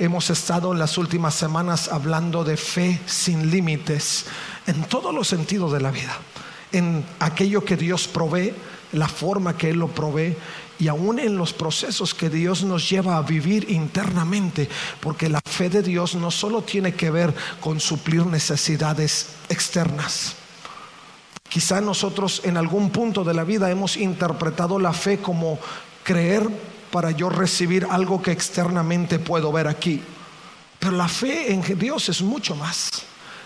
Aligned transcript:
Hemos 0.00 0.30
estado 0.30 0.72
las 0.72 0.96
últimas 0.96 1.34
semanas 1.34 1.88
hablando 1.88 2.42
de 2.42 2.56
fe 2.56 2.98
sin 3.04 3.50
límites 3.50 4.24
en 4.66 4.84
todos 4.84 5.14
los 5.14 5.28
sentidos 5.28 5.74
de 5.74 5.80
la 5.82 5.90
vida, 5.90 6.16
en 6.72 7.04
aquello 7.18 7.66
que 7.66 7.76
Dios 7.76 8.08
provee, 8.08 8.54
la 8.92 9.08
forma 9.08 9.58
que 9.58 9.68
Él 9.68 9.78
lo 9.78 9.88
provee 9.88 10.38
y 10.78 10.88
aún 10.88 11.18
en 11.18 11.36
los 11.36 11.52
procesos 11.52 12.14
que 12.14 12.30
Dios 12.30 12.64
nos 12.64 12.88
lleva 12.88 13.18
a 13.18 13.22
vivir 13.22 13.70
internamente, 13.70 14.70
porque 15.00 15.28
la 15.28 15.42
fe 15.44 15.68
de 15.68 15.82
Dios 15.82 16.14
no 16.14 16.30
solo 16.30 16.62
tiene 16.62 16.94
que 16.94 17.10
ver 17.10 17.34
con 17.60 17.78
suplir 17.78 18.24
necesidades 18.24 19.34
externas. 19.50 20.34
Quizá 21.46 21.82
nosotros 21.82 22.40
en 22.44 22.56
algún 22.56 22.88
punto 22.88 23.22
de 23.22 23.34
la 23.34 23.44
vida 23.44 23.70
hemos 23.70 23.98
interpretado 23.98 24.78
la 24.78 24.94
fe 24.94 25.18
como 25.18 25.58
creer 26.04 26.48
para 26.90 27.10
yo 27.10 27.28
recibir 27.28 27.86
algo 27.90 28.22
que 28.22 28.32
externamente 28.32 29.18
puedo 29.18 29.52
ver 29.52 29.68
aquí. 29.68 30.02
Pero 30.78 30.92
la 30.92 31.08
fe 31.08 31.52
en 31.52 31.62
Dios 31.78 32.08
es 32.08 32.22
mucho 32.22 32.54
más. 32.56 32.90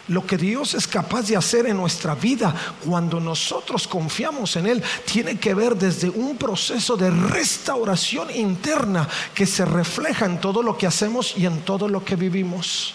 Lo 0.09 0.27
que 0.27 0.37
Dios 0.37 0.75
es 0.75 0.87
capaz 0.87 1.23
de 1.23 1.37
hacer 1.37 1.67
en 1.67 1.79
nuestra 1.79 2.15
vida 2.15 2.55
cuando 2.85 3.21
nosotros 3.21 3.89
confiamos 3.89 4.55
en 4.57 4.67
Él 4.67 4.83
tiene 5.11 5.39
que 5.39 5.55
ver 5.55 5.77
desde 5.77 6.11
un 6.11 6.37
proceso 6.37 6.97
de 6.97 7.11
restauración 7.11 8.31
interna 8.35 9.09
que 9.35 9.47
se 9.47 9.65
refleja 9.65 10.27
en 10.27 10.41
todo 10.41 10.63
lo 10.63 10.77
que 10.77 10.87
hacemos 10.87 11.35
y 11.39 11.47
en 11.47 11.63
todo 11.63 11.89
lo 11.89 12.05
que 12.05 12.17
vivimos. 12.17 12.95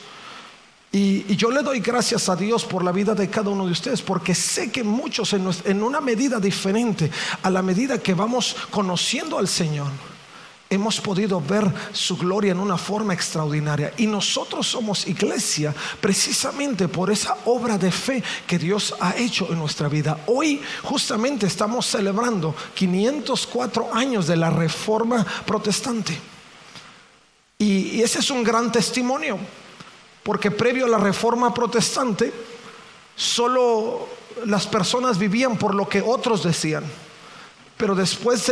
Y, 0.92 1.36
yo 1.36 1.52
le 1.52 1.62
doy 1.62 1.80
gracias 1.80 2.30
a 2.30 2.36
Dios 2.36 2.66
por 2.66 2.84
la 2.84 2.92
vida 2.92 3.14
de 3.14 3.30
cada 3.30 3.50
uno 3.50 3.66
de 3.66 3.72
ustedes, 3.72 4.02
porque 4.02 4.34
sé 4.34 4.72
que 4.72 4.84
muchos 4.84 5.34
en, 5.34 5.84
una 5.84 6.02
medida 6.02 6.40
diferente, 6.40 7.12
a 7.44 7.50
la 7.50 7.62
medida 7.62 8.00
que 8.00 8.16
vamos 8.16 8.56
conociendo 8.72 9.38
al 9.38 9.48
Señor, 9.48 9.92
hemos 10.70 11.02
podido 11.02 11.42
ver 11.42 11.66
su 11.92 12.16
gloria 12.18 12.52
en 12.52 12.60
una 12.60 12.78
forma 12.78 13.14
extraordinaria. 13.14 13.94
Y 13.98 14.06
nosotros 14.06 14.68
somos 14.68 15.08
iglesia 15.08 15.74
precisamente 16.00 16.88
por 16.88 17.12
esa 17.12 17.38
obra 17.46 17.78
de 17.78 17.92
fe 17.92 18.24
que 18.46 18.60
Dios 18.60 18.96
ha 19.00 19.16
hecho 19.18 19.48
en 19.52 19.58
nuestra 19.58 19.90
vida. 19.90 20.20
Hoy 20.28 20.62
justamente 20.84 21.48
estamos 21.48 21.88
celebrando 21.88 22.56
504 22.76 23.94
años 23.94 24.28
de 24.28 24.38
la 24.38 24.50
reforma 24.50 25.26
protestante. 25.46 26.20
Y, 27.58 28.02
ese 28.02 28.20
es 28.20 28.32
un 28.32 28.44
gran 28.44 28.72
testimonio, 28.72 29.38
porque 30.24 30.50
previo 30.50 30.86
a 30.86 30.90
la 30.90 30.98
reforma 30.98 31.54
protestante, 31.54 32.32
solo 33.16 34.08
las 34.46 34.66
personas 34.66 35.18
vivían 35.18 35.58
por 35.58 35.76
lo 35.76 35.90
que 35.90 36.02
otros 36.02 36.44
decían. 36.44 36.86
Pero 37.80 37.96
después, 37.96 38.52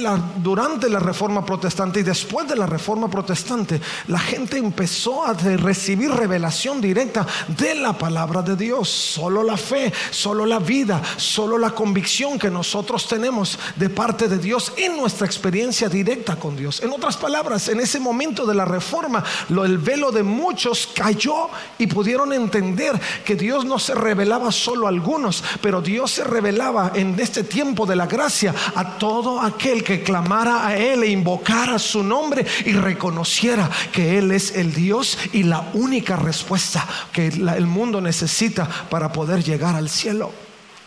la, 0.00 0.20
durante 0.38 0.90
la 0.90 0.98
reforma 0.98 1.46
protestante 1.46 2.00
y 2.00 2.02
después 2.02 2.48
de 2.48 2.56
la 2.56 2.66
reforma 2.66 3.08
protestante, 3.08 3.80
la 4.08 4.18
gente 4.18 4.58
empezó 4.58 5.24
a 5.24 5.34
recibir 5.34 6.10
revelación 6.10 6.80
directa 6.80 7.24
de 7.46 7.76
la 7.76 7.96
palabra 7.96 8.42
de 8.42 8.56
Dios. 8.56 8.88
Solo 8.88 9.44
la 9.44 9.56
fe, 9.56 9.92
solo 10.10 10.44
la 10.44 10.58
vida, 10.58 11.00
solo 11.16 11.58
la 11.58 11.70
convicción 11.70 12.40
que 12.40 12.50
nosotros 12.50 13.06
tenemos 13.06 13.56
de 13.76 13.88
parte 13.88 14.26
de 14.26 14.38
Dios 14.38 14.72
en 14.76 14.96
nuestra 14.96 15.28
experiencia 15.28 15.88
directa 15.88 16.34
con 16.34 16.56
Dios. 16.56 16.82
En 16.82 16.90
otras 16.90 17.16
palabras, 17.16 17.68
en 17.68 17.78
ese 17.78 18.00
momento 18.00 18.46
de 18.46 18.54
la 18.56 18.64
reforma, 18.64 19.22
lo, 19.48 19.64
el 19.64 19.78
velo 19.78 20.10
de 20.10 20.24
muchos 20.24 20.88
cayó 20.92 21.50
y 21.78 21.86
pudieron 21.86 22.32
entender 22.32 23.00
que 23.24 23.36
Dios 23.36 23.64
no 23.64 23.78
se 23.78 23.94
revelaba 23.94 24.50
solo 24.50 24.86
a 24.86 24.88
algunos, 24.88 25.44
pero 25.62 25.80
Dios 25.80 26.10
se 26.10 26.24
revelaba 26.24 26.90
en 26.96 27.14
este 27.20 27.44
tiempo 27.44 27.86
de 27.86 27.94
la 27.94 28.06
gracia 28.06 28.55
a 28.74 28.98
todo 28.98 29.40
aquel 29.40 29.82
que 29.82 30.02
clamara 30.02 30.66
a 30.66 30.76
Él 30.76 31.02
e 31.02 31.10
invocara 31.10 31.78
su 31.78 32.02
nombre 32.02 32.44
y 32.64 32.72
reconociera 32.72 33.70
que 33.92 34.18
Él 34.18 34.30
es 34.32 34.56
el 34.56 34.72
Dios 34.72 35.18
y 35.32 35.42
la 35.42 35.70
única 35.74 36.16
respuesta 36.16 36.86
que 37.12 37.28
el 37.28 37.66
mundo 37.66 38.00
necesita 38.00 38.68
para 38.90 39.12
poder 39.12 39.42
llegar 39.42 39.74
al 39.74 39.88
cielo. 39.88 40.32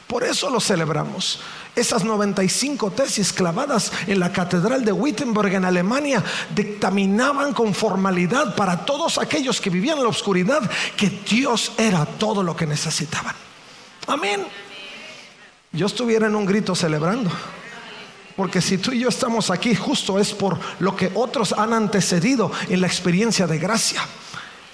Por 0.09 0.24
eso 0.24 0.50
lo 0.50 0.59
celebramos. 0.59 1.40
Esas 1.75 2.03
95 2.03 2.91
tesis 2.91 3.31
clavadas 3.31 3.91
en 4.08 4.19
la 4.19 4.34
Catedral 4.34 4.84
de 4.84 4.91
Wittenberg 4.91 5.53
en 5.53 5.66
Alemania 5.66 6.24
dictaminaban 6.56 7.53
con 7.53 7.75
formalidad 7.75 8.56
para 8.56 8.85
todos 8.85 9.19
aquellos 9.19 9.62
que 9.62 9.69
vivían 9.69 9.97
en 9.97 10.03
la 10.03 10.09
oscuridad 10.09 10.68
que 10.97 11.09
Dios 11.29 11.74
era 11.78 12.06
todo 12.06 12.41
lo 12.41 12.56
que 12.56 12.66
necesitaban. 12.66 13.35
Amén. 14.08 14.47
Yo 15.72 15.85
estuviera 15.85 16.28
en 16.28 16.35
un 16.35 16.46
grito 16.46 16.75
celebrando. 16.75 17.30
Porque 18.35 18.62
si 18.62 18.78
tú 18.78 18.91
y 18.94 19.00
yo 19.00 19.09
estamos 19.09 19.52
aquí, 19.52 19.75
justo 19.75 20.18
es 20.18 20.31
por 20.34 20.57
lo 20.80 20.96
que 20.96 21.12
otros 21.13 21.52
han 21.52 21.74
antecedido 21.74 22.52
en 22.69 22.81
la 22.81 22.88
experiencia 22.88 23.47
de 23.47 23.59
gracia. 23.59 24.02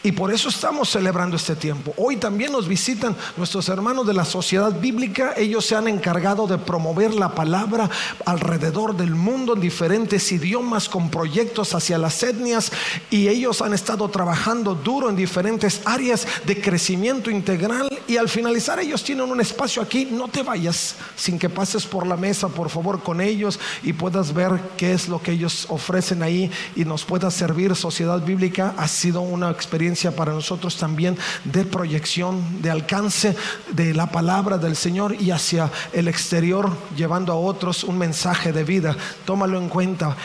Y 0.05 0.11
por 0.11 0.31
eso 0.31 0.49
estamos 0.49 0.91
celebrando 0.91 1.35
este 1.35 1.55
tiempo. 1.55 1.91
Hoy 1.97 2.17
también 2.17 2.51
nos 2.51 2.67
visitan 2.67 3.15
nuestros 3.37 3.67
hermanos 3.69 4.05
de 4.05 4.13
la 4.13 4.23
sociedad 4.23 4.71
bíblica. 4.71 5.33
Ellos 5.35 5.65
se 5.65 5.75
han 5.75 5.87
encargado 5.87 6.45
de 6.45 6.59
promover 6.59 7.15
la 7.15 7.33
palabra 7.33 7.89
alrededor 8.23 8.95
del 8.95 9.15
mundo 9.15 9.55
en 9.55 9.61
diferentes 9.61 10.31
idiomas 10.31 10.89
con 10.89 11.09
proyectos 11.09 11.73
hacia 11.73 11.97
las 11.97 12.21
etnias. 12.21 12.71
Y 13.09 13.29
ellos 13.29 13.63
han 13.63 13.73
estado 13.73 14.07
trabajando 14.09 14.75
duro 14.75 15.09
en 15.09 15.15
diferentes 15.15 15.81
áreas 15.85 16.27
de 16.45 16.61
crecimiento 16.61 17.31
integral. 17.31 17.89
Y 18.07 18.17
al 18.17 18.29
finalizar 18.29 18.79
ellos 18.79 19.03
tienen 19.03 19.31
un 19.31 19.41
espacio 19.41 19.81
aquí. 19.81 20.05
No 20.11 20.27
te 20.27 20.43
vayas 20.43 20.97
sin 21.15 21.39
que 21.39 21.49
pases 21.49 21.83
por 21.83 22.05
la 22.05 22.15
mesa, 22.15 22.47
por 22.47 22.69
favor, 22.69 23.01
con 23.01 23.21
ellos 23.21 23.59
y 23.81 23.93
puedas 23.93 24.35
ver 24.35 24.51
qué 24.77 24.93
es 24.93 25.07
lo 25.07 25.19
que 25.19 25.31
ellos 25.31 25.65
ofrecen 25.69 26.21
ahí 26.21 26.51
y 26.75 26.85
nos 26.85 27.03
pueda 27.03 27.31
servir. 27.31 27.75
Sociedad 27.75 28.23
bíblica 28.23 28.75
ha 28.77 28.87
sido 28.87 29.21
una 29.21 29.49
experiencia 29.49 29.94
para 30.11 30.33
nosotros 30.33 30.75
también 30.75 31.17
de 31.43 31.63
proyección, 31.63 32.61
de 32.61 32.69
alcance 32.69 33.35
de 33.71 33.93
la 33.93 34.07
palabra 34.07 34.57
del 34.57 34.75
Señor 34.75 35.15
y 35.19 35.31
hacia 35.31 35.71
el 35.93 36.07
exterior, 36.07 36.71
llevando 36.95 37.31
a 37.31 37.37
otros 37.37 37.83
un 37.83 37.97
mensaje 37.97 38.51
de 38.51 38.63
vida. 38.63 38.95
Tómalo 39.25 39.57
en 39.57 39.69
cuenta. 39.69 40.15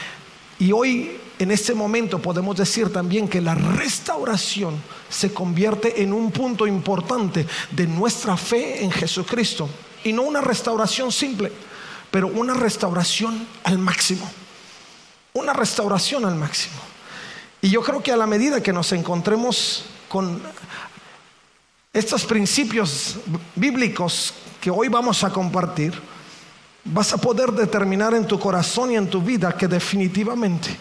Y 0.59 0.73
hoy, 0.73 1.19
en 1.39 1.51
este 1.51 1.73
momento, 1.73 2.19
podemos 2.19 2.57
decir 2.57 2.93
también 2.93 3.29
que 3.29 3.41
la 3.41 3.55
restauración 3.55 4.75
se 5.09 5.33
convierte 5.33 6.03
en 6.03 6.13
un 6.13 6.31
punto 6.31 6.67
importante 6.67 7.47
de 7.71 7.87
nuestra 7.87 8.37
fe 8.37 8.85
en 8.85 8.91
Jesucristo. 8.91 9.69
Y 10.05 10.13
no 10.13 10.23
una 10.23 10.41
restauración 10.41 11.13
simple, 11.13 11.53
pero 12.11 12.27
una 12.27 12.55
restauración 12.55 13.47
al 13.65 13.79
máximo. 13.79 14.31
Una 15.33 15.53
restauración 15.53 16.25
al 16.25 16.35
máximo. 16.35 16.90
Y 17.63 17.71
yo 17.71 17.83
creo 17.83 18.03
que 18.03 18.13
a 18.13 18.17
la 18.17 18.27
medida 18.27 18.63
que 18.63 18.73
nos 18.73 18.93
encontremos 18.93 19.85
con 20.09 20.41
estos 21.93 22.25
principios 22.25 23.17
bíblicos 23.55 24.35
que 24.61 24.71
hoy 24.71 24.89
vamos 24.89 25.25
a 25.25 25.31
compartir, 25.31 25.93
vas 26.85 27.13
a 27.13 27.19
poder 27.19 27.53
determinar 27.53 28.15
en 28.15 28.27
tu 28.27 28.39
corazón 28.39 28.93
y 28.93 28.97
en 28.97 29.09
tu 29.09 29.21
vida 29.21 29.57
que 29.57 29.69
definitivamente 29.69 30.77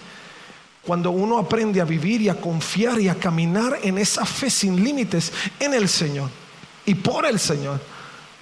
cuando 0.85 1.11
uno 1.11 1.37
aprende 1.37 1.81
a 1.81 1.85
vivir 1.85 2.21
y 2.21 2.29
a 2.29 2.39
confiar 2.39 2.99
y 2.99 3.09
a 3.09 3.15
caminar 3.15 3.79
en 3.83 3.97
esa 3.97 4.25
fe 4.25 4.49
sin 4.49 4.83
límites 4.83 5.31
en 5.59 5.73
el 5.73 5.89
Señor 5.89 6.29
y 6.85 6.95
por 6.95 7.25
el 7.25 7.39
Señor, 7.39 7.79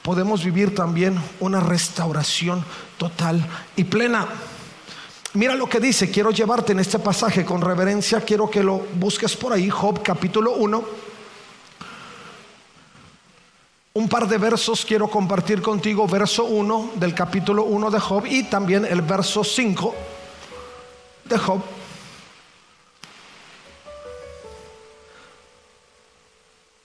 podemos 0.01 0.45
vivir 0.45 0.73
también 0.73 1.19
una 1.39 1.59
restauración 1.59 2.63
total 2.97 3.45
y 3.75 3.83
plena. 3.83 4.27
Mira 5.37 5.53
lo 5.53 5.69
que 5.69 5.79
dice, 5.79 6.09
quiero 6.09 6.31
llevarte 6.31 6.71
en 6.71 6.79
este 6.79 6.97
pasaje 6.97 7.45
con 7.45 7.61
reverencia, 7.61 8.21
quiero 8.21 8.49
que 8.49 8.63
lo 8.63 8.79
busques 8.95 9.35
por 9.35 9.53
ahí, 9.53 9.69
Job 9.69 10.01
capítulo 10.01 10.53
1. 10.53 10.83
Un 13.93 14.09
par 14.09 14.27
de 14.27 14.39
versos 14.39 14.83
quiero 14.83 15.07
compartir 15.07 15.61
contigo, 15.61 16.07
verso 16.07 16.45
1 16.45 16.93
del 16.95 17.13
capítulo 17.13 17.65
1 17.65 17.91
de 17.91 17.99
Job 17.99 18.25
y 18.25 18.45
también 18.45 18.83
el 18.83 19.03
verso 19.03 19.43
5 19.43 19.93
de 21.25 21.37
Job. 21.37 21.61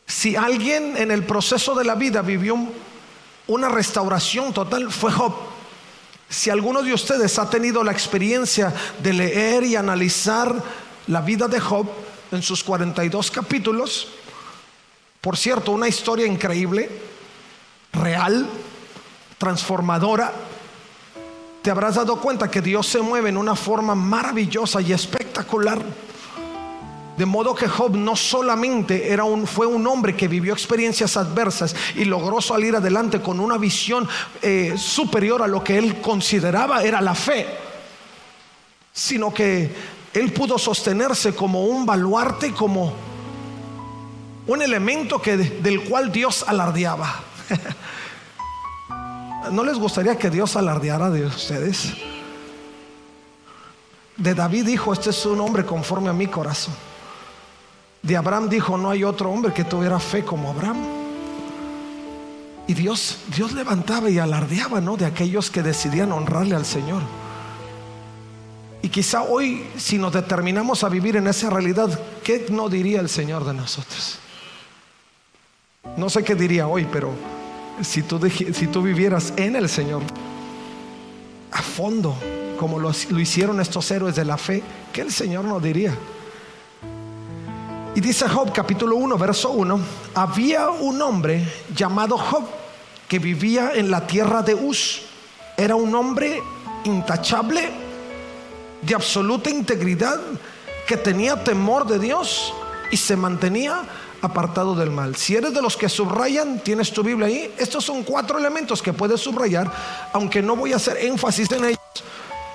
Si 0.06 0.36
alguien 0.36 0.98
en 0.98 1.10
el 1.10 1.24
proceso 1.24 1.74
de 1.74 1.84
la 1.84 1.94
vida 1.94 2.20
vivió 2.20 2.58
una 3.46 3.70
restauración 3.70 4.52
total, 4.52 4.92
fue 4.92 5.10
Job. 5.10 5.51
Si 6.32 6.50
alguno 6.50 6.82
de 6.82 6.94
ustedes 6.94 7.38
ha 7.38 7.48
tenido 7.48 7.84
la 7.84 7.92
experiencia 7.92 8.72
de 9.02 9.12
leer 9.12 9.64
y 9.64 9.76
analizar 9.76 10.54
la 11.06 11.20
vida 11.20 11.46
de 11.46 11.60
Job, 11.60 11.86
en 12.32 12.42
sus 12.42 12.64
42 12.64 13.30
capítulos. 13.30 14.08
Por 15.20 15.36
cierto, 15.36 15.70
una 15.70 15.86
historia 15.86 16.26
increíble, 16.26 16.90
real, 17.92 18.48
transformadora. 19.38 20.32
Te 21.60 21.70
habrás 21.70 21.94
dado 21.94 22.20
cuenta 22.20 22.50
que 22.50 22.60
Dios 22.60 22.88
se 22.88 23.00
mueve 23.00 23.28
en 23.28 23.36
una 23.36 23.54
forma 23.54 23.94
maravillosa 23.94 24.80
y 24.80 24.92
espectacular. 24.92 25.80
De 27.16 27.26
modo 27.26 27.54
que 27.54 27.68
Job 27.68 27.94
no 27.94 28.16
solamente 28.16 29.12
era 29.12 29.24
un, 29.24 29.46
fue 29.46 29.66
un 29.66 29.86
hombre 29.86 30.16
que 30.16 30.28
vivió 30.28 30.54
experiencias 30.54 31.16
adversas 31.16 31.76
y 31.94 32.06
logró 32.06 32.40
salir 32.40 32.74
adelante 32.74 33.20
con 33.20 33.38
una 33.38 33.58
visión 33.58 34.08
eh, 34.40 34.74
superior 34.78 35.42
a 35.42 35.46
lo 35.46 35.62
que 35.62 35.76
él 35.76 36.00
consideraba 36.00 36.82
era 36.82 37.02
la 37.02 37.14
fe, 37.14 37.46
sino 38.92 39.32
que 39.32 39.74
él 40.14 40.32
pudo 40.32 40.58
sostenerse 40.58 41.34
como 41.34 41.66
un 41.66 41.84
baluarte, 41.84 42.52
como 42.52 42.94
un 44.46 44.62
elemento 44.62 45.20
que, 45.20 45.36
del 45.36 45.84
cual 45.84 46.10
Dios 46.10 46.44
alardeaba. 46.48 47.20
¿No 49.50 49.64
les 49.64 49.78
gustaría 49.78 50.16
que 50.16 50.30
Dios 50.30 50.56
alardeara 50.56 51.10
de 51.10 51.26
ustedes? 51.26 51.92
De 54.16 54.34
David 54.34 54.66
dijo, 54.66 54.94
este 54.94 55.10
es 55.10 55.26
un 55.26 55.40
hombre 55.40 55.66
conforme 55.66 56.08
a 56.08 56.14
mi 56.14 56.26
corazón. 56.26 56.74
De 58.02 58.16
Abraham 58.16 58.48
dijo, 58.48 58.76
no 58.76 58.90
hay 58.90 59.04
otro 59.04 59.30
hombre 59.30 59.52
que 59.52 59.64
tuviera 59.64 60.00
fe 60.00 60.24
como 60.24 60.50
Abraham. 60.50 60.82
Y 62.66 62.74
Dios, 62.74 63.18
Dios 63.34 63.52
levantaba 63.52 64.10
y 64.10 64.18
alardeaba, 64.18 64.80
¿no? 64.80 64.96
De 64.96 65.04
aquellos 65.04 65.50
que 65.50 65.62
decidían 65.62 66.12
honrarle 66.12 66.56
al 66.56 66.64
Señor. 66.64 67.02
Y 68.82 68.88
quizá 68.88 69.22
hoy, 69.22 69.64
si 69.76 69.98
nos 69.98 70.12
determinamos 70.12 70.82
a 70.82 70.88
vivir 70.88 71.16
en 71.16 71.28
esa 71.28 71.48
realidad, 71.50 72.00
¿qué 72.24 72.46
no 72.50 72.68
diría 72.68 73.00
el 73.00 73.08
Señor 73.08 73.44
de 73.44 73.54
nosotros? 73.54 74.18
No 75.96 76.10
sé 76.10 76.24
qué 76.24 76.34
diría 76.34 76.66
hoy, 76.66 76.88
pero 76.90 77.12
si 77.80 78.02
tú, 78.02 78.20
si 78.28 78.66
tú 78.66 78.82
vivieras 78.82 79.32
en 79.36 79.54
el 79.54 79.68
Señor, 79.68 80.02
a 81.52 81.62
fondo, 81.62 82.16
como 82.58 82.80
lo, 82.80 82.90
lo 83.10 83.20
hicieron 83.20 83.60
estos 83.60 83.88
héroes 83.90 84.16
de 84.16 84.24
la 84.24 84.36
fe, 84.36 84.62
¿qué 84.92 85.02
el 85.02 85.12
Señor 85.12 85.44
nos 85.44 85.62
diría? 85.62 85.96
Y 87.94 88.00
dice 88.00 88.26
Job 88.26 88.52
capítulo 88.54 88.96
1, 88.96 89.18
verso 89.18 89.50
1, 89.50 89.78
había 90.14 90.70
un 90.70 91.02
hombre 91.02 91.46
llamado 91.76 92.16
Job 92.16 92.44
que 93.06 93.18
vivía 93.18 93.72
en 93.74 93.90
la 93.90 94.06
tierra 94.06 94.40
de 94.40 94.54
Uz. 94.54 95.02
Era 95.58 95.76
un 95.76 95.94
hombre 95.94 96.42
intachable, 96.84 97.68
de 98.80 98.94
absoluta 98.94 99.50
integridad, 99.50 100.18
que 100.86 100.96
tenía 100.96 101.44
temor 101.44 101.86
de 101.86 101.98
Dios 101.98 102.54
y 102.90 102.96
se 102.96 103.14
mantenía 103.14 103.82
apartado 104.22 104.74
del 104.74 104.90
mal. 104.90 105.14
Si 105.14 105.36
eres 105.36 105.52
de 105.52 105.60
los 105.60 105.76
que 105.76 105.90
subrayan, 105.90 106.60
tienes 106.60 106.92
tu 106.92 107.02
Biblia 107.02 107.26
ahí. 107.26 107.52
Estos 107.58 107.84
son 107.84 108.04
cuatro 108.04 108.38
elementos 108.38 108.80
que 108.80 108.94
puedes 108.94 109.20
subrayar, 109.20 109.70
aunque 110.14 110.40
no 110.40 110.56
voy 110.56 110.72
a 110.72 110.76
hacer 110.76 110.96
énfasis 110.96 111.52
en 111.52 111.66
ellos, 111.66 111.78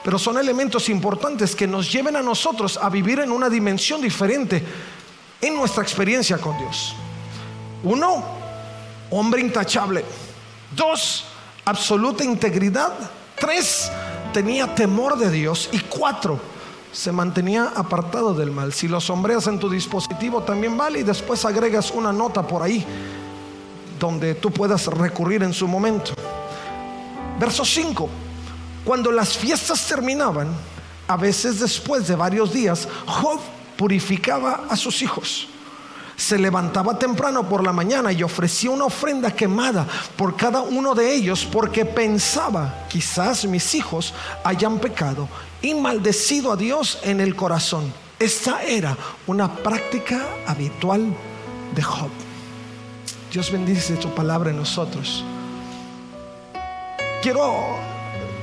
pero 0.04 0.18
son 0.18 0.40
elementos 0.40 0.90
importantes 0.90 1.56
que 1.56 1.68
nos 1.68 1.92
lleven 1.92 2.16
a 2.16 2.24
nosotros 2.24 2.80
a 2.82 2.90
vivir 2.90 3.20
en 3.20 3.32
una 3.32 3.50
dimensión 3.50 4.02
diferente 4.02 4.64
en 5.42 5.56
nuestra 5.56 5.84
experiencia 5.84 6.38
con 6.38 6.58
Dios. 6.58 6.96
Uno, 7.84 8.24
hombre 9.12 9.42
intachable. 9.42 10.04
Dos, 10.76 11.26
absoluta 11.66 12.24
integridad. 12.24 12.94
Tres, 13.40 13.92
tenía 14.34 14.74
temor 14.74 15.18
de 15.18 15.30
Dios. 15.30 15.70
Y 15.72 15.80
cuatro, 15.80 16.40
se 16.92 17.12
mantenía 17.12 17.72
apartado 17.76 18.34
del 18.34 18.52
mal. 18.52 18.74
Si 18.74 18.88
lo 18.88 19.00
sombreas 19.00 19.48
en 19.48 19.60
tu 19.60 19.70
dispositivo 19.70 20.42
también 20.42 20.76
vale 20.76 21.00
y 21.00 21.04
después 21.04 21.46
agregas 21.46 21.92
una 21.92 22.12
nota 22.12 22.46
por 22.46 22.64
ahí 22.64 22.86
donde 24.00 24.36
tú 24.36 24.52
puedas 24.52 24.88
recurrir 24.88 25.44
en 25.44 25.54
su 25.54 25.68
momento. 25.68 26.12
Verso 27.40 27.66
5. 27.66 28.10
Cuando 28.84 29.12
las 29.12 29.38
fiestas 29.38 29.86
terminaban, 29.88 30.48
a 31.08 31.18
veces 31.18 31.60
después 31.60 32.08
de 32.08 32.16
varios 32.16 32.54
días, 32.54 32.88
Job 33.06 33.40
purificaba 33.78 34.66
a 34.70 34.76
sus 34.76 35.02
hijos. 35.02 35.48
Se 36.16 36.38
levantaba 36.38 36.98
temprano 36.98 37.48
por 37.48 37.64
la 37.64 37.72
mañana 37.72 38.12
y 38.12 38.24
ofrecía 38.24 38.72
una 38.72 38.86
ofrenda 38.86 39.32
quemada 39.32 39.88
por 40.16 40.36
cada 40.36 40.62
uno 40.62 40.96
de 40.96 41.14
ellos 41.14 41.46
porque 41.46 41.86
pensaba, 41.86 42.88
quizás 42.90 43.46
mis 43.46 43.76
hijos 43.76 44.16
hayan 44.44 44.80
pecado 44.80 45.30
y 45.62 45.76
maldecido 45.76 46.52
a 46.52 46.56
Dios 46.56 47.00
en 47.04 47.22
el 47.22 47.36
corazón. 47.36 47.94
Esta 48.20 48.64
era 48.64 48.98
una 49.28 49.54
práctica 49.58 50.26
habitual 50.48 51.16
de 51.76 51.84
Job. 51.84 52.10
Dios 53.32 53.52
bendice 53.52 54.02
su 54.02 54.10
palabra 54.10 54.50
en 54.50 54.58
nosotros. 54.58 55.24
Quiero 57.22 57.78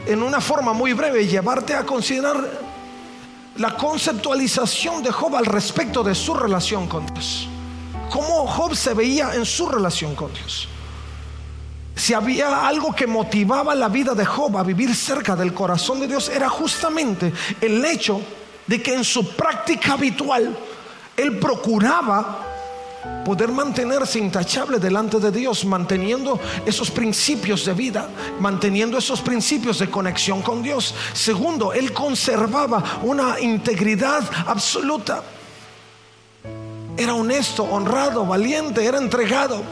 en 0.07 0.23
una 0.23 0.41
forma 0.41 0.73
muy 0.73 0.93
breve 0.93 1.27
llevarte 1.27 1.75
a 1.75 1.85
considerar 1.85 2.74
la 3.57 3.77
conceptualización 3.77 5.03
de 5.03 5.13
Job 5.13 5.37
al 5.37 5.47
respecto 5.47 6.03
de 6.03 6.15
su 6.15 6.35
relación 6.35 6.89
con 6.89 7.07
Dios. 7.07 7.49
Cómo 8.11 8.47
Job 8.47 8.75
se 8.75 8.95
veía 8.95 9.35
en 9.35 9.45
su 9.45 9.69
relación 9.69 10.15
con 10.15 10.33
Dios. 10.33 10.69
Si 11.95 12.13
había 12.13 12.67
algo 12.67 12.95
que 12.95 13.07
motivaba 13.07 13.75
la 13.75 13.89
vida 13.89 14.15
de 14.15 14.25
Job 14.25 14.59
a 14.59 14.65
vivir 14.65 14.95
cerca 14.95 15.37
del 15.37 15.55
corazón 15.55 16.01
de 16.01 16.09
Dios, 16.09 16.29
era 16.29 16.49
justamente 16.49 17.33
el 17.61 17.85
hecho 17.85 18.21
de 18.67 18.83
que 18.83 18.95
en 18.95 19.05
su 19.05 19.35
práctica 19.37 19.93
habitual 19.93 20.57
él 21.17 21.39
procuraba 21.39 22.54
poder 23.25 23.51
mantenerse 23.51 24.19
intachable 24.19 24.79
delante 24.79 25.19
de 25.19 25.33
Dios, 25.33 25.65
manteniendo 25.65 26.39
esos 26.67 26.91
principios 26.91 27.65
de 27.65 27.73
vida, 27.73 28.09
manteniendo 28.39 28.99
esos 28.99 29.21
principios 29.21 29.79
de 29.79 29.91
conexión 29.91 30.43
con 30.43 30.63
Dios. 30.63 30.95
Segundo, 31.13 31.73
él 31.73 31.93
conservaba 31.93 33.01
una 33.03 33.41
integridad 33.41 34.23
absoluta. 34.47 35.23
Era 36.97 37.15
honesto, 37.15 37.65
honrado, 37.65 38.25
valiente, 38.27 38.85
era 38.85 38.99
entregado. 38.99 39.63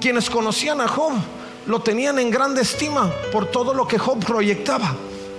Quienes 0.00 0.30
conocían 0.30 0.80
a 0.80 0.88
Job 0.88 1.12
lo 1.66 1.80
tenían 1.80 2.18
en 2.18 2.30
grande 2.30 2.62
estima 2.62 3.10
por 3.30 3.46
todo 3.50 3.74
lo 3.74 3.86
que 3.86 3.98
Job 3.98 4.24
proyectaba, 4.24 4.94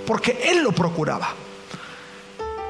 porque 0.06 0.40
él 0.46 0.64
lo 0.64 0.72
procuraba. 0.72 1.34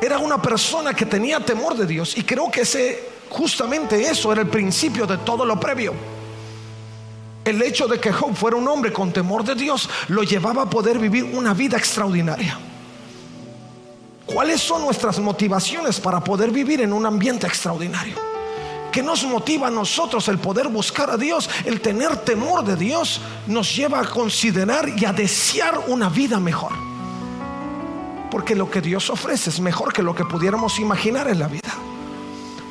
Era 0.01 0.17
una 0.17 0.41
persona 0.41 0.93
que 0.93 1.05
tenía 1.05 1.41
temor 1.41 1.75
de 1.75 1.85
Dios 1.85 2.17
y 2.17 2.23
creo 2.23 2.49
que 2.49 2.61
ese 2.61 3.18
Justamente 3.29 4.01
eso 4.09 4.31
era 4.31 4.41
el 4.41 4.47
principio 4.47 5.05
de 5.05 5.17
todo 5.17 5.45
lo 5.45 5.59
previo. 5.59 5.93
El 7.45 7.61
hecho 7.61 7.87
de 7.87 7.99
que 7.99 8.11
Job 8.11 8.35
fuera 8.35 8.57
un 8.57 8.67
hombre 8.67 8.91
con 8.91 9.11
temor 9.11 9.43
de 9.43 9.55
Dios 9.55 9.89
lo 10.09 10.23
llevaba 10.23 10.63
a 10.63 10.69
poder 10.69 10.99
vivir 10.99 11.23
una 11.23 11.53
vida 11.53 11.77
extraordinaria. 11.77 12.57
¿Cuáles 14.25 14.61
son 14.61 14.83
nuestras 14.83 15.19
motivaciones 15.19 15.99
para 15.99 16.23
poder 16.23 16.51
vivir 16.51 16.81
en 16.81 16.93
un 16.93 17.05
ambiente 17.05 17.47
extraordinario? 17.47 18.15
¿Qué 18.91 19.01
nos 19.01 19.23
motiva 19.23 19.67
a 19.67 19.71
nosotros 19.71 20.27
el 20.27 20.39
poder 20.39 20.67
buscar 20.67 21.09
a 21.11 21.17
Dios? 21.17 21.49
El 21.65 21.81
tener 21.81 22.17
temor 22.17 22.63
de 22.63 22.75
Dios 22.75 23.21
nos 23.47 23.75
lleva 23.75 23.99
a 23.99 24.05
considerar 24.05 24.89
y 24.89 25.05
a 25.05 25.13
desear 25.13 25.79
una 25.87 26.09
vida 26.09 26.39
mejor. 26.39 26.73
Porque 28.29 28.55
lo 28.55 28.69
que 28.69 28.81
Dios 28.81 29.09
ofrece 29.09 29.49
es 29.49 29.59
mejor 29.59 29.93
que 29.93 30.03
lo 30.03 30.13
que 30.13 30.25
pudiéramos 30.25 30.79
imaginar 30.79 31.27
en 31.27 31.39
la 31.39 31.47
vida 31.47 31.88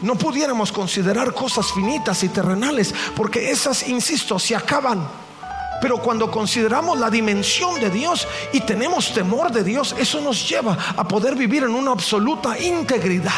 no 0.02 0.14
pudiéramos 0.14 0.72
considerar 0.72 1.34
cosas 1.34 1.72
finitas 1.72 2.22
y 2.22 2.28
terrenales, 2.28 2.94
porque 3.16 3.50
esas, 3.50 3.88
insisto, 3.88 4.38
se 4.38 4.54
acaban. 4.54 5.08
Pero 5.80 5.98
cuando 5.98 6.30
consideramos 6.30 6.98
la 6.98 7.10
dimensión 7.10 7.80
de 7.80 7.90
Dios 7.90 8.26
y 8.52 8.60
tenemos 8.60 9.12
temor 9.12 9.52
de 9.52 9.62
Dios, 9.62 9.94
eso 9.98 10.20
nos 10.20 10.48
lleva 10.48 10.76
a 10.96 11.06
poder 11.06 11.36
vivir 11.36 11.62
en 11.62 11.74
una 11.74 11.92
absoluta 11.92 12.58
integridad. 12.58 13.32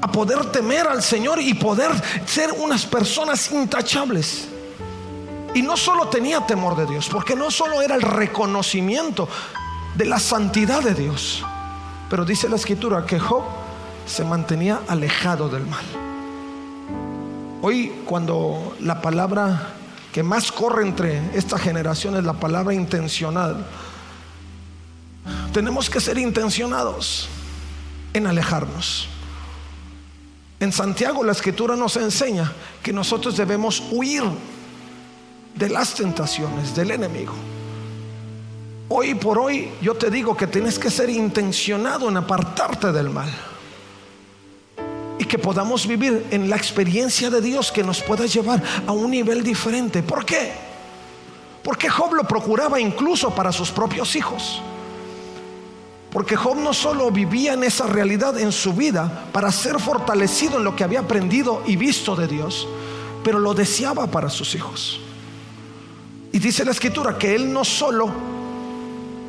A 0.00 0.12
poder 0.12 0.52
temer 0.52 0.86
al 0.86 1.02
Señor 1.02 1.40
y 1.40 1.54
poder 1.54 1.90
ser 2.24 2.52
unas 2.52 2.86
personas 2.86 3.50
intachables. 3.50 4.48
Y 5.54 5.62
no 5.62 5.76
solo 5.76 6.08
tenía 6.08 6.46
temor 6.46 6.76
de 6.76 6.86
Dios, 6.86 7.08
porque 7.08 7.34
no 7.34 7.50
solo 7.50 7.80
era 7.80 7.94
el 7.94 8.02
reconocimiento 8.02 9.28
de 9.96 10.04
la 10.04 10.20
santidad 10.20 10.82
de 10.82 10.94
Dios, 10.94 11.42
pero 12.10 12.24
dice 12.24 12.48
la 12.48 12.56
escritura 12.56 13.06
que 13.06 13.18
Job 13.18 13.42
se 14.06 14.24
mantenía 14.24 14.80
alejado 14.88 15.48
del 15.48 15.66
mal. 15.66 15.84
Hoy 17.60 17.92
cuando 18.04 18.76
la 18.80 19.02
palabra 19.02 19.74
que 20.12 20.22
más 20.22 20.50
corre 20.52 20.86
entre 20.86 21.36
esta 21.36 21.58
generación 21.58 22.16
es 22.16 22.24
la 22.24 22.34
palabra 22.34 22.72
intencional, 22.72 23.66
tenemos 25.52 25.90
que 25.90 26.00
ser 26.00 26.16
intencionados 26.18 27.28
en 28.14 28.26
alejarnos. 28.26 29.08
En 30.60 30.72
Santiago 30.72 31.22
la 31.22 31.32
escritura 31.32 31.76
nos 31.76 31.96
enseña 31.96 32.50
que 32.82 32.92
nosotros 32.92 33.36
debemos 33.36 33.82
huir 33.90 34.22
de 35.54 35.68
las 35.68 35.94
tentaciones 35.94 36.74
del 36.74 36.92
enemigo. 36.92 37.34
Hoy 38.88 39.14
por 39.16 39.38
hoy 39.38 39.70
yo 39.82 39.94
te 39.94 40.10
digo 40.10 40.36
que 40.36 40.46
tienes 40.46 40.78
que 40.78 40.90
ser 40.90 41.10
intencionado 41.10 42.08
en 42.08 42.16
apartarte 42.16 42.92
del 42.92 43.10
mal. 43.10 43.28
Que 45.28 45.38
podamos 45.38 45.86
vivir 45.86 46.26
en 46.30 46.48
la 46.48 46.56
experiencia 46.56 47.30
de 47.30 47.40
Dios 47.40 47.72
que 47.72 47.82
nos 47.82 48.02
pueda 48.02 48.26
llevar 48.26 48.62
a 48.86 48.92
un 48.92 49.10
nivel 49.10 49.42
diferente. 49.42 50.02
¿Por 50.02 50.24
qué? 50.24 50.52
Porque 51.62 51.88
Job 51.88 52.14
lo 52.14 52.24
procuraba 52.24 52.78
incluso 52.80 53.34
para 53.34 53.50
sus 53.50 53.70
propios 53.70 54.14
hijos. 54.14 54.62
Porque 56.12 56.36
Job 56.36 56.56
no 56.56 56.72
solo 56.72 57.10
vivía 57.10 57.54
en 57.54 57.64
esa 57.64 57.86
realidad 57.86 58.38
en 58.38 58.52
su 58.52 58.72
vida 58.72 59.26
para 59.32 59.50
ser 59.50 59.80
fortalecido 59.80 60.58
en 60.58 60.64
lo 60.64 60.76
que 60.76 60.84
había 60.84 61.00
aprendido 61.00 61.62
y 61.66 61.76
visto 61.76 62.14
de 62.14 62.28
Dios, 62.28 62.66
pero 63.24 63.38
lo 63.38 63.52
deseaba 63.52 64.06
para 64.06 64.30
sus 64.30 64.54
hijos. 64.54 65.00
Y 66.32 66.38
dice 66.38 66.64
la 66.64 66.70
escritura 66.70 67.18
que 67.18 67.34
él 67.34 67.52
no 67.52 67.64
solo 67.64 68.35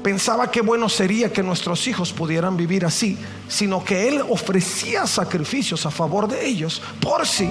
pensaba 0.07 0.49
que 0.49 0.61
bueno 0.61 0.87
sería 0.87 1.33
que 1.33 1.43
nuestros 1.43 1.85
hijos 1.85 2.13
pudieran 2.13 2.55
vivir 2.55 2.85
así, 2.85 3.17
sino 3.49 3.83
que 3.83 4.07
él 4.07 4.21
ofrecía 4.29 5.05
sacrificios 5.05 5.85
a 5.85 5.91
favor 5.91 6.29
de 6.29 6.47
ellos 6.47 6.81
por 7.01 7.27
si 7.27 7.49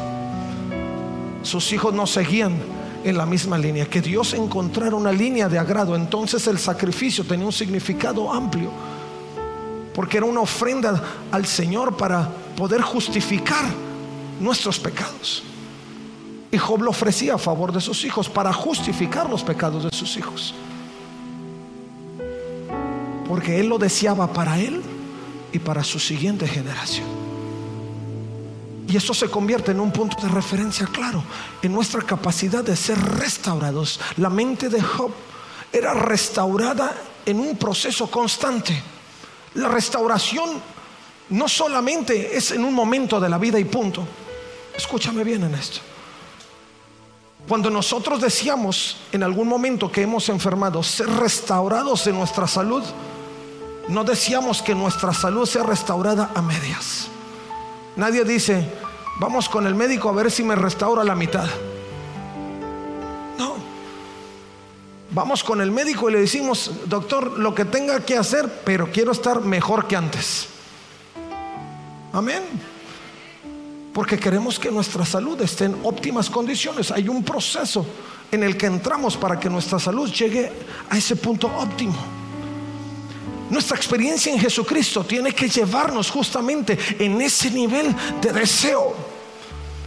sus 1.42 1.70
hijos 1.74 1.92
no 1.92 2.06
seguían 2.06 2.54
en 3.04 3.18
la 3.18 3.26
misma 3.26 3.58
línea, 3.58 3.84
que 3.84 4.00
Dios 4.00 4.32
encontrara 4.32 4.96
una 4.96 5.12
línea 5.12 5.50
de 5.50 5.58
agrado. 5.58 5.94
Entonces 5.94 6.46
el 6.46 6.58
sacrificio 6.58 7.24
tenía 7.24 7.44
un 7.44 7.52
significado 7.52 8.32
amplio, 8.32 8.70
porque 9.94 10.16
era 10.16 10.24
una 10.24 10.40
ofrenda 10.40 11.04
al 11.30 11.44
Señor 11.44 11.94
para 11.98 12.26
poder 12.56 12.80
justificar 12.80 13.66
nuestros 14.40 14.80
pecados. 14.80 15.42
Y 16.50 16.56
Job 16.56 16.80
lo 16.80 16.88
ofrecía 16.88 17.34
a 17.34 17.38
favor 17.38 17.70
de 17.70 17.82
sus 17.82 18.02
hijos 18.06 18.30
para 18.30 18.50
justificar 18.50 19.28
los 19.28 19.44
pecados 19.44 19.84
de 19.84 19.90
sus 19.94 20.16
hijos. 20.16 20.54
Porque 23.36 23.60
él 23.60 23.66
lo 23.66 23.76
deseaba 23.76 24.32
para 24.32 24.58
él 24.58 24.80
y 25.52 25.58
para 25.58 25.84
su 25.84 25.98
siguiente 25.98 26.48
generación. 26.48 27.06
Y 28.88 28.96
eso 28.96 29.12
se 29.12 29.28
convierte 29.28 29.72
en 29.72 29.80
un 29.80 29.92
punto 29.92 30.16
de 30.22 30.28
referencia 30.28 30.86
claro 30.86 31.22
en 31.60 31.70
nuestra 31.70 32.00
capacidad 32.00 32.64
de 32.64 32.74
ser 32.74 32.98
restaurados. 32.98 34.00
La 34.16 34.30
mente 34.30 34.70
de 34.70 34.80
Job 34.80 35.10
era 35.70 35.92
restaurada 35.92 36.96
en 37.26 37.38
un 37.38 37.58
proceso 37.58 38.10
constante. 38.10 38.82
La 39.52 39.68
restauración 39.68 40.52
no 41.28 41.46
solamente 41.46 42.38
es 42.38 42.52
en 42.52 42.64
un 42.64 42.72
momento 42.72 43.20
de 43.20 43.28
la 43.28 43.36
vida 43.36 43.58
y 43.58 43.64
punto. 43.64 44.02
Escúchame 44.74 45.24
bien 45.24 45.44
en 45.44 45.56
esto. 45.56 45.80
Cuando 47.46 47.68
nosotros 47.68 48.18
decíamos 48.18 48.96
en 49.12 49.22
algún 49.22 49.46
momento 49.46 49.92
que 49.92 50.00
hemos 50.00 50.26
enfermado 50.30 50.82
ser 50.82 51.10
restaurados 51.10 52.06
de 52.06 52.14
nuestra 52.14 52.46
salud, 52.46 52.82
no 53.88 54.04
decíamos 54.04 54.62
que 54.62 54.74
nuestra 54.74 55.12
salud 55.12 55.46
sea 55.46 55.62
restaurada 55.62 56.30
a 56.34 56.42
medias. 56.42 57.08
Nadie 57.96 58.24
dice, 58.24 58.68
vamos 59.18 59.48
con 59.48 59.66
el 59.66 59.74
médico 59.74 60.08
a 60.08 60.12
ver 60.12 60.30
si 60.30 60.42
me 60.42 60.54
restaura 60.54 61.04
la 61.04 61.14
mitad. 61.14 61.48
No. 63.38 63.54
Vamos 65.10 65.42
con 65.42 65.60
el 65.60 65.70
médico 65.70 66.10
y 66.10 66.14
le 66.14 66.20
decimos, 66.20 66.70
doctor, 66.86 67.38
lo 67.38 67.54
que 67.54 67.64
tenga 67.64 68.00
que 68.00 68.16
hacer, 68.16 68.62
pero 68.64 68.90
quiero 68.90 69.12
estar 69.12 69.40
mejor 69.40 69.86
que 69.86 69.96
antes. 69.96 70.48
Amén 72.12 72.42
porque 73.96 74.18
queremos 74.18 74.58
que 74.58 74.70
nuestra 74.70 75.06
salud 75.06 75.40
esté 75.40 75.64
en 75.64 75.78
óptimas 75.82 76.28
condiciones. 76.28 76.90
Hay 76.90 77.08
un 77.08 77.24
proceso 77.24 77.86
en 78.30 78.42
el 78.42 78.54
que 78.54 78.66
entramos 78.66 79.16
para 79.16 79.40
que 79.40 79.48
nuestra 79.48 79.78
salud 79.78 80.12
llegue 80.12 80.52
a 80.90 80.98
ese 80.98 81.16
punto 81.16 81.46
óptimo. 81.46 81.96
Nuestra 83.50 83.76
experiencia 83.76 84.32
en 84.32 84.40
Jesucristo 84.40 85.04
tiene 85.04 85.32
que 85.32 85.48
llevarnos 85.48 86.10
justamente 86.10 86.78
en 86.98 87.20
ese 87.20 87.50
nivel 87.50 87.94
de 88.20 88.32
deseo 88.32 89.16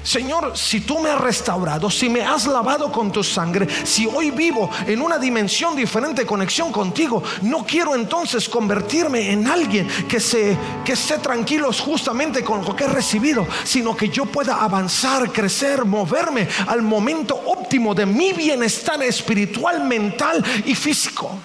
Señor, 0.03 0.57
si 0.57 0.79
tú 0.81 0.97
me 0.99 1.09
has 1.09 1.19
restaurado, 1.19 1.89
si 1.89 2.09
me 2.09 2.21
has 2.21 2.47
lavado 2.47 2.91
con 2.91 3.11
tu 3.11 3.23
sangre, 3.23 3.67
si 3.85 4.07
hoy 4.07 4.31
vivo 4.31 4.69
en 4.87 5.01
una 5.01 5.19
dimensión 5.19 5.75
diferente, 5.75 6.25
conexión 6.25 6.71
contigo, 6.71 7.21
no 7.41 7.65
quiero 7.65 7.93
entonces 7.95 8.47
convertirme 8.47 9.31
en 9.31 9.45
alguien 9.45 9.87
que, 10.07 10.19
se, 10.19 10.57
que 10.85 10.93
esté 10.93 11.17
tranquilo 11.17 11.69
justamente 11.73 12.43
con 12.43 12.63
lo 12.63 12.75
que 12.75 12.85
he 12.85 12.87
recibido, 12.87 13.45
sino 13.65 13.95
que 13.95 14.09
yo 14.09 14.25
pueda 14.25 14.63
avanzar, 14.63 15.31
crecer, 15.33 15.83
moverme 15.83 16.47
al 16.67 16.81
momento 16.81 17.35
óptimo 17.35 17.93
de 17.93 18.05
mi 18.05 18.31
bienestar 18.31 19.03
espiritual, 19.03 19.83
mental 19.83 20.43
y 20.65 20.75
físico. 20.75 21.37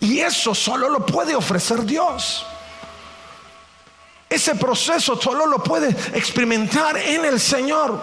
Y 0.00 0.20
eso 0.20 0.54
solo 0.54 0.88
lo 0.88 1.04
puede 1.04 1.34
ofrecer 1.34 1.84
Dios. 1.84 2.46
Ese 4.28 4.54
proceso 4.54 5.20
solo 5.20 5.46
lo 5.46 5.62
puede 5.62 5.90
experimentar 6.14 6.96
en 6.96 7.24
el 7.24 7.38
Señor. 7.38 8.00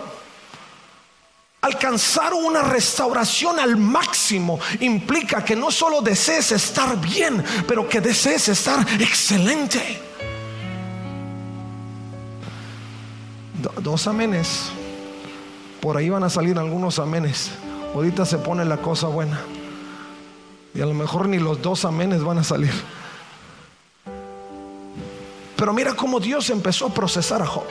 Alcanzar 1.62 2.34
una 2.34 2.62
restauración 2.62 3.60
al 3.60 3.78
máximo 3.78 4.60
implica 4.80 5.44
que 5.44 5.56
no 5.56 5.72
solo 5.72 6.02
desees 6.02 6.52
estar 6.52 6.98
bien, 7.02 7.44
pero 7.68 7.90
que 7.90 8.00
desees 8.00 8.48
estar 8.50 8.86
excelente. 9.02 10.04
dos 13.82 14.08
amenes. 14.08 14.70
Por 15.82 15.98
ahí 15.98 16.10
van 16.10 16.24
a 16.24 16.30
salir 16.30 16.58
algunos 16.58 17.00
amenes. 17.00 17.52
Ahorita 17.94 18.26
se 18.26 18.38
pone 18.38 18.66
la 18.66 18.78
cosa 18.78 19.08
buena. 19.08 19.40
Y 20.74 20.82
a 20.82 20.86
lo 20.86 20.94
mejor 20.94 21.28
ni 21.28 21.40
los 21.40 21.62
dos 21.62 21.86
amenes 21.86 22.24
van 22.24 22.38
a 22.38 22.44
salir. 22.44 22.74
Pero 25.56 25.74
mira 25.74 25.96
cómo 25.96 26.20
Dios 26.20 26.50
empezó 26.50 26.86
a 26.86 26.94
procesar 26.94 27.42
a 27.42 27.48
Job. 27.48 27.66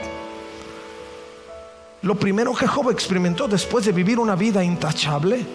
Lo 2.01 2.15
primero 2.15 2.53
que 2.53 2.67
Job 2.67 2.91
experimentó 2.91 3.47
después 3.47 3.85
de 3.85 3.91
vivir 3.91 4.19
una 4.19 4.35
vida 4.35 4.63
intachable, 4.63 5.45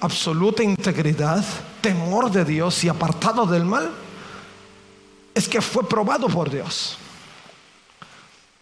absoluta 0.00 0.62
integridad, 0.62 1.44
temor 1.80 2.30
de 2.30 2.44
Dios 2.44 2.82
y 2.84 2.88
apartado 2.88 3.46
del 3.46 3.64
mal, 3.64 3.90
es 5.34 5.48
que 5.48 5.60
fue 5.60 5.86
probado 5.88 6.28
por 6.28 6.50
Dios. 6.50 6.96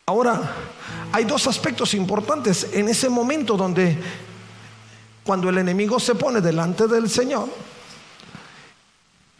Ahora, 0.06 0.54
hay 1.12 1.24
dos 1.24 1.46
aspectos 1.46 1.94
importantes 1.94 2.68
en 2.72 2.88
ese 2.88 3.08
momento 3.08 3.56
donde 3.56 3.98
cuando 5.24 5.48
el 5.48 5.58
enemigo 5.58 6.00
se 6.00 6.14
pone 6.14 6.40
delante 6.40 6.86
del 6.86 7.08
Señor, 7.10 7.48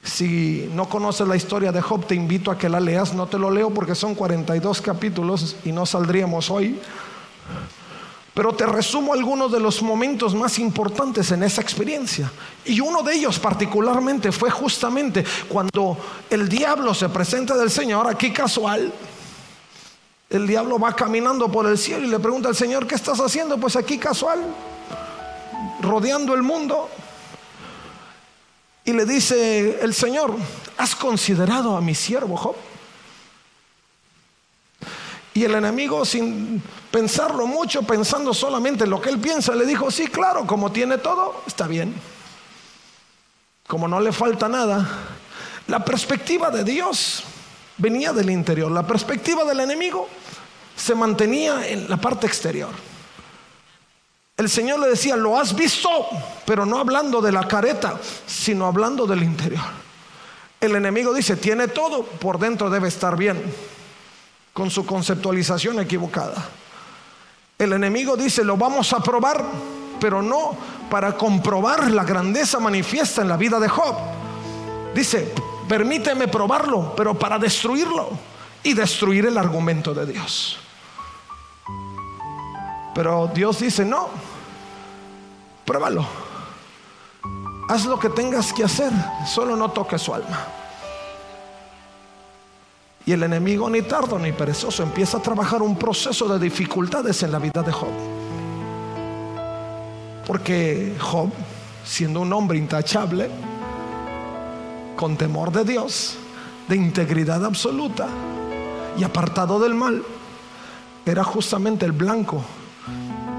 si 0.02 0.68
no 0.72 0.88
conoces 0.88 1.26
la 1.26 1.36
historia 1.36 1.72
de 1.72 1.80
Job, 1.80 2.06
te 2.06 2.14
invito 2.14 2.50
a 2.50 2.58
que 2.58 2.68
la 2.68 2.80
leas. 2.80 3.14
No 3.14 3.26
te 3.26 3.38
lo 3.38 3.50
leo 3.50 3.70
porque 3.70 3.94
son 3.94 4.14
42 4.14 4.80
capítulos 4.80 5.56
y 5.64 5.72
no 5.72 5.86
saldríamos 5.86 6.50
hoy. 6.50 6.80
Pero 8.38 8.52
te 8.52 8.66
resumo 8.66 9.14
algunos 9.14 9.50
de 9.50 9.58
los 9.58 9.82
momentos 9.82 10.32
más 10.32 10.60
importantes 10.60 11.32
en 11.32 11.42
esa 11.42 11.60
experiencia. 11.60 12.30
Y 12.64 12.78
uno 12.78 13.02
de 13.02 13.14
ellos 13.14 13.38
particularmente 13.40 14.30
fue 14.30 14.48
justamente 14.48 15.24
cuando 15.48 15.98
el 16.30 16.48
diablo 16.48 16.94
se 16.94 17.08
presenta 17.08 17.56
del 17.56 17.68
Señor, 17.68 18.06
aquí 18.06 18.32
casual. 18.32 18.92
El 20.30 20.46
diablo 20.46 20.78
va 20.78 20.94
caminando 20.94 21.50
por 21.50 21.66
el 21.66 21.76
cielo 21.76 22.06
y 22.06 22.10
le 22.10 22.20
pregunta 22.20 22.48
al 22.48 22.54
Señor, 22.54 22.86
¿qué 22.86 22.94
estás 22.94 23.18
haciendo? 23.18 23.58
Pues 23.58 23.74
aquí 23.74 23.98
casual, 23.98 24.38
rodeando 25.80 26.32
el 26.34 26.42
mundo. 26.42 26.88
Y 28.88 28.94
le 28.94 29.04
dice 29.04 29.80
el 29.82 29.92
Señor, 29.92 30.34
¿has 30.78 30.96
considerado 30.96 31.76
a 31.76 31.80
mi 31.82 31.94
siervo 31.94 32.38
Job? 32.38 32.56
Y 35.34 35.44
el 35.44 35.54
enemigo, 35.56 36.06
sin 36.06 36.62
pensarlo 36.90 37.46
mucho, 37.46 37.82
pensando 37.82 38.32
solamente 38.32 38.84
en 38.84 38.90
lo 38.90 38.98
que 38.98 39.10
él 39.10 39.18
piensa, 39.18 39.54
le 39.54 39.66
dijo, 39.66 39.90
sí, 39.90 40.06
claro, 40.06 40.46
como 40.46 40.72
tiene 40.72 40.96
todo, 40.96 41.42
está 41.46 41.66
bien. 41.66 41.94
Como 43.66 43.86
no 43.88 44.00
le 44.00 44.10
falta 44.10 44.48
nada. 44.48 44.88
La 45.66 45.84
perspectiva 45.84 46.48
de 46.48 46.64
Dios 46.64 47.24
venía 47.76 48.14
del 48.14 48.30
interior, 48.30 48.70
la 48.70 48.86
perspectiva 48.86 49.44
del 49.44 49.60
enemigo 49.60 50.08
se 50.74 50.94
mantenía 50.94 51.68
en 51.68 51.90
la 51.90 51.98
parte 51.98 52.26
exterior. 52.26 52.70
El 54.38 54.48
Señor 54.48 54.78
le 54.78 54.86
decía, 54.86 55.16
lo 55.16 55.36
has 55.36 55.52
visto, 55.52 55.90
pero 56.46 56.64
no 56.64 56.78
hablando 56.78 57.20
de 57.20 57.32
la 57.32 57.48
careta, 57.48 57.98
sino 58.24 58.66
hablando 58.66 59.04
del 59.04 59.24
interior. 59.24 59.64
El 60.60 60.76
enemigo 60.76 61.12
dice, 61.12 61.34
tiene 61.34 61.66
todo, 61.66 62.04
por 62.04 62.38
dentro 62.38 62.70
debe 62.70 62.86
estar 62.86 63.16
bien, 63.16 63.42
con 64.52 64.70
su 64.70 64.86
conceptualización 64.86 65.80
equivocada. 65.80 66.48
El 67.58 67.72
enemigo 67.72 68.16
dice, 68.16 68.44
lo 68.44 68.56
vamos 68.56 68.92
a 68.92 69.00
probar, 69.00 69.44
pero 70.00 70.22
no 70.22 70.56
para 70.88 71.16
comprobar 71.16 71.90
la 71.90 72.04
grandeza 72.04 72.60
manifiesta 72.60 73.22
en 73.22 73.28
la 73.28 73.36
vida 73.36 73.58
de 73.58 73.68
Job. 73.68 73.96
Dice, 74.94 75.34
permíteme 75.68 76.28
probarlo, 76.28 76.94
pero 76.96 77.18
para 77.18 77.40
destruirlo 77.40 78.10
y 78.62 78.72
destruir 78.72 79.26
el 79.26 79.36
argumento 79.36 79.92
de 79.92 80.06
Dios. 80.06 80.58
Pero 82.94 83.30
Dios 83.32 83.60
dice, 83.60 83.84
no, 83.84 84.08
pruébalo. 85.68 86.06
haz 87.68 87.84
lo 87.84 87.98
que 87.98 88.08
tengas 88.08 88.54
que 88.54 88.64
hacer, 88.64 88.90
solo 89.26 89.54
no 89.54 89.70
toques 89.70 90.00
su 90.00 90.14
alma. 90.14 90.46
Y 93.04 93.12
el 93.12 93.22
enemigo 93.22 93.68
ni 93.68 93.82
tardo 93.82 94.18
ni 94.18 94.32
perezoso 94.32 94.82
empieza 94.82 95.18
a 95.18 95.22
trabajar 95.22 95.60
un 95.60 95.76
proceso 95.76 96.26
de 96.26 96.38
dificultades 96.38 97.22
en 97.22 97.32
la 97.32 97.38
vida 97.38 97.62
de 97.62 97.72
Job. 97.72 97.92
Porque 100.26 100.96
Job, 100.98 101.30
siendo 101.84 102.20
un 102.20 102.32
hombre 102.32 102.56
intachable, 102.56 103.28
con 104.96 105.18
temor 105.18 105.52
de 105.52 105.64
Dios, 105.64 106.16
de 106.66 106.76
integridad 106.76 107.44
absoluta 107.44 108.08
y 108.98 109.04
apartado 109.04 109.60
del 109.60 109.74
mal, 109.74 110.02
era 111.04 111.24
justamente 111.24 111.84
el 111.84 111.92
blanco, 111.92 112.42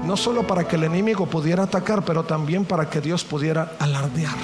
no 0.04 0.16
solo 0.16 0.46
para 0.46 0.66
que 0.66 0.76
el 0.76 0.84
enemigo 0.84 1.26
pudiera 1.26 1.64
atacar, 1.64 2.04
pero 2.04 2.24
también 2.24 2.64
para 2.64 2.88
que 2.88 3.00
Dios 3.00 3.24
pudiera 3.24 3.72
alardear. 3.78 4.36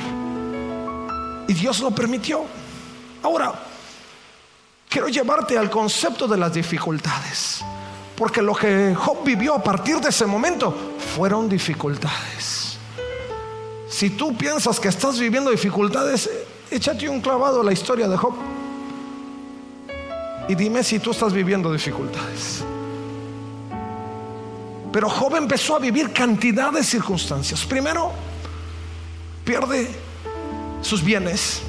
Y 1.48 1.54
Dios 1.54 1.80
lo 1.80 1.90
permitió. 1.90 2.44
Ahora, 3.22 3.54
quiero 4.88 5.08
llevarte 5.08 5.56
al 5.56 5.70
concepto 5.70 6.26
de 6.26 6.36
las 6.36 6.52
dificultades. 6.52 7.64
Porque 8.16 8.40
lo 8.40 8.54
que 8.54 8.94
Job 8.94 9.24
vivió 9.24 9.54
a 9.54 9.62
partir 9.62 10.00
de 10.00 10.08
ese 10.08 10.26
momento 10.26 10.74
fueron 11.14 11.48
dificultades. 11.48 12.78
Si 13.88 14.10
tú 14.10 14.36
piensas 14.36 14.80
que 14.80 14.88
estás 14.88 15.18
viviendo 15.18 15.50
dificultades, 15.50 16.28
échate 16.70 17.08
un 17.08 17.20
clavado 17.20 17.60
a 17.60 17.64
la 17.64 17.72
historia 17.72 18.08
de 18.08 18.16
Job. 18.16 18.34
Y 20.48 20.54
dime 20.54 20.82
si 20.82 20.98
tú 20.98 21.10
estás 21.10 21.32
viviendo 21.32 21.72
dificultades. 21.72 22.64
Pero 24.96 25.10
Job 25.10 25.36
empezó 25.36 25.76
a 25.76 25.78
vivir 25.78 26.10
cantidad 26.10 26.72
de 26.72 26.82
circunstancias. 26.82 27.66
Primero, 27.66 28.12
pierde 29.44 29.90
sus 30.80 31.04
bienes. 31.04 31.60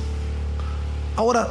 Ahora, 1.17 1.45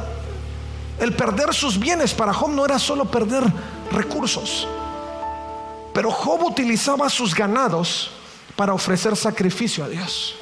el 0.99 1.13
perder 1.13 1.53
sus 1.53 1.77
bienes 1.77 2.15
para 2.15 2.33
Job 2.33 2.49
no 2.49 2.65
era 2.65 2.79
solo 2.79 3.05
perder 3.05 3.43
recursos, 3.91 4.67
pero 5.93 6.09
Job 6.09 6.45
utilizaba 6.45 7.11
sus 7.11 7.35
ganados 7.35 8.09
para 8.55 8.73
ofrecer 8.73 9.15
sacrificio 9.15 9.83
a 9.83 9.89
Dios. 9.89 10.33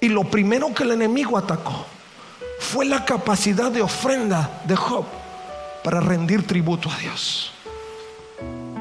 Y 0.00 0.10
lo 0.10 0.22
primero 0.22 0.72
que 0.72 0.84
el 0.84 0.92
enemigo 0.92 1.36
atacó 1.36 1.86
fue 2.60 2.84
la 2.84 3.04
capacidad 3.04 3.72
de 3.72 3.82
ofrenda 3.82 4.62
de 4.62 4.76
Job 4.76 5.06
para 5.82 5.98
rendir 5.98 6.46
tributo 6.46 6.88
a 6.88 6.96
Dios. 6.98 7.50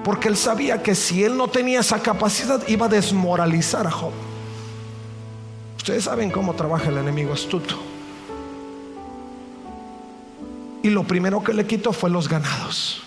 Porque 0.08 0.30
él 0.30 0.38
sabía 0.38 0.82
que 0.82 0.96
si 0.96 1.26
él 1.26 1.36
no 1.36 1.50
tenía 1.50 1.82
esa 1.82 2.02
capacidad 2.02 2.66
iba 2.70 2.86
a 2.86 2.88
desmoralizar 2.88 3.86
a 3.86 3.92
Job. 3.92 4.14
Ustedes 5.76 6.06
saben 6.06 6.32
cómo 6.32 6.54
trabaja 6.54 6.88
el 6.88 6.98
enemigo 6.98 7.34
astuto. 7.34 7.76
Y 10.82 10.92
lo 10.92 11.04
primero 11.04 11.44
que 11.44 11.54
le 11.54 11.68
quitó 11.68 11.92
fue 11.92 12.10
los 12.10 12.30
ganados, 12.30 13.04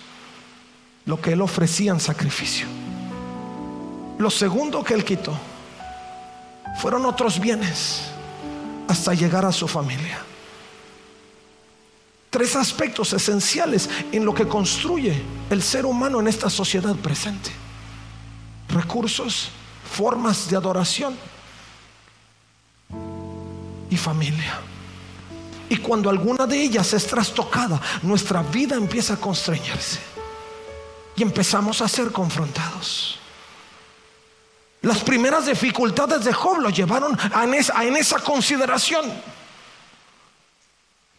lo 1.07 1.19
que 1.19 1.31
él 1.31 1.41
ofrecía 1.41 1.91
en 1.91 1.99
sacrificio. 1.99 2.67
Lo 4.19 4.29
segundo 4.29 4.83
que 4.83 4.93
él 4.93 5.03
quitó 5.03 5.33
fueron 6.79 7.07
otros 7.07 7.39
bienes 7.39 8.11
hasta 8.87 9.15
llegar 9.15 9.43
a 9.43 9.51
su 9.51 9.67
familia. 9.67 10.19
Tres 12.31 12.55
aspectos 12.55 13.11
esenciales 13.11 13.89
en 14.13 14.23
lo 14.23 14.33
que 14.33 14.47
construye 14.47 15.21
el 15.49 15.61
ser 15.61 15.85
humano 15.85 16.21
en 16.21 16.29
esta 16.29 16.49
sociedad 16.49 16.95
presente. 16.95 17.51
Recursos, 18.69 19.49
formas 19.93 20.49
de 20.49 20.55
adoración 20.55 21.13
y 23.89 23.97
familia. 23.97 24.61
Y 25.67 25.75
cuando 25.75 26.09
alguna 26.09 26.47
de 26.47 26.61
ellas 26.61 26.93
es 26.93 27.05
trastocada, 27.05 27.81
nuestra 28.01 28.41
vida 28.41 28.75
empieza 28.77 29.15
a 29.15 29.17
constreñirse. 29.17 29.99
Y 31.17 31.23
empezamos 31.23 31.81
a 31.81 31.89
ser 31.89 32.13
confrontados. 32.13 33.19
Las 34.83 34.99
primeras 34.99 35.47
dificultades 35.47 36.23
de 36.23 36.31
Job 36.31 36.59
lo 36.59 36.69
llevaron 36.69 37.17
a 37.33 37.45
esa, 37.57 37.83
en 37.83 37.97
esa 37.97 38.19
consideración. 38.19 39.11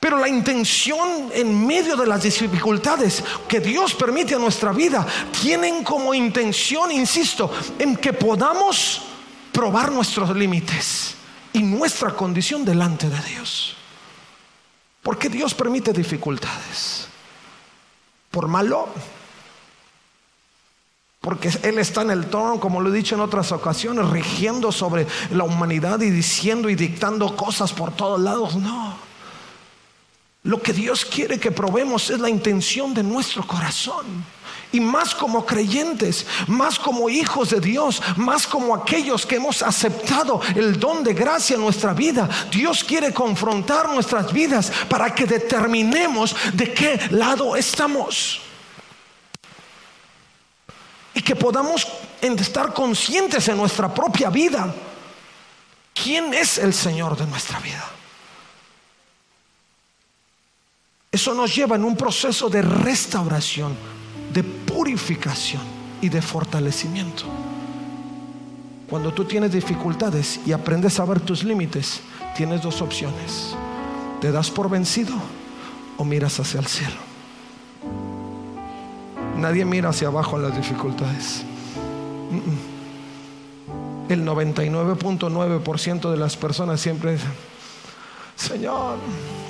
Pero 0.02 0.18
la 0.18 0.28
intención 0.28 1.30
en 1.32 1.64
medio 1.64 1.94
de 1.94 2.08
las 2.08 2.24
dificultades 2.24 3.22
que 3.46 3.60
Dios 3.60 3.94
permite 3.94 4.34
a 4.34 4.38
nuestra 4.40 4.72
vida 4.72 5.06
tienen 5.40 5.84
como 5.84 6.12
intención, 6.12 6.90
insisto, 6.90 7.48
en 7.78 7.94
que 7.96 8.12
podamos 8.12 9.02
probar 9.52 9.92
nuestros 9.92 10.34
límites 10.34 11.14
y 11.52 11.62
nuestra 11.62 12.10
condición 12.16 12.64
delante 12.64 13.08
de 13.08 13.22
Dios. 13.28 13.76
¿Por 15.04 15.18
qué 15.18 15.28
Dios 15.28 15.54
permite 15.54 15.92
dificultades? 15.92 17.06
¿Por 18.28 18.48
malo? 18.48 18.88
Porque 21.20 21.48
Él 21.62 21.78
está 21.78 22.02
en 22.02 22.10
el 22.10 22.26
trono, 22.26 22.58
como 22.58 22.80
lo 22.80 22.92
he 22.92 22.96
dicho 22.96 23.14
en 23.14 23.20
otras 23.20 23.52
ocasiones, 23.52 24.10
rigiendo 24.10 24.72
sobre 24.72 25.06
la 25.30 25.44
humanidad 25.44 26.00
y 26.00 26.10
diciendo 26.10 26.68
y 26.68 26.74
dictando 26.74 27.36
cosas 27.36 27.72
por 27.72 27.94
todos 27.94 28.20
lados. 28.20 28.56
No. 28.56 29.11
Lo 30.44 30.60
que 30.60 30.72
Dios 30.72 31.04
quiere 31.04 31.38
que 31.38 31.52
probemos 31.52 32.10
es 32.10 32.18
la 32.18 32.28
intención 32.28 32.92
de 32.92 33.02
nuestro 33.02 33.46
corazón. 33.46 34.24
Y 34.72 34.80
más 34.80 35.14
como 35.14 35.44
creyentes, 35.44 36.26
más 36.48 36.78
como 36.78 37.08
hijos 37.08 37.50
de 37.50 37.60
Dios, 37.60 38.02
más 38.16 38.46
como 38.46 38.74
aquellos 38.74 39.26
que 39.26 39.36
hemos 39.36 39.62
aceptado 39.62 40.40
el 40.56 40.80
don 40.80 41.04
de 41.04 41.14
gracia 41.14 41.54
en 41.54 41.60
nuestra 41.60 41.92
vida. 41.92 42.28
Dios 42.50 42.82
quiere 42.82 43.12
confrontar 43.12 43.88
nuestras 43.90 44.32
vidas 44.32 44.72
para 44.88 45.14
que 45.14 45.26
determinemos 45.26 46.34
de 46.54 46.72
qué 46.72 46.98
lado 47.10 47.54
estamos 47.54 48.40
y 51.14 51.20
que 51.20 51.36
podamos 51.36 51.86
estar 52.20 52.72
conscientes 52.72 53.46
en 53.48 53.58
nuestra 53.58 53.92
propia 53.92 54.30
vida 54.30 54.74
quién 55.94 56.32
es 56.32 56.58
el 56.58 56.72
Señor 56.72 57.16
de 57.16 57.26
nuestra 57.26 57.60
vida. 57.60 58.01
Eso 61.12 61.34
nos 61.34 61.54
lleva 61.54 61.76
en 61.76 61.84
un 61.84 61.94
proceso 61.94 62.48
de 62.48 62.62
restauración, 62.62 63.76
de 64.32 64.42
purificación 64.42 65.60
y 66.00 66.08
de 66.08 66.22
fortalecimiento. 66.22 67.24
Cuando 68.88 69.12
tú 69.12 69.26
tienes 69.26 69.52
dificultades 69.52 70.40
y 70.46 70.52
aprendes 70.52 70.98
a 70.98 71.04
ver 71.04 71.20
tus 71.20 71.44
límites, 71.44 72.00
tienes 72.34 72.62
dos 72.62 72.80
opciones. 72.80 73.54
Te 74.22 74.32
das 74.32 74.50
por 74.50 74.70
vencido 74.70 75.14
o 75.98 76.04
miras 76.04 76.40
hacia 76.40 76.60
el 76.60 76.66
cielo. 76.66 76.96
Nadie 79.36 79.66
mira 79.66 79.90
hacia 79.90 80.08
abajo 80.08 80.36
en 80.36 80.44
las 80.44 80.56
dificultades. 80.56 81.42
El 84.08 84.24
99.9% 84.24 86.10
de 86.10 86.16
las 86.16 86.36
personas 86.38 86.80
siempre 86.80 87.18
Señor, 88.36 88.98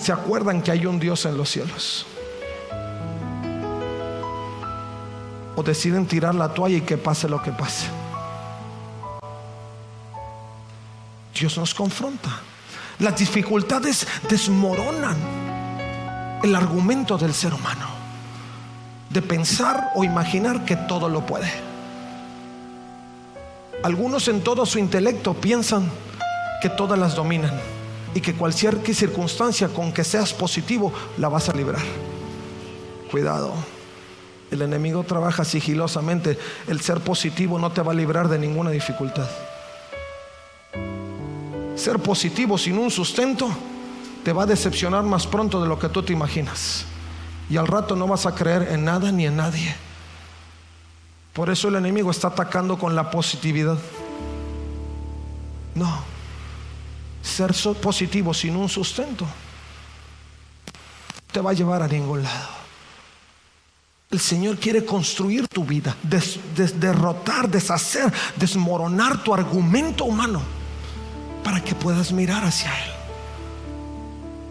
se 0.00 0.12
acuerdan 0.12 0.62
que 0.62 0.70
hay 0.70 0.86
un 0.86 0.98
Dios 0.98 1.24
en 1.26 1.36
los 1.36 1.50
cielos. 1.50 2.06
O 5.56 5.62
deciden 5.62 6.06
tirar 6.06 6.34
la 6.34 6.52
toalla 6.52 6.76
y 6.76 6.80
que 6.82 6.96
pase 6.96 7.28
lo 7.28 7.42
que 7.42 7.52
pase. 7.52 7.86
Dios 11.38 11.56
nos 11.58 11.74
confronta. 11.74 12.30
Las 12.98 13.18
dificultades 13.18 14.06
desmoronan 14.28 15.16
el 16.42 16.54
argumento 16.54 17.18
del 17.18 17.34
ser 17.34 17.54
humano 17.54 17.88
de 19.10 19.22
pensar 19.22 19.90
o 19.94 20.04
imaginar 20.04 20.64
que 20.64 20.76
todo 20.76 21.08
lo 21.08 21.26
puede. 21.26 21.50
Algunos 23.82 24.28
en 24.28 24.42
todo 24.42 24.64
su 24.64 24.78
intelecto 24.78 25.34
piensan 25.34 25.90
que 26.60 26.68
todas 26.68 26.98
las 26.98 27.14
dominan 27.14 27.60
y 28.14 28.20
que 28.20 28.34
cualquier 28.34 28.78
circunstancia 28.94 29.68
con 29.68 29.92
que 29.92 30.04
seas 30.04 30.32
positivo 30.32 30.92
la 31.18 31.28
vas 31.28 31.48
a 31.48 31.54
librar. 31.54 31.82
Cuidado, 33.10 33.52
el 34.50 34.62
enemigo 34.62 35.02
trabaja 35.02 35.44
sigilosamente. 35.44 36.38
El 36.68 36.80
ser 36.80 37.00
positivo 37.00 37.58
no 37.58 37.72
te 37.72 37.82
va 37.82 37.92
a 37.92 37.94
librar 37.94 38.28
de 38.28 38.38
ninguna 38.38 38.70
dificultad. 38.70 39.28
Ser 41.74 41.98
positivo 41.98 42.58
sin 42.58 42.78
un 42.78 42.90
sustento 42.90 43.48
te 44.24 44.32
va 44.32 44.44
a 44.44 44.46
decepcionar 44.46 45.02
más 45.02 45.26
pronto 45.26 45.60
de 45.60 45.68
lo 45.68 45.78
que 45.78 45.88
tú 45.88 46.02
te 46.02 46.12
imaginas 46.12 46.84
y 47.52 47.56
al 47.56 47.66
rato 47.66 47.96
no 47.96 48.06
vas 48.06 48.26
a 48.26 48.34
creer 48.34 48.68
en 48.70 48.84
nada 48.84 49.10
ni 49.12 49.26
en 49.26 49.36
nadie. 49.36 49.74
Por 51.32 51.50
eso 51.50 51.68
el 51.68 51.76
enemigo 51.76 52.10
está 52.10 52.28
atacando 52.28 52.78
con 52.78 52.94
la 52.94 53.10
positividad. 53.10 53.78
No, 55.74 56.04
ser 57.22 57.52
positivo 57.80 58.34
sin 58.34 58.56
un 58.56 58.68
sustento 58.68 59.26
te 61.32 61.40
va 61.40 61.50
a 61.50 61.54
llevar 61.54 61.82
a 61.82 61.88
ningún 61.88 62.22
lado. 62.22 62.62
El 64.10 64.20
Señor 64.20 64.58
quiere 64.58 64.84
construir 64.84 65.48
tu 65.48 65.64
vida, 65.64 65.96
derrotar, 66.02 67.48
deshacer, 67.48 68.12
desmoronar 68.36 69.24
tu 69.24 69.32
argumento 69.32 70.04
humano 70.04 70.42
para 71.42 71.64
que 71.64 71.74
puedas 71.74 72.12
mirar 72.12 72.44
hacia 72.44 72.68
Él. 72.84 72.91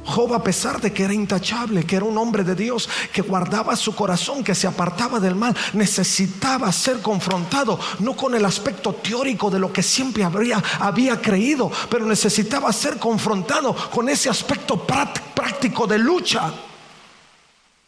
Job, 0.04 0.34
a 0.34 0.44
pesar 0.44 0.82
de 0.82 0.92
que 0.92 1.04
era 1.04 1.14
intachable, 1.14 1.86
que 1.86 1.96
era 1.96 2.06
un 2.06 2.18
hombre 2.18 2.44
de 2.44 2.56
Dios, 2.56 2.90
que 3.14 3.22
guardaba 3.22 3.76
su 3.76 3.96
corazón, 3.96 4.44
que 4.44 4.56
se 4.56 4.68
apartaba 4.68 5.20
del 5.20 5.36
mal, 5.36 5.56
necesitaba 5.74 6.72
ser 6.72 7.02
confrontado, 7.02 7.80
no 8.00 8.16
con 8.16 8.34
el 8.36 8.46
aspecto 8.46 8.94
teórico 8.94 9.50
de 9.50 9.60
lo 9.60 9.72
que 9.72 9.84
siempre 9.84 10.24
habría, 10.24 10.62
había 10.80 11.22
creído, 11.22 11.72
pero 11.90 12.06
necesitaba 12.06 12.74
ser 12.74 12.98
confrontado 12.98 13.76
con 13.92 14.10
ese 14.10 14.30
aspecto 14.30 14.86
práctico 14.86 15.86
de 15.86 16.00
lucha 16.00 16.52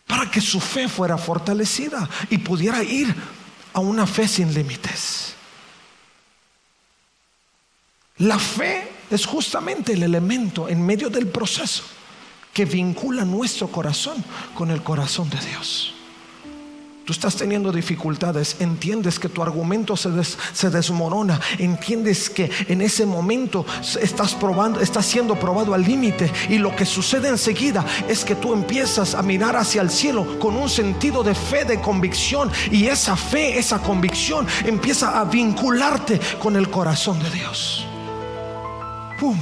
para 0.06 0.30
que 0.30 0.42
su 0.42 0.60
fe 0.60 0.88
fuera 0.88 1.18
fortalecida 1.18 2.08
y 2.30 2.38
pudiera 2.38 2.84
ir 2.84 3.14
a 3.74 3.80
una 3.80 4.06
fe 4.06 4.28
sin 4.28 4.54
límites. 4.54 5.34
La 8.18 8.38
fe 8.38 8.92
es 9.10 9.26
justamente 9.26 9.94
el 9.94 10.04
elemento 10.04 10.70
en 10.70 10.86
medio 10.86 11.10
del 11.10 11.28
proceso 11.28 11.84
que 12.54 12.66
vincula 12.66 13.26
nuestro 13.26 13.68
corazón 13.68 14.24
con 14.54 14.70
el 14.70 14.84
corazón 14.84 15.30
de 15.30 15.40
Dios. 15.40 15.94
Tú 17.06 17.12
estás 17.12 17.36
teniendo 17.36 17.70
dificultades, 17.74 18.56
entiendes 18.62 19.20
que 19.20 19.28
tu 19.28 19.44
argumento 19.44 19.98
se, 19.98 20.10
se, 20.24 20.70
desmorona, 20.70 21.38
entiendes 21.58 22.30
que 22.30 22.50
en 22.70 22.82
ese 22.82 23.06
momento 23.06 23.66
estás 24.02 24.34
probando, 24.36 24.80
estás 24.80 25.06
siendo 25.06 25.36
probado 25.36 25.74
al 25.74 25.84
límite 25.84 26.32
y 26.48 26.60
lo 26.60 26.74
que 26.74 26.86
sucede 26.86 27.28
enseguida 27.28 27.86
es 28.08 28.24
que 28.24 28.36
tú 28.36 28.54
empiezas 28.54 29.16
a 29.16 29.22
mirar 29.22 29.58
hacia 29.58 29.82
el 29.82 29.90
cielo 29.90 30.40
con 30.40 30.56
un 30.56 30.70
sentido 30.70 31.24
de 31.24 31.36
fe, 31.36 31.66
de 31.66 31.82
convicción 31.82 32.50
y 32.72 32.86
esa 32.86 33.18
fe, 33.18 33.60
esa 33.60 33.80
convicción 33.80 34.48
empieza 34.64 35.20
a 35.20 35.26
vincularte 35.26 36.22
con 36.42 36.56
el 36.56 36.70
corazón 36.70 37.22
de 37.22 37.30
Dios. 37.32 37.86
¡Pum! 39.20 39.38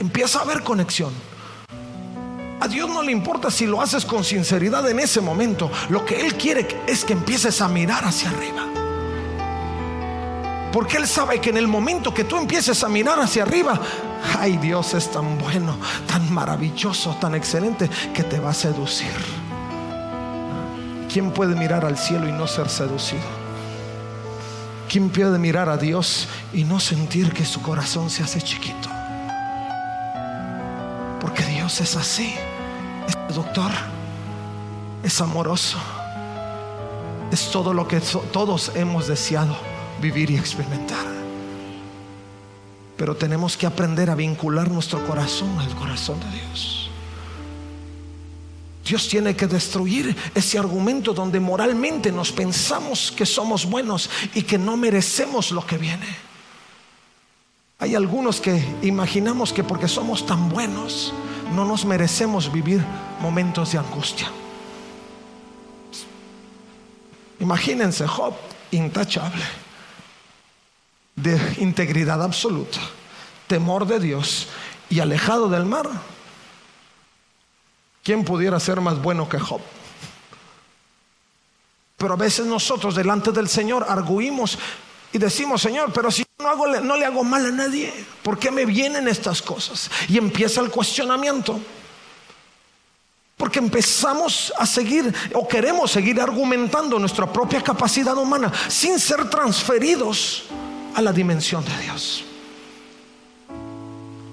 Empieza 0.00 0.38
a 0.38 0.42
haber 0.42 0.62
conexión. 0.62 1.12
A 2.58 2.68
Dios 2.68 2.88
no 2.88 3.02
le 3.02 3.12
importa 3.12 3.50
si 3.50 3.66
lo 3.66 3.82
haces 3.82 4.04
con 4.04 4.24
sinceridad 4.24 4.88
en 4.88 4.98
ese 4.98 5.20
momento. 5.20 5.70
Lo 5.90 6.04
que 6.04 6.20
Él 6.20 6.34
quiere 6.34 6.66
es 6.86 7.04
que 7.04 7.12
empieces 7.12 7.60
a 7.60 7.68
mirar 7.68 8.04
hacia 8.04 8.30
arriba. 8.30 8.66
Porque 10.72 10.96
Él 10.96 11.06
sabe 11.06 11.40
que 11.40 11.50
en 11.50 11.58
el 11.58 11.68
momento 11.68 12.12
que 12.12 12.24
tú 12.24 12.36
empieces 12.36 12.82
a 12.82 12.88
mirar 12.88 13.18
hacia 13.20 13.42
arriba, 13.42 13.80
ay 14.38 14.56
Dios 14.56 14.94
es 14.94 15.10
tan 15.10 15.38
bueno, 15.38 15.76
tan 16.06 16.32
maravilloso, 16.32 17.16
tan 17.20 17.34
excelente, 17.34 17.90
que 18.14 18.22
te 18.22 18.40
va 18.40 18.50
a 18.50 18.54
seducir. 18.54 19.12
¿Quién 21.12 21.30
puede 21.30 21.54
mirar 21.54 21.84
al 21.84 21.96
cielo 21.96 22.28
y 22.28 22.32
no 22.32 22.46
ser 22.46 22.68
seducido? 22.68 23.22
¿Quién 24.88 25.08
puede 25.10 25.38
mirar 25.38 25.68
a 25.68 25.76
Dios 25.76 26.28
y 26.52 26.64
no 26.64 26.78
sentir 26.78 27.32
que 27.32 27.44
su 27.44 27.60
corazón 27.60 28.08
se 28.10 28.22
hace 28.22 28.40
chiquito? 28.40 28.95
Dios 31.66 31.80
es 31.80 31.96
así. 31.96 32.32
Es 33.28 33.34
doctor. 33.34 33.72
Es 35.02 35.20
amoroso. 35.20 35.78
Es 37.32 37.50
todo 37.50 37.74
lo 37.74 37.88
que 37.88 38.00
todos 38.32 38.70
hemos 38.76 39.08
deseado 39.08 39.56
vivir 40.00 40.30
y 40.30 40.36
experimentar. 40.36 41.04
Pero 42.96 43.16
tenemos 43.16 43.56
que 43.56 43.66
aprender 43.66 44.10
a 44.10 44.14
vincular 44.14 44.70
nuestro 44.70 45.04
corazón 45.08 45.58
al 45.58 45.74
corazón 45.74 46.20
de 46.20 46.38
Dios. 46.38 46.88
Dios 48.84 49.08
tiene 49.08 49.34
que 49.34 49.48
destruir 49.48 50.16
ese 50.36 50.60
argumento 50.60 51.14
donde 51.14 51.40
moralmente 51.40 52.12
nos 52.12 52.30
pensamos 52.30 53.10
que 53.10 53.26
somos 53.26 53.66
buenos 53.66 54.08
y 54.36 54.42
que 54.42 54.56
no 54.56 54.76
merecemos 54.76 55.50
lo 55.50 55.66
que 55.66 55.78
viene. 55.78 56.06
Hay 57.80 57.96
algunos 57.96 58.40
que 58.40 58.64
imaginamos 58.82 59.52
que 59.52 59.64
porque 59.64 59.88
somos 59.88 60.24
tan 60.24 60.48
buenos 60.48 61.12
no 61.52 61.64
nos 61.64 61.84
merecemos 61.84 62.52
vivir 62.52 62.84
momentos 63.20 63.72
de 63.72 63.78
angustia. 63.78 64.30
Imagínense 67.40 68.06
Job 68.06 68.34
intachable, 68.70 69.44
de 71.14 71.38
integridad 71.58 72.22
absoluta, 72.22 72.78
temor 73.46 73.86
de 73.86 74.00
Dios 74.00 74.48
y 74.88 75.00
alejado 75.00 75.48
del 75.48 75.64
mar. 75.64 75.88
¿Quién 78.02 78.24
pudiera 78.24 78.58
ser 78.60 78.80
más 78.80 79.00
bueno 79.00 79.28
que 79.28 79.38
Job? 79.38 79.60
Pero 81.96 82.14
a 82.14 82.16
veces 82.16 82.46
nosotros 82.46 82.94
delante 82.94 83.32
del 83.32 83.48
Señor 83.48 83.86
arguimos 83.88 84.58
y 85.12 85.18
decimos, 85.18 85.62
Señor, 85.62 85.92
pero 85.92 86.10
si 86.10 86.24
no, 86.38 86.48
hago, 86.48 86.66
no 86.66 86.96
le 86.96 87.06
hago 87.06 87.24
mal 87.24 87.46
a 87.46 87.50
nadie, 87.50 87.92
¿por 88.22 88.38
qué 88.38 88.50
me 88.50 88.66
vienen 88.66 89.08
estas 89.08 89.40
cosas? 89.40 89.90
Y 90.08 90.18
empieza 90.18 90.60
el 90.60 90.70
cuestionamiento. 90.70 91.58
Porque 93.36 93.58
empezamos 93.58 94.52
a 94.58 94.64
seguir 94.66 95.14
o 95.34 95.46
queremos 95.46 95.90
seguir 95.90 96.20
argumentando 96.20 96.98
nuestra 96.98 97.30
propia 97.30 97.62
capacidad 97.62 98.16
humana 98.16 98.50
sin 98.68 98.98
ser 98.98 99.28
transferidos 99.28 100.44
a 100.94 101.02
la 101.02 101.12
dimensión 101.12 101.64
de 101.64 101.82
Dios. 101.82 102.24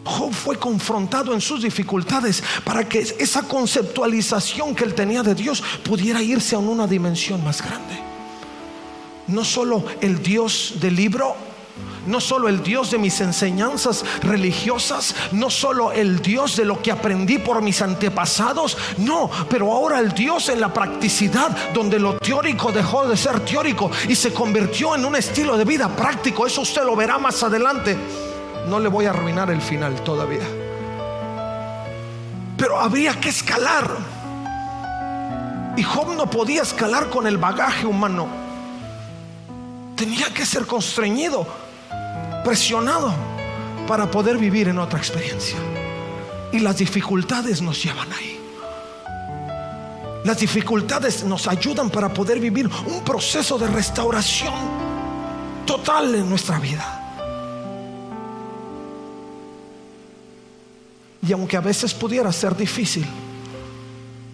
Job 0.05 0.33
fue 0.33 0.57
confrontado 0.57 1.33
en 1.33 1.41
sus 1.41 1.63
dificultades 1.63 2.43
para 2.63 2.87
que 2.87 2.99
esa 2.99 3.43
conceptualización 3.43 4.75
que 4.75 4.83
él 4.85 4.93
tenía 4.93 5.23
de 5.23 5.35
Dios 5.35 5.63
pudiera 5.83 6.21
irse 6.21 6.55
a 6.55 6.59
una 6.59 6.87
dimensión 6.87 7.43
más 7.43 7.61
grande 7.61 8.12
no 9.27 9.43
solo 9.43 9.83
el 10.01 10.21
Dios 10.21 10.75
del 10.79 10.95
libro, 10.95 11.35
no 12.05 12.19
solo 12.19 12.49
el 12.49 12.61
Dios 12.61 12.91
de 12.91 12.97
mis 12.97 13.19
enseñanzas 13.21 14.03
religiosas, 14.21 15.15
no 15.31 15.49
solo 15.49 15.91
el 15.91 16.21
Dios 16.21 16.57
de 16.57 16.65
lo 16.65 16.81
que 16.81 16.91
aprendí 16.91 17.37
por 17.37 17.61
mis 17.61 17.81
antepasados, 17.81 18.77
no, 18.97 19.29
pero 19.49 19.71
ahora 19.71 19.99
el 19.99 20.11
Dios 20.11 20.49
en 20.49 20.59
la 20.59 20.73
practicidad, 20.73 21.73
donde 21.73 21.99
lo 21.99 22.17
teórico 22.17 22.71
dejó 22.71 23.07
de 23.07 23.17
ser 23.17 23.39
teórico 23.41 23.89
y 24.07 24.15
se 24.15 24.33
convirtió 24.33 24.95
en 24.95 25.05
un 25.05 25.15
estilo 25.15 25.57
de 25.57 25.65
vida 25.65 25.87
práctico. 25.95 26.45
Eso 26.45 26.61
usted 26.61 26.83
lo 26.83 26.95
verá 26.95 27.17
más 27.17 27.41
adelante. 27.43 27.97
No 28.67 28.79
le 28.79 28.89
voy 28.89 29.05
a 29.05 29.11
arruinar 29.11 29.49
el 29.49 29.61
final 29.61 30.01
todavía. 30.03 30.47
Pero 32.57 32.79
habría 32.79 33.19
que 33.19 33.29
escalar. 33.29 33.89
Y 35.75 35.83
Job 35.83 36.15
no 36.15 36.29
podía 36.29 36.61
escalar 36.61 37.09
con 37.09 37.25
el 37.25 37.37
bagaje 37.37 37.85
humano 37.85 38.42
tenía 39.95 40.33
que 40.33 40.45
ser 40.45 40.65
constreñido, 40.65 41.47
presionado 42.43 43.13
para 43.87 44.09
poder 44.09 44.37
vivir 44.37 44.67
en 44.67 44.79
otra 44.79 44.99
experiencia. 44.99 45.57
Y 46.51 46.59
las 46.59 46.77
dificultades 46.77 47.61
nos 47.61 47.83
llevan 47.83 48.11
ahí. 48.11 48.39
Las 50.23 50.39
dificultades 50.39 51.23
nos 51.23 51.47
ayudan 51.47 51.89
para 51.89 52.13
poder 52.13 52.39
vivir 52.39 52.69
un 52.85 53.03
proceso 53.03 53.57
de 53.57 53.67
restauración 53.67 54.53
total 55.65 56.15
en 56.15 56.29
nuestra 56.29 56.59
vida. 56.59 56.99
Y 61.27 61.31
aunque 61.31 61.57
a 61.57 61.61
veces 61.61 61.93
pudiera 61.93 62.31
ser 62.31 62.55
difícil, 62.55 63.05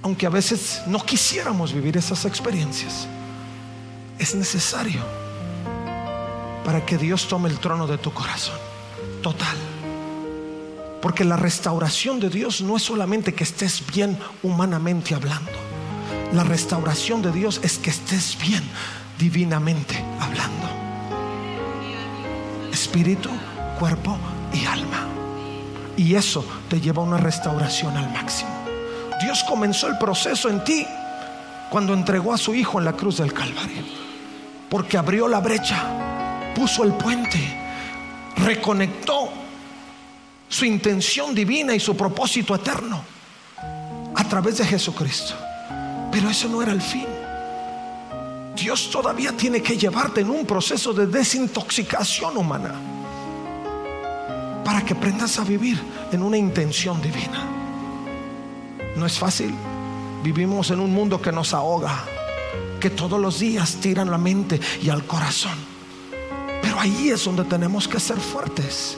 aunque 0.01 0.25
a 0.25 0.29
veces 0.29 0.81
no 0.87 1.03
quisiéramos 1.03 1.73
vivir 1.73 1.97
esas 1.97 2.25
experiencias, 2.25 3.07
es 4.17 4.35
necesario 4.35 5.01
para 6.63 6.85
que 6.85 6.97
Dios 6.97 7.27
tome 7.27 7.49
el 7.49 7.59
trono 7.59 7.87
de 7.87 7.97
tu 7.97 8.11
corazón. 8.13 8.57
Total. 9.21 9.55
Porque 11.01 11.23
la 11.23 11.37
restauración 11.37 12.19
de 12.19 12.29
Dios 12.29 12.61
no 12.61 12.77
es 12.77 12.83
solamente 12.83 13.33
que 13.33 13.43
estés 13.43 13.83
bien 13.93 14.17
humanamente 14.43 15.15
hablando. 15.15 15.51
La 16.33 16.43
restauración 16.43 17.21
de 17.21 17.31
Dios 17.31 17.59
es 17.63 17.77
que 17.77 17.89
estés 17.89 18.37
bien 18.39 18.63
divinamente 19.17 20.03
hablando. 20.19 20.67
Espíritu, 22.71 23.29
cuerpo 23.79 24.17
y 24.53 24.65
alma. 24.65 25.07
Y 25.97 26.15
eso 26.15 26.45
te 26.69 26.79
lleva 26.79 27.01
a 27.01 27.05
una 27.05 27.17
restauración 27.17 27.97
al 27.97 28.11
máximo. 28.11 28.51
Dios 29.21 29.43
comenzó 29.43 29.87
el 29.87 29.97
proceso 29.97 30.49
en 30.49 30.63
ti 30.63 30.85
cuando 31.69 31.93
entregó 31.93 32.33
a 32.33 32.37
su 32.37 32.53
Hijo 32.53 32.79
en 32.79 32.85
la 32.85 32.93
cruz 32.93 33.17
del 33.17 33.33
Calvario. 33.33 33.83
Porque 34.69 34.97
abrió 34.97 35.27
la 35.27 35.39
brecha 35.39 36.08
puso 36.55 36.83
el 36.83 36.93
puente, 36.93 37.39
reconectó 38.37 39.29
su 40.47 40.65
intención 40.65 41.35
divina 41.35 41.75
y 41.75 41.79
su 41.79 41.95
propósito 41.95 42.55
eterno 42.55 43.03
a 44.15 44.23
través 44.27 44.57
de 44.57 44.65
Jesucristo. 44.65 45.35
Pero 46.11 46.29
eso 46.29 46.47
no 46.47 46.61
era 46.61 46.71
el 46.71 46.81
fin. 46.81 47.05
Dios 48.55 48.89
todavía 48.89 49.31
tiene 49.31 49.61
que 49.61 49.77
llevarte 49.77 50.21
en 50.21 50.29
un 50.29 50.45
proceso 50.45 50.91
de 50.91 51.07
desintoxicación 51.07 52.35
humana 52.35 52.73
para 54.65 54.83
que 54.83 54.93
aprendas 54.93 55.39
a 55.39 55.43
vivir 55.43 55.79
en 56.11 56.21
una 56.21 56.37
intención 56.37 57.01
divina. 57.01 57.47
No 58.95 59.05
es 59.05 59.17
fácil. 59.17 59.53
Vivimos 60.23 60.71
en 60.71 60.81
un 60.81 60.93
mundo 60.93 61.21
que 61.21 61.31
nos 61.31 61.53
ahoga, 61.53 62.03
que 62.79 62.89
todos 62.89 63.19
los 63.19 63.39
días 63.39 63.75
tiran 63.75 64.11
la 64.11 64.17
mente 64.17 64.59
y 64.81 64.89
al 64.89 65.05
corazón. 65.05 65.68
Ahí 66.79 67.09
es 67.09 67.25
donde 67.25 67.43
tenemos 67.43 67.89
que 67.89 67.99
ser 67.99 68.17
fuertes. 68.21 68.97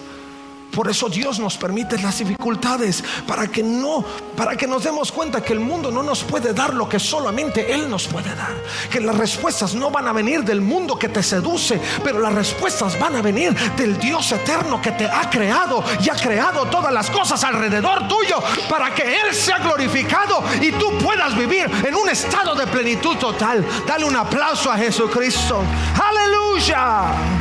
Por 0.72 0.88
eso 0.88 1.10
Dios 1.10 1.40
nos 1.40 1.58
permite 1.58 1.98
las 1.98 2.20
dificultades 2.20 3.04
para 3.28 3.48
que 3.48 3.62
no, 3.62 4.06
para 4.38 4.56
que 4.56 4.68
nos 4.68 4.84
demos 4.84 5.12
cuenta 5.12 5.42
que 5.42 5.54
el 5.54 5.60
mundo 5.60 5.92
no 5.92 6.02
nos 6.02 6.24
puede 6.24 6.54
dar 6.54 6.76
lo 6.76 6.88
que 6.88 7.00
solamente 7.00 7.74
Él 7.74 7.90
nos 7.90 8.08
puede 8.08 8.34
dar. 8.36 8.54
Que 8.90 9.02
las 9.02 9.18
respuestas 9.18 9.74
no 9.74 9.90
van 9.90 10.08
a 10.08 10.14
venir 10.14 10.44
del 10.44 10.62
mundo 10.62 10.98
que 10.98 11.10
te 11.10 11.24
seduce, 11.24 11.82
pero 12.04 12.20
las 12.20 12.34
respuestas 12.34 12.98
van 13.00 13.16
a 13.16 13.22
venir 13.24 13.54
del 13.76 13.98
Dios 13.98 14.32
eterno 14.32 14.80
que 14.80 14.92
te 14.92 15.06
ha 15.06 15.28
creado 15.28 15.84
y 16.06 16.10
ha 16.10 16.16
creado 16.16 16.66
todas 16.68 16.94
las 16.94 17.10
cosas 17.10 17.44
alrededor 17.44 18.08
tuyo 18.08 18.38
para 18.70 18.94
que 18.94 19.04
Él 19.04 19.34
sea 19.34 19.58
glorificado 19.58 20.44
y 20.62 20.72
tú 20.74 20.98
puedas 21.00 21.36
vivir 21.36 21.70
en 21.84 21.96
un 21.96 22.08
estado 22.10 22.54
de 22.54 22.68
plenitud 22.68 23.18
total. 23.18 23.66
Dale 23.88 24.06
un 24.06 24.16
aplauso 24.16 24.72
a 24.72 24.78
Jesucristo. 24.78 25.64
Aleluya. 26.00 27.41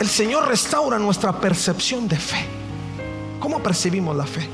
El 0.00 0.08
Señor 0.08 0.48
restaura 0.48 0.98
nuestra 0.98 1.30
percepción 1.38 2.08
de 2.08 2.16
fe. 2.16 2.46
¿Cómo 3.38 3.62
percibimos 3.62 4.16
la 4.16 4.24
fe? 4.24 4.48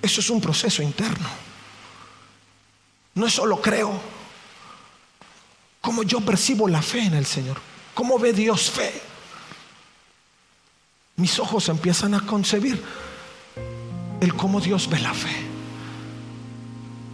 Eso 0.00 0.20
es 0.20 0.30
un 0.30 0.40
proceso 0.40 0.84
interno. 0.84 1.28
No 3.16 3.26
es 3.26 3.32
solo 3.32 3.60
creo. 3.60 3.92
¿Cómo 5.80 6.04
yo 6.04 6.20
percibo 6.20 6.68
la 6.68 6.80
fe 6.80 7.00
en 7.00 7.14
el 7.14 7.26
Señor? 7.26 7.56
¿Cómo 7.92 8.20
ve 8.20 8.32
Dios 8.32 8.70
fe? 8.70 9.02
Mis 11.16 11.40
ojos 11.40 11.68
empiezan 11.68 12.14
a 12.14 12.24
concebir 12.24 12.80
el 14.20 14.34
cómo 14.36 14.60
Dios 14.60 14.88
ve 14.88 15.00
la 15.00 15.12
fe. 15.12 15.44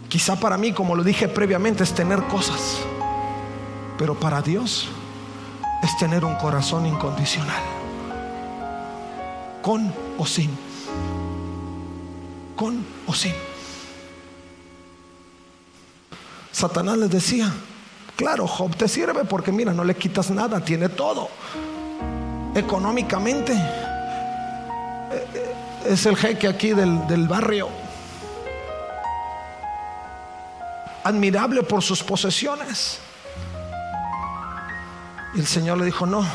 Quizá 0.07 0.39
para 0.39 0.55
mí, 0.55 0.71
como 0.71 0.95
lo 0.95 1.03
dije 1.03 1.27
previamente, 1.27 1.83
es 1.83 1.95
tener 1.95 2.21
cosas. 2.27 2.77
Pero 3.97 4.19
para 4.19 4.43
Dios 4.43 4.87
es 5.81 5.97
tener 5.97 6.25
un 6.25 6.35
corazón 6.35 6.85
incondicional. 6.85 7.61
Con 9.61 9.93
o 10.17 10.25
sin. 10.25 10.49
Con 12.55 12.85
o 13.07 13.13
sin. 13.13 13.33
Satanás 16.51 16.97
les 16.97 17.09
decía, 17.09 17.51
claro, 18.15 18.47
Job 18.47 18.75
te 18.75 18.87
sirve 18.87 19.23
porque 19.25 19.51
mira, 19.51 19.73
no 19.73 19.83
le 19.83 19.95
quitas 19.95 20.29
nada, 20.29 20.59
tiene 20.59 20.89
todo. 20.89 21.29
Económicamente 22.55 23.53
eh, 23.53 25.25
eh, 25.33 25.55
es 25.87 26.05
el 26.05 26.17
jeque 26.17 26.47
aquí 26.47 26.71
del, 26.71 27.07
del 27.07 27.27
barrio. 27.27 27.69
Admirable 31.03 31.63
por 31.63 31.81
sus 31.81 32.03
posesiones 32.03 32.99
y 35.33 35.39
el 35.39 35.47
Señor 35.47 35.77
le 35.77 35.85
dijo, 35.85 36.05
no, 36.05 36.25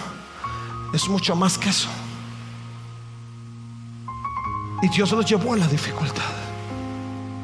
es 0.92 1.08
mucho 1.08 1.34
más 1.34 1.58
que 1.58 1.70
eso. 1.70 1.88
Y 4.82 4.88
Dios 4.88 5.10
lo 5.12 5.22
llevó 5.22 5.54
a 5.54 5.56
la 5.56 5.66
dificultad 5.66 6.22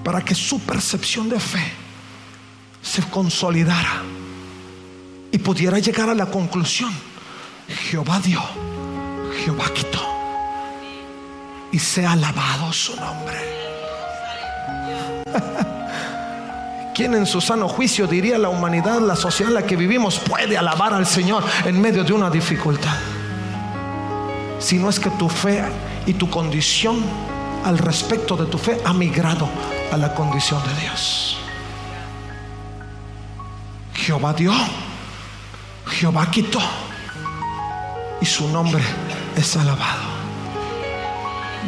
para 0.04 0.22
que 0.24 0.34
su 0.34 0.60
percepción 0.60 1.28
de 1.28 1.40
fe 1.40 1.72
se 2.82 3.02
consolidara 3.04 4.02
y 5.32 5.38
pudiera 5.38 5.78
llegar 5.78 6.08
a 6.08 6.14
la 6.14 6.26
conclusión, 6.26 6.92
Jehová 7.68 8.20
dio, 8.20 8.42
Jehová 9.44 9.72
quitó 9.74 10.00
y 11.72 11.78
sea 11.78 12.12
alabado 12.12 12.72
su 12.72 12.96
nombre. 12.96 13.38
¿Quién 16.94 17.14
en 17.14 17.26
su 17.26 17.40
sano 17.40 17.68
juicio 17.68 18.06
diría 18.06 18.36
la 18.36 18.48
humanidad, 18.48 19.00
la 19.00 19.16
sociedad 19.16 19.50
en 19.52 19.54
la 19.54 19.66
que 19.66 19.76
vivimos 19.76 20.18
puede 20.18 20.58
alabar 20.58 20.92
al 20.92 21.06
Señor 21.06 21.44
en 21.64 21.80
medio 21.80 22.04
de 22.04 22.12
una 22.12 22.30
dificultad? 22.30 22.96
Si 24.58 24.78
no 24.78 24.90
es 24.90 24.98
que 24.98 25.10
tu 25.10 25.28
fe 25.28 25.64
y 26.06 26.14
tu 26.14 26.28
condición 26.28 27.02
al 27.64 27.78
respecto 27.78 28.36
de 28.36 28.46
tu 28.46 28.58
fe 28.58 28.80
ha 28.84 28.92
migrado 28.92 29.48
a 29.92 29.96
la 29.96 30.14
condición 30.14 30.60
de 30.66 30.80
Dios. 30.80 31.38
Jehová 33.94 34.32
dio, 34.32 34.52
Jehová 35.86 36.30
quitó 36.30 36.60
y 38.20 38.26
su 38.26 38.48
nombre 38.48 38.82
es 39.36 39.56
alabado. 39.56 40.10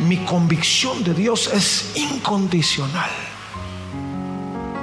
Mi 0.06 0.18
convicción 0.18 1.04
de 1.04 1.14
Dios 1.14 1.48
es 1.52 1.92
incondicional 1.94 3.10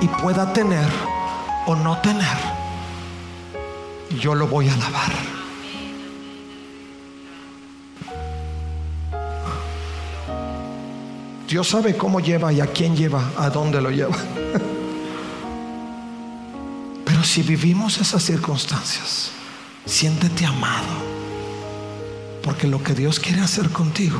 y 0.01 0.07
pueda 0.07 0.51
tener 0.53 0.87
o 1.65 1.75
no 1.75 1.97
tener, 1.99 2.37
yo 4.19 4.35
lo 4.35 4.47
voy 4.47 4.69
a 4.69 4.73
alabar. 4.73 5.11
Dios 11.47 11.67
sabe 11.67 11.97
cómo 11.97 12.19
lleva 12.19 12.53
y 12.53 12.61
a 12.61 12.67
quién 12.67 12.95
lleva, 12.95 13.31
a 13.35 13.49
dónde 13.49 13.81
lo 13.81 13.89
lleva. 13.89 14.15
Pero 17.05 17.23
si 17.23 17.41
vivimos 17.41 17.97
esas 17.97 18.21
circunstancias, 18.21 19.31
siéntete 19.85 20.45
amado. 20.45 21.09
Porque 22.43 22.67
lo 22.67 22.83
que 22.83 22.93
Dios 22.93 23.19
quiere 23.19 23.41
hacer 23.41 23.71
contigo 23.71 24.19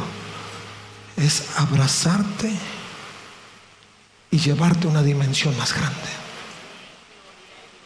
es 1.18 1.52
abrazarte 1.58 2.52
y 4.32 4.38
llevarte 4.38 4.88
a 4.88 4.92
una 4.92 5.04
dimensión 5.04 5.58
más 5.58 5.74
grande. 5.74 5.98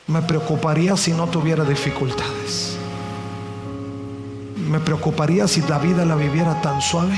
Me 0.08 0.22
preocuparía 0.22 0.98
si 0.98 1.12
no 1.12 1.28
tuviera 1.28 1.64
dificultades. 1.64 2.78
Me 4.70 4.80
preocuparía 4.80 5.48
si 5.48 5.62
la 5.62 5.80
vida 5.80 6.06
la 6.06 6.16
viviera 6.16 6.62
tan 6.62 6.82
suave 6.82 7.18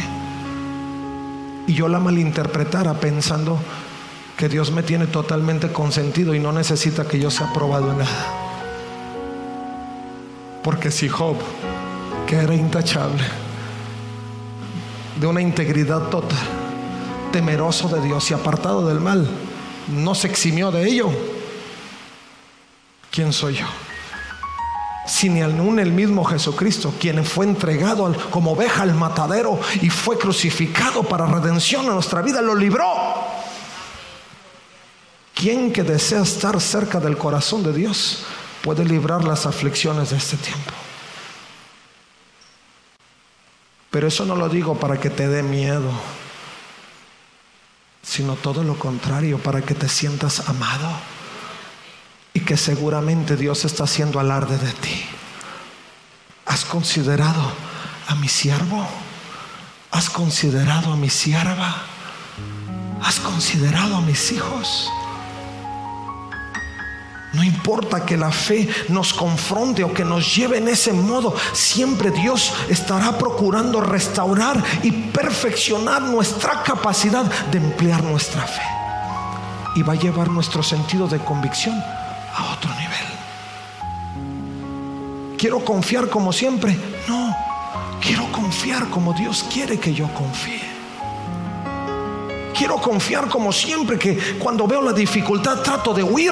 y 1.67 1.73
yo 1.73 1.87
la 1.87 1.99
malinterpretara 1.99 2.93
pensando 2.99 3.59
que 4.37 4.49
Dios 4.49 4.71
me 4.71 4.83
tiene 4.83 5.07
totalmente 5.07 5.71
consentido 5.71 6.35
y 6.35 6.39
no 6.39 6.51
necesita 6.51 7.07
que 7.07 7.19
yo 7.19 7.31
sea 7.31 7.51
probado 7.53 7.91
en 7.91 7.99
nada. 7.99 8.25
Porque 10.63 10.91
si 10.91 11.07
Job, 11.07 11.37
que 12.27 12.35
era 12.35 12.53
intachable, 12.53 13.23
de 15.19 15.27
una 15.27 15.41
integridad 15.41 16.09
total, 16.09 16.64
temeroso 17.35 17.89
de 17.89 17.99
Dios 17.99 18.31
y 18.31 18.33
apartado 18.33 18.87
del 18.87 19.01
mal, 19.01 19.27
no 19.89 20.15
se 20.15 20.27
eximió 20.27 20.71
de 20.71 20.87
ello. 20.87 21.09
¿Quién 23.11 23.33
soy 23.33 23.55
yo? 23.55 23.65
Si 25.05 25.27
ni 25.27 25.41
aún 25.41 25.77
el 25.79 25.91
mismo 25.91 26.23
Jesucristo, 26.23 26.93
quien 26.97 27.25
fue 27.25 27.45
entregado 27.45 28.15
como 28.29 28.53
oveja 28.53 28.83
al 28.83 28.95
matadero 28.95 29.59
y 29.81 29.89
fue 29.89 30.17
crucificado 30.17 31.03
para 31.03 31.25
redención 31.25 31.89
a 31.89 31.95
nuestra 31.95 32.21
vida, 32.21 32.41
lo 32.41 32.55
libró. 32.55 32.85
¿Quién 35.33 35.73
que 35.73 35.83
desea 35.83 36.21
estar 36.21 36.61
cerca 36.61 37.01
del 37.01 37.17
corazón 37.17 37.63
de 37.63 37.73
Dios 37.73 38.23
puede 38.63 38.85
librar 38.85 39.25
las 39.25 39.45
aflicciones 39.45 40.11
de 40.11 40.15
este 40.15 40.37
tiempo? 40.37 40.71
Pero 43.91 44.07
eso 44.07 44.23
no 44.23 44.37
lo 44.37 44.47
digo 44.47 44.79
para 44.79 44.97
que 44.97 45.09
te 45.09 45.27
dé 45.27 45.43
miedo 45.43 45.91
sino 48.05 48.35
todo 48.35 48.63
lo 48.63 48.77
contrario, 48.77 49.39
para 49.39 49.61
que 49.61 49.73
te 49.73 49.89
sientas 49.89 50.47
amado 50.47 50.89
y 52.33 52.41
que 52.41 52.57
seguramente 52.57 53.35
Dios 53.35 53.65
está 53.65 53.85
haciendo 53.85 54.19
alarde 54.19 54.57
de 54.57 54.71
ti. 54.73 55.05
¿Has 56.45 56.65
considerado 56.65 57.51
a 58.07 58.15
mi 58.15 58.27
siervo? 58.27 58.87
¿Has 59.91 60.09
considerado 60.09 60.93
a 60.93 60.95
mi 60.95 61.09
sierva? 61.09 61.75
¿Has 63.01 63.19
considerado 63.19 63.95
a 63.97 64.01
mis 64.01 64.31
hijos? 64.31 64.89
No 67.35 67.43
importa 67.43 68.05
que 68.05 68.15
la 68.15 68.31
fe 68.31 68.69
nos 68.87 69.13
confronte 69.13 69.83
o 69.83 69.93
que 69.93 70.05
nos 70.05 70.33
lleve 70.33 70.57
en 70.57 70.69
ese 70.69 70.93
modo, 70.93 71.35
siempre 71.51 72.09
Dios 72.09 72.53
estará 72.69 73.17
procurando 73.17 73.81
restaurar 73.81 74.63
y 74.83 74.91
perfeccionar 74.91 76.01
nuestra 76.01 76.63
capacidad 76.63 77.25
de 77.51 77.57
emplear 77.57 78.01
nuestra 78.03 78.43
fe. 78.43 78.61
Y 79.75 79.81
va 79.83 79.91
a 79.93 79.97
llevar 79.97 80.29
nuestro 80.29 80.63
sentido 80.63 81.09
de 81.09 81.19
convicción 81.19 81.75
a 82.33 82.53
otro 82.53 82.69
nivel. 82.69 83.05
Quiero 85.37 85.59
confiar 85.65 86.07
como 86.07 86.31
siempre. 86.31 86.79
No, 87.09 87.35
quiero 87.99 88.31
confiar 88.31 88.87
como 88.87 89.11
Dios 89.11 89.45
quiere 89.51 89.77
que 89.77 89.93
yo 89.93 90.07
confíe. 90.13 90.63
Quiero 92.57 92.77
confiar 92.77 93.27
como 93.27 93.51
siempre 93.51 93.99
que 93.99 94.37
cuando 94.39 94.65
veo 94.65 94.81
la 94.81 94.93
dificultad 94.93 95.61
trato 95.61 95.93
de 95.93 96.01
huir 96.01 96.31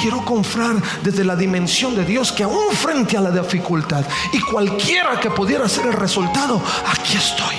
quiero 0.00 0.24
confiar 0.24 0.76
desde 1.02 1.24
la 1.24 1.36
dimensión 1.36 1.94
de 1.94 2.04
Dios 2.04 2.32
que 2.32 2.44
aún 2.44 2.70
frente 2.72 3.16
a 3.16 3.20
la 3.20 3.30
dificultad 3.30 4.04
y 4.32 4.40
cualquiera 4.40 5.18
que 5.20 5.30
pudiera 5.30 5.68
ser 5.68 5.86
el 5.86 5.92
resultado, 5.94 6.60
aquí 6.86 7.16
estoy. 7.16 7.56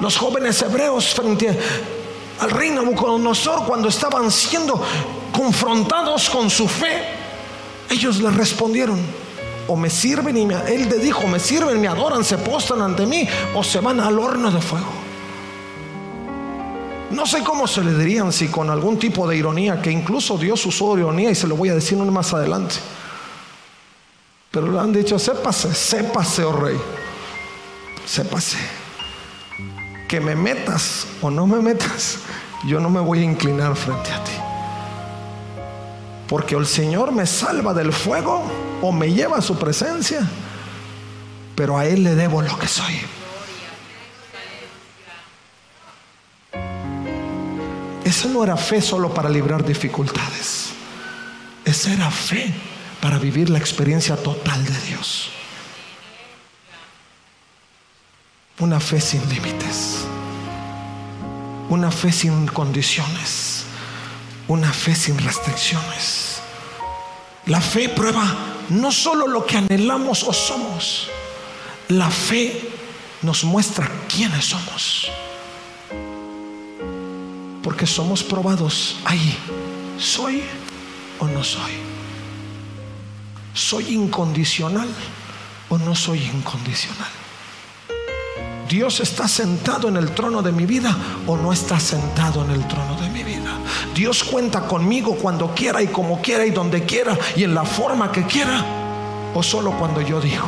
Los 0.00 0.16
jóvenes 0.16 0.60
hebreos 0.62 1.14
frente 1.14 1.58
al 2.40 2.50
rey 2.50 2.70
Nabucodonosor 2.70 3.64
cuando 3.66 3.88
estaban 3.88 4.30
siendo 4.30 4.82
confrontados 5.32 6.28
con 6.30 6.50
su 6.50 6.68
fe, 6.68 7.02
ellos 7.90 8.18
le 8.18 8.30
respondieron, 8.30 9.00
o 9.68 9.76
me 9.76 9.90
sirven 9.90 10.36
y 10.36 10.46
me, 10.46 10.54
él 10.66 10.88
le 10.88 10.98
dijo, 10.98 11.26
me 11.26 11.40
sirven, 11.40 11.80
me 11.80 11.88
adoran, 11.88 12.24
se 12.24 12.38
postran 12.38 12.82
ante 12.82 13.06
mí, 13.06 13.26
o 13.54 13.64
se 13.64 13.80
van 13.80 14.00
al 14.00 14.18
horno 14.18 14.50
de 14.50 14.60
fuego. 14.60 15.05
No 17.16 17.24
sé 17.24 17.42
cómo 17.42 17.66
se 17.66 17.82
le 17.82 17.94
dirían, 17.94 18.30
si 18.30 18.48
con 18.48 18.68
algún 18.68 18.98
tipo 18.98 19.26
de 19.26 19.38
ironía, 19.38 19.80
que 19.80 19.90
incluso 19.90 20.36
Dios 20.36 20.64
usó 20.66 20.98
ironía 20.98 21.30
y 21.30 21.34
se 21.34 21.46
lo 21.46 21.56
voy 21.56 21.70
a 21.70 21.74
decir 21.74 21.96
más 21.96 22.34
adelante. 22.34 22.74
Pero 24.50 24.70
le 24.70 24.78
han 24.78 24.92
dicho, 24.92 25.18
sépase, 25.18 25.74
sépase, 25.74 26.44
oh 26.44 26.52
rey, 26.52 26.76
sépase, 28.04 28.58
que 30.06 30.20
me 30.20 30.36
metas 30.36 31.06
o 31.22 31.30
no 31.30 31.46
me 31.46 31.58
metas, 31.60 32.18
yo 32.66 32.80
no 32.80 32.90
me 32.90 33.00
voy 33.00 33.20
a 33.20 33.24
inclinar 33.24 33.74
frente 33.76 34.12
a 34.12 34.22
ti. 34.22 34.32
Porque 36.28 36.54
el 36.54 36.66
Señor 36.66 37.12
me 37.12 37.24
salva 37.24 37.72
del 37.72 37.94
fuego 37.94 38.42
o 38.82 38.92
me 38.92 39.10
lleva 39.10 39.38
a 39.38 39.42
su 39.42 39.56
presencia, 39.58 40.20
pero 41.54 41.78
a 41.78 41.86
Él 41.86 42.04
le 42.04 42.14
debo 42.14 42.42
lo 42.42 42.58
que 42.58 42.68
soy. 42.68 43.00
Esa 48.16 48.28
no 48.28 48.42
era 48.42 48.56
fe 48.56 48.80
solo 48.80 49.12
para 49.12 49.28
librar 49.28 49.62
dificultades. 49.62 50.70
Esa 51.66 51.92
era 51.92 52.10
fe 52.10 52.50
para 52.98 53.18
vivir 53.18 53.50
la 53.50 53.58
experiencia 53.58 54.16
total 54.16 54.64
de 54.64 54.80
Dios. 54.88 55.28
Una 58.58 58.80
fe 58.80 59.02
sin 59.02 59.20
límites. 59.28 60.06
Una 61.68 61.90
fe 61.90 62.10
sin 62.10 62.46
condiciones. 62.46 63.64
Una 64.48 64.72
fe 64.72 64.94
sin 64.94 65.18
restricciones. 65.18 66.40
La 67.44 67.60
fe 67.60 67.90
prueba 67.90 68.24
no 68.70 68.92
solo 68.92 69.26
lo 69.26 69.44
que 69.44 69.58
anhelamos 69.58 70.22
o 70.22 70.32
somos. 70.32 71.10
La 71.88 72.08
fe 72.08 72.66
nos 73.20 73.44
muestra 73.44 73.90
quiénes 74.08 74.46
somos 74.46 75.10
porque 77.66 77.84
somos 77.84 78.22
probados 78.22 78.96
ahí. 79.04 79.36
¿Soy 79.98 80.40
o 81.18 81.26
no 81.26 81.42
soy? 81.42 81.72
¿Soy 83.54 83.92
incondicional 83.92 84.86
o 85.68 85.76
no 85.76 85.96
soy 85.96 86.22
incondicional? 86.32 87.10
Dios 88.68 89.00
está 89.00 89.26
sentado 89.26 89.88
en 89.88 89.96
el 89.96 90.12
trono 90.12 90.42
de 90.42 90.52
mi 90.52 90.64
vida 90.64 90.96
o 91.26 91.36
no 91.36 91.52
está 91.52 91.80
sentado 91.80 92.44
en 92.44 92.52
el 92.52 92.68
trono 92.68 93.00
de 93.00 93.10
mi 93.10 93.24
vida. 93.24 93.58
Dios 93.96 94.22
cuenta 94.22 94.60
conmigo 94.68 95.16
cuando 95.16 95.52
quiera 95.52 95.82
y 95.82 95.88
como 95.88 96.22
quiera 96.22 96.46
y 96.46 96.50
donde 96.50 96.84
quiera 96.84 97.18
y 97.34 97.42
en 97.42 97.52
la 97.52 97.64
forma 97.64 98.12
que 98.12 98.24
quiera 98.26 98.64
o 99.34 99.42
solo 99.42 99.72
cuando 99.72 100.00
yo 100.02 100.20
digo. 100.20 100.46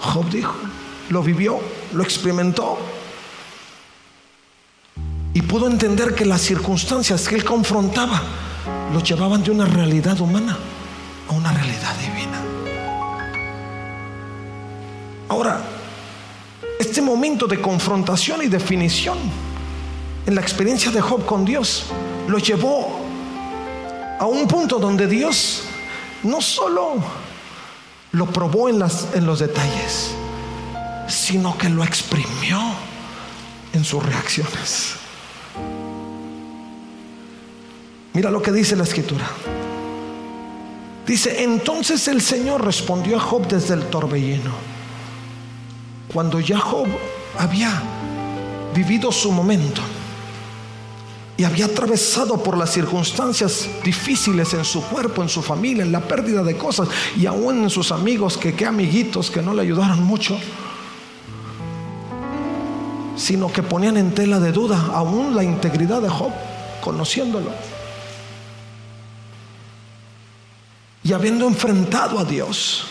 Job 0.00 0.26
dijo, 0.30 0.56
lo 1.10 1.22
vivió, 1.22 1.60
lo 1.92 2.02
experimentó, 2.02 2.78
y 5.36 5.42
pudo 5.42 5.66
entender 5.66 6.14
que 6.14 6.24
las 6.24 6.40
circunstancias 6.40 7.28
que 7.28 7.34
él 7.34 7.44
confrontaba 7.44 8.22
lo 8.90 9.02
llevaban 9.02 9.42
de 9.42 9.50
una 9.50 9.66
realidad 9.66 10.18
humana 10.18 10.56
a 11.28 11.32
una 11.34 11.52
realidad 11.52 11.94
divina. 11.96 12.40
Ahora, 15.28 15.60
este 16.80 17.02
momento 17.02 17.46
de 17.46 17.60
confrontación 17.60 18.44
y 18.44 18.46
definición 18.46 19.18
en 20.24 20.34
la 20.34 20.40
experiencia 20.40 20.90
de 20.90 21.02
Job 21.02 21.26
con 21.26 21.44
Dios 21.44 21.84
lo 22.28 22.38
llevó 22.38 22.98
a 24.18 24.24
un 24.24 24.48
punto 24.48 24.78
donde 24.78 25.06
Dios 25.06 25.64
no 26.22 26.40
solo 26.40 26.94
lo 28.12 28.24
probó 28.24 28.70
en, 28.70 28.82
en 29.12 29.26
los 29.26 29.40
detalles, 29.40 30.12
sino 31.08 31.58
que 31.58 31.68
lo 31.68 31.84
exprimió 31.84 32.58
en 33.74 33.84
sus 33.84 34.02
reacciones. 34.02 35.05
Mira 38.16 38.30
lo 38.30 38.40
que 38.40 38.50
dice 38.50 38.74
la 38.76 38.84
escritura. 38.84 39.28
Dice, 41.06 41.44
entonces 41.44 42.08
el 42.08 42.22
Señor 42.22 42.64
respondió 42.64 43.18
a 43.18 43.20
Job 43.20 43.46
desde 43.46 43.74
el 43.74 43.82
torbellino. 43.90 44.52
Cuando 46.10 46.40
ya 46.40 46.58
Job 46.58 46.86
había 47.38 47.82
vivido 48.74 49.12
su 49.12 49.30
momento 49.30 49.82
y 51.36 51.44
había 51.44 51.66
atravesado 51.66 52.42
por 52.42 52.56
las 52.56 52.72
circunstancias 52.72 53.68
difíciles 53.84 54.54
en 54.54 54.64
su 54.64 54.80
cuerpo, 54.84 55.22
en 55.22 55.28
su 55.28 55.42
familia, 55.42 55.84
en 55.84 55.92
la 55.92 56.00
pérdida 56.00 56.42
de 56.42 56.56
cosas 56.56 56.88
y 57.18 57.26
aún 57.26 57.64
en 57.64 57.68
sus 57.68 57.92
amigos, 57.92 58.38
que 58.38 58.54
qué 58.54 58.64
amiguitos 58.64 59.30
que 59.30 59.42
no 59.42 59.52
le 59.52 59.60
ayudaron 59.60 60.02
mucho, 60.02 60.38
sino 63.14 63.52
que 63.52 63.62
ponían 63.62 63.98
en 63.98 64.14
tela 64.14 64.40
de 64.40 64.52
duda 64.52 64.92
aún 64.94 65.36
la 65.36 65.44
integridad 65.44 66.00
de 66.00 66.08
Job, 66.08 66.32
conociéndolo. 66.80 67.75
Y 71.06 71.12
habiendo 71.12 71.46
enfrentado 71.46 72.18
a 72.18 72.24
Dios, 72.24 72.82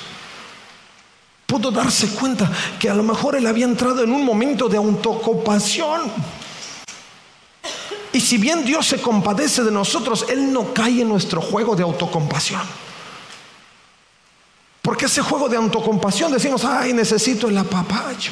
pudo 1.45 1.69
darse 1.69 2.07
cuenta 2.11 2.49
que 2.79 2.89
a 2.89 2.93
lo 2.93 3.03
mejor 3.03 3.35
él 3.35 3.45
había 3.45 3.65
entrado 3.65 4.01
en 4.05 4.11
un 4.13 4.23
momento 4.23 4.69
de 4.69 4.77
autocompasión. 4.77 6.03
Y 8.13 8.21
si 8.21 8.37
bien 8.37 8.63
Dios 8.63 8.87
se 8.87 9.01
compadece 9.01 9.63
de 9.63 9.71
nosotros, 9.71 10.27
Él 10.29 10.53
no 10.53 10.73
cae 10.73 11.01
en 11.01 11.09
nuestro 11.09 11.41
juego 11.41 11.75
de 11.75 11.83
autocompasión. 11.83 12.61
Porque 14.81 15.07
ese 15.07 15.21
juego 15.21 15.49
de 15.49 15.57
autocompasión 15.57 16.31
decimos, 16.31 16.63
ay, 16.63 16.93
necesito 16.93 17.49
el 17.49 17.57
apapacho, 17.57 18.31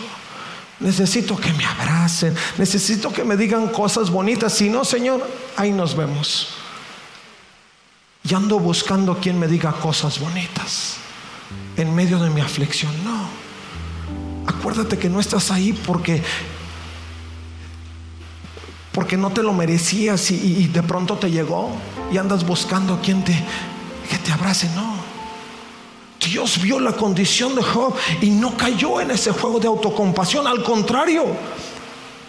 necesito 0.80 1.36
que 1.36 1.52
me 1.52 1.66
abracen, 1.66 2.34
necesito 2.58 3.12
que 3.12 3.26
me 3.26 3.36
digan 3.36 3.68
cosas 3.68 4.10
bonitas. 4.10 4.54
Si 4.54 4.70
no, 4.70 4.86
Señor, 4.86 5.28
ahí 5.58 5.74
nos 5.74 5.98
vemos. 5.98 6.63
Y 8.28 8.34
ando 8.34 8.60
buscando 8.60 9.18
quien 9.20 9.38
me 9.38 9.48
diga 9.48 9.74
cosas 9.74 10.20
bonitas 10.20 10.96
en 11.76 11.94
medio 11.94 12.20
de 12.20 12.30
mi 12.30 12.42
aflicción. 12.42 12.92
No. 13.04 13.28
Acuérdate 14.48 14.98
que 14.98 15.10
no 15.10 15.20
estás 15.20 15.52
ahí 15.52 15.74
porque 15.74 16.22
porque 18.94 19.18
no 19.18 19.32
te 19.32 19.42
lo 19.42 19.54
merecías 19.54 20.30
y, 20.30 20.68
de 20.68 20.84
pronto 20.84 21.18
te 21.18 21.32
llegó 21.32 21.72
y 22.12 22.18
andas 22.18 22.46
buscando 22.46 23.00
quien 23.02 23.24
te 23.24 23.34
que 24.10 24.18
te 24.18 24.32
abrace. 24.32 24.70
No. 24.76 24.94
Dios 26.24 26.62
vio 26.62 26.80
la 26.80 26.94
condición 26.94 27.56
de 27.56 27.64
Job 27.64 27.96
y 28.22 28.30
no 28.30 28.56
cayó 28.56 29.02
en 29.02 29.12
ese 29.12 29.32
juego 29.32 29.60
de 29.60 29.68
autocompasión. 29.68 30.48
Al 30.48 30.64
contrario, 30.64 31.26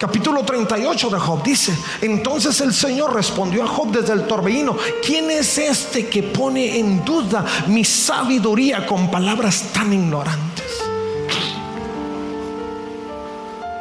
Capítulo 0.05 0.45
38 0.45 1.09
de 1.09 1.19
Job 1.19 1.43
dice, 1.43 1.75
entonces 2.03 2.61
el 2.61 2.75
Señor 2.75 3.15
respondió 3.15 3.65
a 3.65 3.67
Job 3.67 3.91
desde 3.91 4.13
el 4.13 4.27
torbellino, 4.27 4.77
¿quién 5.03 5.31
es 5.31 5.57
este 5.57 6.11
que 6.11 6.23
pone 6.23 6.79
en 6.79 7.03
duda 7.07 7.43
mi 7.69 7.87
sabiduría 7.87 8.87
con 8.87 9.11
palabras 9.11 9.71
tan 9.73 9.95
ignorantes? 9.95 10.67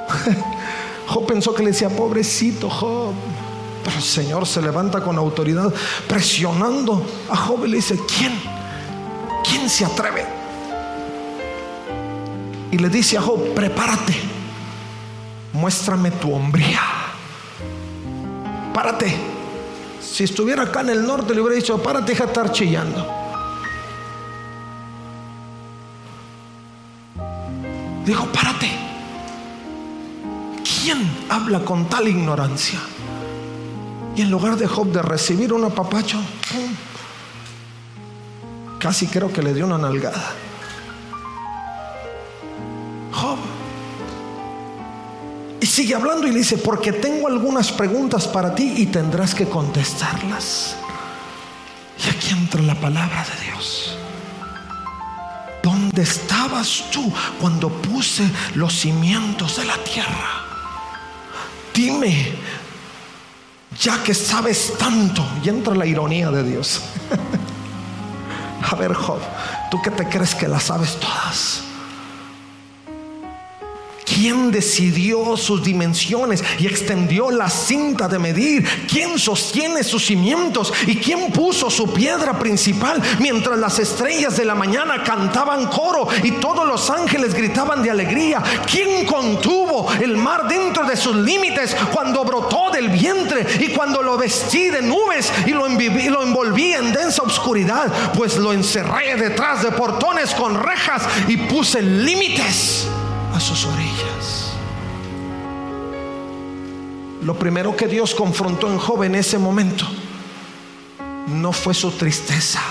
Job 1.07 1.25
pensó 1.25 1.53
que 1.53 1.63
le 1.63 1.71
decía, 1.71 1.89
pobrecito 1.89 2.69
Job. 2.69 3.12
Pero 3.83 3.97
el 3.97 4.03
Señor 4.03 4.47
se 4.47 4.62
levanta 4.62 5.03
con 5.03 5.17
autoridad, 5.17 5.73
presionando 6.07 7.05
a 7.29 7.36
Job 7.36 7.65
y 7.65 7.67
le 7.67 7.75
dice, 7.75 7.99
¿quién? 8.17 8.31
¿Quién 9.43 9.69
se 9.69 9.83
atreve? 9.83 10.25
Y 12.71 12.77
le 12.77 12.88
dice 12.88 13.17
a 13.17 13.21
Job, 13.21 13.53
prepárate 13.53 14.33
muéstrame 15.54 16.12
tu 16.12 16.33
hombría. 16.33 16.81
Párate. 18.73 19.15
Si 20.01 20.25
estuviera 20.25 20.63
acá 20.63 20.81
en 20.81 20.89
el 20.89 21.08
norte 21.08 21.33
le 21.33 21.41
hubiera 21.41 21.56
dicho, 21.56 21.81
párate, 21.81 22.12
deja 22.12 22.25
estar 22.25 22.51
chillando. 22.51 23.08
Dijo, 28.06 28.25
párate. 28.25 28.69
¿Quién 30.63 31.10
habla 31.29 31.63
con 31.63 31.87
tal 31.87 32.08
ignorancia? 32.08 32.79
Y 34.15 34.21
en 34.21 34.29
lugar 34.29 34.58
de 34.58 34.67
Job 34.67 34.91
de 34.91 35.01
recibir 35.01 35.54
un 35.54 35.63
apapacho, 35.63 36.19
casi 38.79 39.08
creo 39.08 39.31
que 39.31 39.41
le 39.41 39.54
dio 39.54 39.65
una 39.65 39.77
nalgada. 39.77 40.42
Sigue 45.74 45.96
hablando 45.96 46.28
y 46.28 46.32
le 46.32 46.38
dice, 46.38 46.58
porque 46.58 46.94
tengo 46.94 47.28
algunas 47.28 47.71
preguntas 47.71 48.28
para 48.28 48.54
ti 48.54 48.74
y 48.78 48.86
tendrás 48.86 49.34
que 49.34 49.48
contestarlas. 49.48 50.76
Y 52.06 52.10
aquí 52.10 52.30
entra 52.32 52.62
la 52.62 52.76
palabra 52.76 53.26
de 53.26 53.46
Dios. 53.46 53.98
¿Dónde 55.63 56.04
estabas 56.04 56.86
tú 56.92 57.12
cuando 57.40 57.69
puse 57.69 58.30
los 58.54 58.74
cimientos 58.74 59.58
de 59.58 59.65
la 59.65 59.78
tierra? 59.78 60.44
dime, 61.74 62.32
ya 63.80 64.04
que 64.04 64.13
sabes 64.13 64.74
tanto, 64.78 65.26
y 65.44 65.50
entra 65.50 65.74
la 65.74 65.86
ironía 65.86 66.30
de 66.30 66.44
Dios. 66.44 66.82
A 68.69 68.76
ver, 68.76 68.94
Job, 68.94 69.19
tú 69.71 69.82
que 69.82 69.92
te 69.92 70.08
crees 70.08 70.36
que 70.36 70.48
las 70.48 70.63
sabes 70.63 70.98
todas. 71.00 71.63
¿Quién 74.13 74.51
decidió 74.51 75.35
sus 75.37 75.63
dimensiones 75.63 76.43
y 76.59 76.67
extendió 76.67 77.31
la 77.31 77.49
cinta 77.49 78.07
de 78.07 78.19
medir? 78.19 78.63
¿Quién 78.87 79.17
sostiene 79.17 79.83
sus 79.83 80.05
cimientos? 80.05 80.71
¿Y 80.85 80.97
quién 80.97 81.31
puso 81.31 81.71
su 81.71 81.91
piedra 81.91 82.37
principal 82.37 83.01
mientras 83.19 83.57
las 83.57 83.79
estrellas 83.79 84.37
de 84.37 84.45
la 84.45 84.53
mañana 84.53 85.03
cantaban 85.03 85.65
coro 85.65 86.07
y 86.21 86.31
todos 86.33 86.67
los 86.67 86.91
ángeles 86.91 87.33
gritaban 87.33 87.81
de 87.81 87.89
alegría? 87.89 88.43
¿Quién 88.69 89.05
contuvo 89.07 89.91
el 89.93 90.15
mar 90.15 90.47
dentro 90.47 90.85
de 90.85 90.95
sus 90.95 91.15
límites 91.15 91.75
cuando 91.91 92.23
brotó 92.23 92.69
del 92.71 92.89
vientre 92.89 93.47
y 93.61 93.69
cuando 93.69 94.03
lo 94.03 94.15
vestí 94.15 94.69
de 94.69 94.83
nubes 94.83 95.33
y 95.47 95.51
lo, 95.51 95.65
envolví 95.65 96.73
en 96.73 96.93
densa 96.93 97.23
oscuridad? 97.23 97.91
Pues 98.13 98.37
lo 98.37 98.53
encerré 98.53 99.15
detrás 99.15 99.63
de 99.63 99.71
portones 99.71 100.35
con 100.35 100.61
rejas 100.61 101.01
y 101.27 101.37
puse 101.37 101.81
límites 101.81 102.87
a 103.34 103.40
sus 103.40 103.65
orillas. 103.65 104.54
Lo 107.23 107.38
primero 107.40 107.75
que 107.75 107.88
Dios 107.88 108.13
confrontó 108.13 108.67
en 108.67 108.77
Job 108.77 109.04
en 109.04 109.15
ese 109.15 109.38
momento 109.38 109.86
no 111.27 111.52
fue 111.54 111.73
su 111.73 111.92
tristeza 111.92 112.62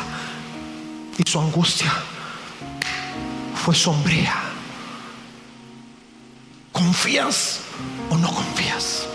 y 1.17 1.29
su 1.29 1.41
angustia, 1.41 1.93
fue 3.65 3.75
sombría. 3.75 4.35
¿Confías 6.71 7.61
o 8.11 8.19
no 8.19 8.33
confías? 8.33 9.07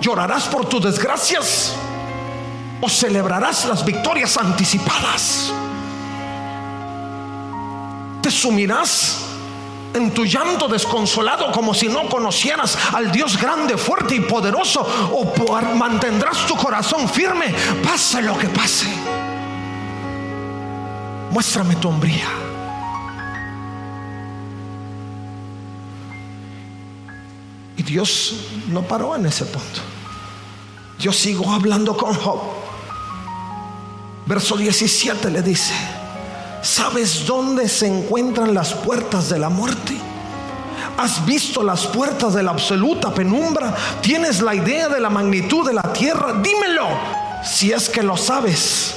¿Llorarás 0.00 0.44
por 0.44 0.68
tus 0.68 0.82
desgracias 0.84 1.74
o 2.80 2.88
celebrarás 2.88 3.64
las 3.64 3.84
victorias 3.84 4.36
anticipadas? 4.36 5.52
¿Te 8.22 8.30
sumirás 8.30 9.27
en 9.94 10.12
tu 10.12 10.24
llanto 10.24 10.68
desconsolado 10.68 11.50
como 11.52 11.74
si 11.74 11.88
no 11.88 12.08
conocieras 12.08 12.78
al 12.92 13.10
Dios 13.10 13.40
grande, 13.40 13.76
fuerte 13.76 14.14
y 14.14 14.20
poderoso 14.20 14.80
o 15.12 15.34
mantendrás 15.74 16.46
tu 16.46 16.56
corazón 16.56 17.08
firme, 17.08 17.54
pase 17.82 18.22
lo 18.22 18.36
que 18.38 18.48
pase. 18.48 18.86
Muéstrame 21.30 21.76
tu 21.76 21.88
hombría. 21.88 22.28
Y 27.76 27.82
Dios 27.82 28.34
no 28.68 28.82
paró 28.82 29.14
en 29.14 29.26
ese 29.26 29.44
punto. 29.44 29.80
Yo 30.98 31.12
sigo 31.12 31.52
hablando 31.52 31.96
con 31.96 32.12
Job. 32.14 32.40
Verso 34.26 34.56
17 34.56 35.30
le 35.30 35.42
dice, 35.42 35.72
¿Sabes 36.62 37.26
dónde 37.26 37.68
se 37.68 37.86
encuentran 37.86 38.52
las 38.54 38.74
puertas 38.74 39.28
de 39.28 39.38
la 39.38 39.48
muerte? 39.48 39.96
¿Has 40.96 41.24
visto 41.24 41.62
las 41.62 41.86
puertas 41.86 42.34
de 42.34 42.42
la 42.42 42.50
absoluta 42.50 43.14
penumbra? 43.14 43.74
¿Tienes 44.00 44.40
la 44.42 44.54
idea 44.54 44.88
de 44.88 44.98
la 44.98 45.08
magnitud 45.08 45.66
de 45.66 45.72
la 45.72 45.92
tierra? 45.92 46.34
Dímelo, 46.42 46.88
si 47.44 47.70
es 47.70 47.88
que 47.88 48.02
lo 48.02 48.16
sabes. 48.16 48.94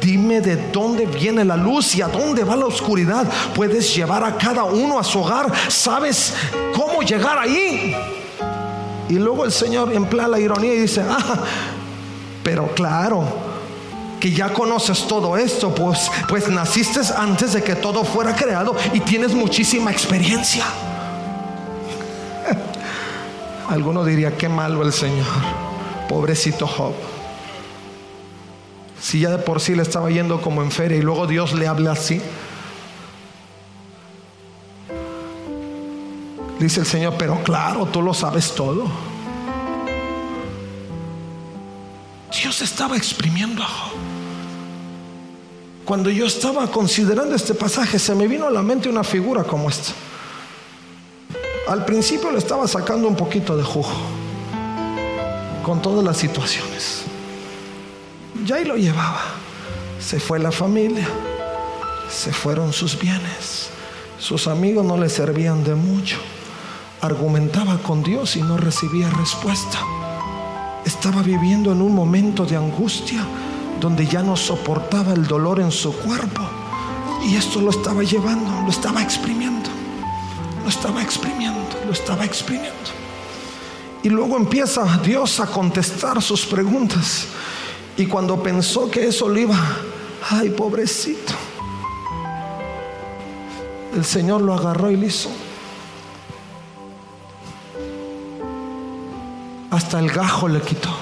Dime 0.00 0.40
de 0.40 0.56
dónde 0.72 1.06
viene 1.06 1.44
la 1.44 1.56
luz 1.56 1.94
y 1.94 2.02
a 2.02 2.08
dónde 2.08 2.42
va 2.42 2.56
la 2.56 2.66
oscuridad. 2.66 3.26
Puedes 3.54 3.94
llevar 3.94 4.24
a 4.24 4.36
cada 4.36 4.64
uno 4.64 4.98
a 4.98 5.04
su 5.04 5.20
hogar. 5.20 5.52
¿Sabes 5.68 6.34
cómo 6.74 7.02
llegar 7.02 7.38
ahí? 7.38 7.94
Y 9.08 9.14
luego 9.14 9.44
el 9.44 9.52
Señor 9.52 9.92
emplea 9.92 10.26
la 10.26 10.40
ironía 10.40 10.74
y 10.74 10.80
dice, 10.80 11.04
ah, 11.08 11.38
pero 12.42 12.74
claro, 12.74 13.24
que 14.20 14.30
ya 14.30 14.52
conoces 14.52 15.08
todo 15.08 15.36
esto, 15.36 15.74
pues, 15.74 16.10
pues 16.28 16.48
naciste 16.48 17.00
antes 17.16 17.54
de 17.54 17.62
que 17.62 17.74
todo 17.74 18.04
fuera 18.04 18.36
creado 18.36 18.76
y 18.92 19.00
tienes 19.00 19.32
muchísima 19.34 19.90
experiencia. 19.90 20.64
Alguno 23.68 24.04
diría, 24.04 24.36
qué 24.36 24.48
malo 24.48 24.82
el 24.82 24.92
Señor, 24.92 25.26
pobrecito 26.08 26.66
Job. 26.66 26.92
Si 29.00 29.20
ya 29.20 29.30
de 29.30 29.38
por 29.38 29.60
sí 29.60 29.74
le 29.74 29.82
estaba 29.82 30.10
yendo 30.10 30.42
como 30.42 30.62
en 30.62 30.70
feria 30.70 30.98
y 30.98 31.02
luego 31.02 31.26
Dios 31.26 31.54
le 31.54 31.66
habla 31.66 31.92
así. 31.92 32.20
Dice 36.58 36.80
el 36.80 36.86
Señor, 36.86 37.14
pero 37.18 37.42
claro, 37.42 37.86
tú 37.86 38.02
lo 38.02 38.12
sabes 38.12 38.54
todo. 38.54 38.86
Dios 42.30 42.60
estaba 42.60 42.96
exprimiendo 42.98 43.62
a 43.62 43.66
Job. 43.66 44.09
Cuando 45.90 46.08
yo 46.08 46.24
estaba 46.24 46.70
considerando 46.70 47.34
este 47.34 47.52
pasaje, 47.52 47.98
se 47.98 48.14
me 48.14 48.28
vino 48.28 48.46
a 48.46 48.50
la 48.52 48.62
mente 48.62 48.88
una 48.88 49.02
figura 49.02 49.42
como 49.42 49.68
esta. 49.68 49.90
Al 51.66 51.84
principio 51.84 52.30
le 52.30 52.38
estaba 52.38 52.68
sacando 52.68 53.08
un 53.08 53.16
poquito 53.16 53.56
de 53.56 53.64
jugo 53.64 53.90
con 55.64 55.82
todas 55.82 56.04
las 56.04 56.16
situaciones. 56.16 57.02
Ya 58.46 58.54
ahí 58.54 58.64
lo 58.64 58.76
llevaba. 58.76 59.20
Se 59.98 60.20
fue 60.20 60.38
la 60.38 60.52
familia, 60.52 61.08
se 62.08 62.32
fueron 62.32 62.72
sus 62.72 62.96
bienes, 62.96 63.70
sus 64.16 64.46
amigos 64.46 64.84
no 64.84 64.96
le 64.96 65.08
servían 65.08 65.64
de 65.64 65.74
mucho. 65.74 66.18
Argumentaba 67.00 67.78
con 67.78 68.04
Dios 68.04 68.36
y 68.36 68.42
no 68.42 68.58
recibía 68.58 69.10
respuesta. 69.10 69.80
Estaba 70.84 71.20
viviendo 71.22 71.72
en 71.72 71.82
un 71.82 71.92
momento 71.92 72.46
de 72.46 72.54
angustia 72.54 73.26
donde 73.80 74.06
ya 74.06 74.22
no 74.22 74.36
soportaba 74.36 75.12
el 75.12 75.26
dolor 75.26 75.60
en 75.60 75.70
su 75.70 75.92
cuerpo. 75.92 76.42
Y 77.24 77.36
esto 77.36 77.60
lo 77.60 77.70
estaba 77.70 78.02
llevando, 78.02 78.62
lo 78.62 78.70
estaba 78.70 79.02
exprimiendo, 79.02 79.68
lo 80.62 80.68
estaba 80.68 81.02
exprimiendo, 81.02 81.76
lo 81.86 81.92
estaba 81.92 82.24
exprimiendo. 82.24 82.76
Y 84.02 84.08
luego 84.08 84.36
empieza 84.36 84.98
Dios 85.04 85.40
a 85.40 85.46
contestar 85.46 86.22
sus 86.22 86.46
preguntas. 86.46 87.26
Y 87.96 88.06
cuando 88.06 88.42
pensó 88.42 88.90
que 88.90 89.08
eso 89.08 89.28
le 89.28 89.42
iba, 89.42 89.58
ay 90.30 90.50
pobrecito, 90.50 91.34
el 93.94 94.04
Señor 94.04 94.40
lo 94.40 94.54
agarró 94.54 94.90
y 94.90 94.96
le 94.96 95.06
hizo. 95.06 95.30
Hasta 99.70 99.98
el 99.98 100.10
gajo 100.10 100.48
le 100.48 100.60
quitó. 100.60 100.99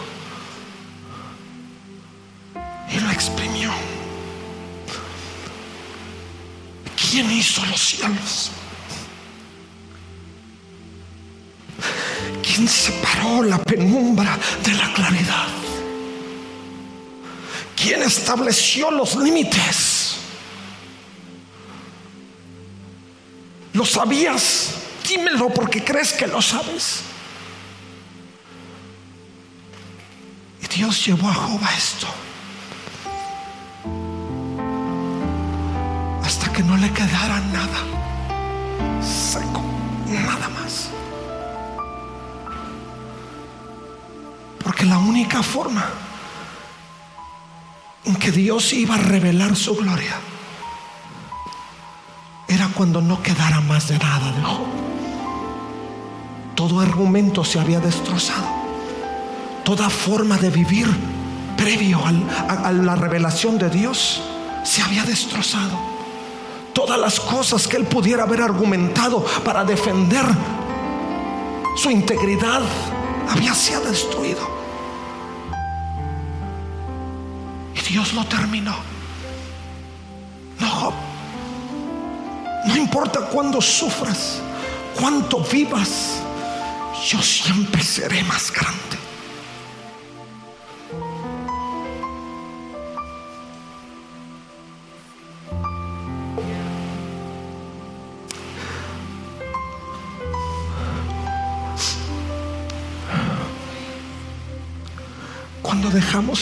¿Quién 7.11 7.31
hizo 7.31 7.65
los 7.67 7.81
cielos? 7.81 8.51
¿Quién 12.43 12.69
separó 12.69 13.43
la 13.45 13.59
penumbra 13.59 14.39
de 14.63 14.73
la 14.75 14.93
claridad? 14.93 15.47
¿Quién 17.75 18.03
estableció 18.03 18.91
los 18.91 19.17
límites? 19.17 20.17
¿Lo 23.73 23.87
sabías? 23.87 24.75
Dímelo 25.09 25.49
porque 25.49 25.83
crees 25.83 26.13
que 26.13 26.27
lo 26.27 26.43
sabes. 26.43 27.01
Y 30.63 30.67
Dios 30.77 31.07
llevó 31.07 31.29
a 31.29 31.35
Job 31.35 31.61
a 31.65 31.75
esto. 31.75 32.28
Que 36.59 36.65
no 36.65 36.77
le 36.77 36.91
quedara 36.91 37.39
nada 37.53 37.79
seco, 39.01 39.63
nada 40.09 40.49
más. 40.49 40.89
Porque 44.65 44.85
la 44.85 44.99
única 44.99 45.41
forma 45.45 45.85
en 48.05 48.17
que 48.17 48.33
Dios 48.33 48.73
iba 48.73 48.97
a 48.97 48.99
revelar 48.99 49.55
su 49.55 49.77
gloria 49.77 50.17
era 52.49 52.67
cuando 52.75 53.01
no 53.03 53.23
quedara 53.23 53.61
más 53.61 53.87
de 53.87 53.99
nada 54.01 54.33
de 54.33 54.43
Job. 54.43 54.67
Todo 56.57 56.81
argumento 56.81 57.45
se 57.45 57.61
había 57.61 57.79
destrozado. 57.79 58.49
Toda 59.63 59.89
forma 59.89 60.37
de 60.39 60.51
vivir 60.51 60.89
previo 61.57 62.05
a 62.05 62.73
la 62.73 62.97
revelación 62.97 63.59
de 63.59 63.71
Dios 63.71 64.21
se 64.65 64.83
había 64.83 65.05
destrozado 65.05 65.88
todas 66.79 67.01
las 67.01 67.19
cosas 67.19 67.67
que 67.67 67.77
él 67.77 67.87
pudiera 67.87 68.23
haber 68.23 68.41
argumentado 68.41 69.25
para 69.45 69.65
defender 69.65 70.25
su 71.77 71.91
integridad 71.91 72.63
había 73.29 73.53
sido 73.53 73.81
destruido. 73.81 74.39
Y 77.75 77.81
Dios 77.81 78.15
lo 78.15 78.25
terminó. 78.27 78.77
No, 80.61 80.93
no 82.65 82.77
importa 82.77 83.23
cuándo 83.23 83.61
sufras, 83.61 84.41
cuánto 85.01 85.41
vivas, 85.41 86.21
yo 87.09 87.21
siempre 87.21 87.83
seré 87.83 88.23
más 88.23 88.53
grande. 88.53 89.08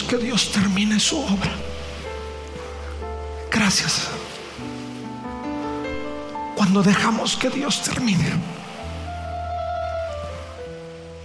Que 0.07 0.17
Dios 0.17 0.51
termine 0.51 0.99
su 0.99 1.19
obra. 1.19 1.51
Gracias. 3.51 4.07
Cuando 6.55 6.81
dejamos 6.81 7.37
que 7.37 7.49
Dios 7.49 7.83
termine. 7.83 8.31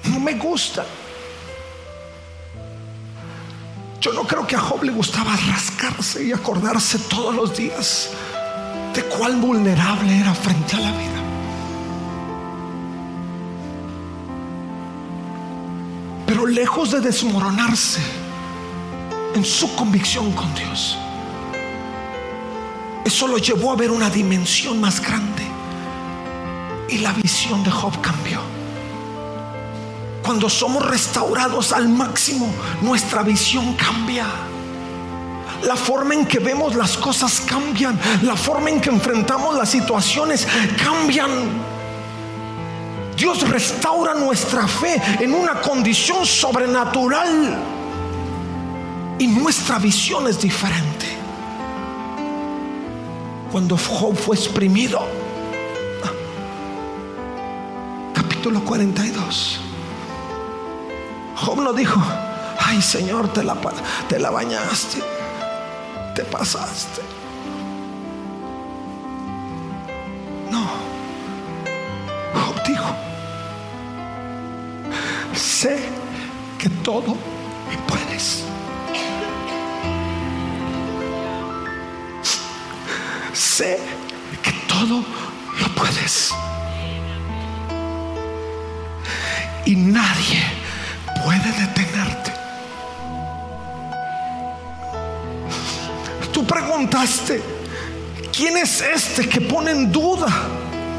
No 0.05 0.21
me 0.21 0.35
gusta. 0.35 0.85
Yo 4.01 4.13
no 4.13 4.25
creo 4.25 4.47
que 4.47 4.57
a 4.57 4.61
Job 4.61 4.83
le 4.85 4.93
gustaba 4.93 5.35
rascarse 5.35 6.23
y 6.23 6.33
acordarse 6.33 6.99
todos 6.99 7.35
los 7.35 7.57
días 7.57 8.11
de 8.95 9.03
cuán 9.05 9.41
vulnerable 9.41 10.21
era 10.21 10.35
frente 10.35 10.77
a 10.77 10.81
la 10.81 10.91
vida. 10.93 11.23
Pero 16.27 16.47
lejos 16.47 16.91
de 16.91 17.01
desmoronarse 17.01 18.22
en 19.35 19.45
su 19.45 19.75
convicción 19.75 20.33
con 20.33 20.55
Dios, 20.55 20.97
eso 23.05 23.27
lo 23.27 23.39
llevó 23.39 23.73
a 23.73 23.77
ver 23.77 23.91
una 23.91 24.09
dimensión 24.09 24.81
más 24.81 25.01
grande. 25.01 25.43
Y 26.89 26.99
la 26.99 27.13
visión 27.13 27.65
de 27.65 27.71
Job 27.71 28.01
cambió. 28.01 28.41
Cuando 30.23 30.49
somos 30.49 30.87
restaurados 30.87 31.73
al 31.73 31.89
máximo, 31.89 32.49
nuestra 32.81 33.23
visión 33.23 33.75
cambia. 33.75 34.27
La 35.63 35.77
forma 35.77 36.15
en 36.15 36.27
que 36.27 36.39
vemos 36.39 36.75
las 36.75 36.97
cosas 36.97 37.41
cambian. 37.41 37.99
La 38.23 38.37
forma 38.37 38.71
en 38.71 38.81
que 38.81 38.91
enfrentamos 38.91 39.57
las 39.57 39.71
situaciones 39.71 40.47
cambian. 40.83 41.31
Dios 43.17 43.49
restaura 43.49 44.15
nuestra 44.15 44.67
fe 44.69 45.01
en 45.21 45.35
una 45.35 45.61
condición 45.61 46.25
sobrenatural. 46.25 47.72
Y 49.19 49.27
nuestra 49.27 49.79
visión 49.79 50.27
es 50.27 50.41
diferente. 50.41 51.07
Cuando 53.51 53.77
Job 53.77 54.17
fue 54.17 54.35
exprimido, 54.35 55.07
capítulo 58.15 58.65
42. 58.65 59.61
Job 61.37 61.61
no 61.61 61.73
dijo, 61.73 62.01
ay 62.59 62.81
Señor, 62.81 63.29
te 63.33 63.45
la, 63.45 63.57
te 64.09 64.19
la 64.19 64.31
bañaste, 64.31 65.03
te 66.15 66.25
pasaste. 66.25 67.03
No, 70.51 70.65
Job 72.33 72.63
dijo, 72.67 72.95
sé 75.35 75.79
que 76.59 76.69
todo 76.83 77.32
Sé 83.57 83.79
que 84.43 84.51
todo 84.67 85.05
lo 85.61 85.75
puedes. 85.75 86.33
Y 89.67 89.77
nadie 89.77 90.43
puede 91.23 91.53
detenerte. 91.61 92.33
Tú 96.33 96.47
preguntaste, 96.47 97.43
¿quién 98.35 98.57
es 98.57 98.81
este 98.81 99.29
que 99.29 99.43
pone 99.43 99.73
en 99.73 99.93
duda 99.93 100.29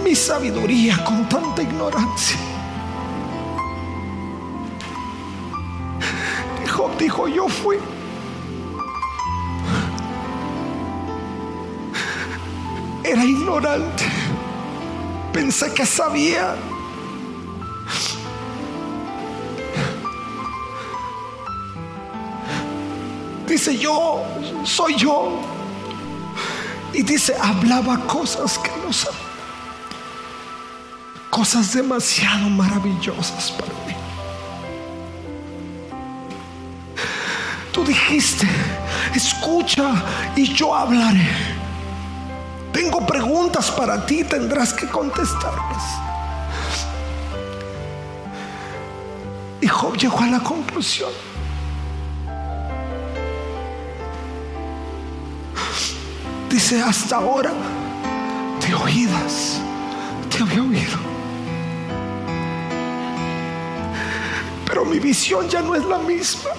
mi 0.04 0.16
sabiduría 0.16 1.04
con 1.04 1.28
tanta 1.28 1.64
ignorancia? 1.64 2.38
Job 6.72 6.95
dijo, 6.99 7.28
yo 7.28 7.49
fui. 7.49 7.80
Era 13.04 13.26
ignorante. 13.26 14.06
Pensé 15.34 15.74
que 15.74 15.86
sabía. 15.86 16.56
Dice 23.47 23.78
yo, 23.78 24.24
soy 24.64 24.95
yo. 24.95 25.41
Y 26.93 27.01
dice, 27.04 27.36
hablaba 27.41 27.99
cosas 28.06 28.58
que 28.58 28.72
no 28.86 28.93
sabía. 28.93 29.20
Cosas 31.30 31.74
demasiado 31.74 32.47
maravillosas 32.49 33.51
para 33.51 33.74
mí. 33.88 33.95
Tú 37.72 37.84
dijiste, 37.84 38.47
escucha 39.16 40.04
y 40.36 40.54
yo 40.54 40.76
hablaré. 40.76 41.53
Tengo 42.74 43.06
preguntas 43.06 43.70
para 43.70 44.04
ti, 44.04 44.24
tendrás 44.24 44.74
que 44.74 44.88
contestarlas. 44.88 45.84
Y 49.62 49.68
Job 49.68 49.96
llegó 49.96 50.20
a 50.20 50.28
la 50.28 50.40
conclusión. 50.40 51.12
Dice, 56.50 56.82
hasta 56.82 57.18
ahora 57.18 57.52
te 58.60 58.74
oídas, 58.74 59.62
te 60.30 60.44
había 60.44 60.62
oído. 60.62 60.98
Pero 64.66 64.84
mi 64.86 64.98
visión 64.98 65.48
ya 65.48 65.62
no 65.62 65.76
es 65.76 65.86
la 65.86 66.00
misma. 66.00 66.50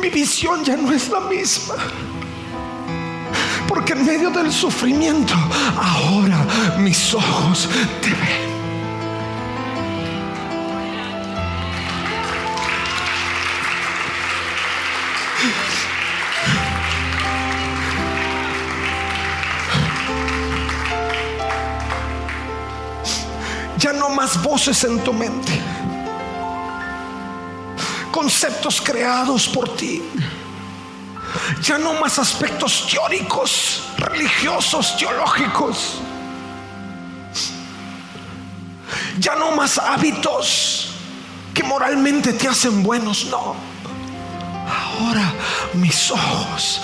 Mi 0.00 0.08
visión 0.10 0.64
ya 0.64 0.76
no 0.76 0.92
es 0.92 1.08
la 1.08 1.20
misma. 1.20 1.74
Porque 3.74 3.94
en 3.94 4.06
medio 4.06 4.30
del 4.30 4.52
sufrimiento, 4.52 5.34
ahora 5.76 6.46
mis 6.78 7.12
ojos 7.12 7.68
te 8.00 8.10
ven. 8.10 8.44
Ya 23.78 23.92
no 23.92 24.08
más 24.10 24.40
voces 24.40 24.84
en 24.84 25.00
tu 25.00 25.12
mente. 25.12 25.50
Conceptos 28.12 28.80
creados 28.80 29.48
por 29.48 29.74
ti 29.74 30.00
ya 31.62 31.78
no 31.78 31.94
más 31.94 32.18
aspectos 32.18 32.86
teóricos, 32.90 33.82
religiosos, 33.98 34.96
teológicos. 34.96 36.00
Ya 39.18 39.34
no 39.36 39.52
más 39.52 39.78
hábitos 39.78 40.88
que 41.52 41.62
moralmente 41.62 42.32
te 42.32 42.48
hacen 42.48 42.82
buenos, 42.82 43.26
no. 43.26 43.54
Ahora 44.66 45.32
mis 45.74 46.10
ojos 46.10 46.80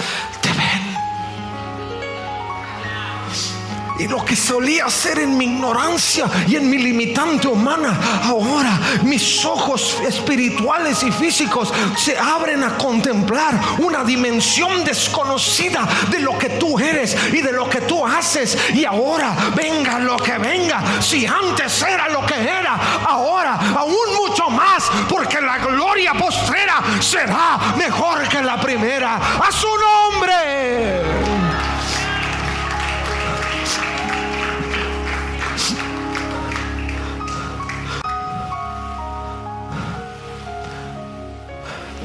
Y 4.01 4.09
lo 4.09 4.25
que 4.25 4.35
solía 4.35 4.87
hacer 4.87 5.19
en 5.19 5.37
mi 5.37 5.45
ignorancia 5.45 6.25
y 6.49 6.57
en 6.57 6.71
mi 6.71 6.79
limitante 6.79 7.47
humana, 7.47 8.23
ahora 8.25 8.81
mis 9.03 9.45
ojos 9.45 9.99
espirituales 10.03 11.03
y 11.03 11.13
físicos 11.13 11.71
se 11.99 12.17
abren 12.17 12.65
a 12.65 12.79
contemplar 12.79 13.61
una 13.77 14.03
dimensión 14.03 14.85
desconocida 14.85 15.87
de 16.11 16.21
lo 16.21 16.39
que 16.39 16.49
tú 16.49 16.79
eres 16.79 17.15
y 17.31 17.43
de 17.43 17.53
lo 17.53 17.69
que 17.69 17.83
tú 17.83 18.07
haces. 18.07 18.57
Y 18.73 18.87
ahora 18.87 19.37
venga 19.55 19.99
lo 19.99 20.17
que 20.17 20.39
venga. 20.39 20.83
Si 21.03 21.27
antes 21.27 21.83
era 21.83 22.09
lo 22.09 22.25
que 22.25 22.41
era, 22.41 23.03
ahora 23.07 23.61
aún 23.77 24.15
mucho 24.17 24.49
más, 24.49 24.91
porque 25.11 25.43
la 25.43 25.59
gloria 25.59 26.15
postrera 26.15 26.83
será 27.01 27.75
mejor 27.77 28.27
que 28.29 28.41
la 28.41 28.59
primera. 28.59 29.17
A 29.17 29.53
su 29.53 29.69
nombre. 29.69 31.20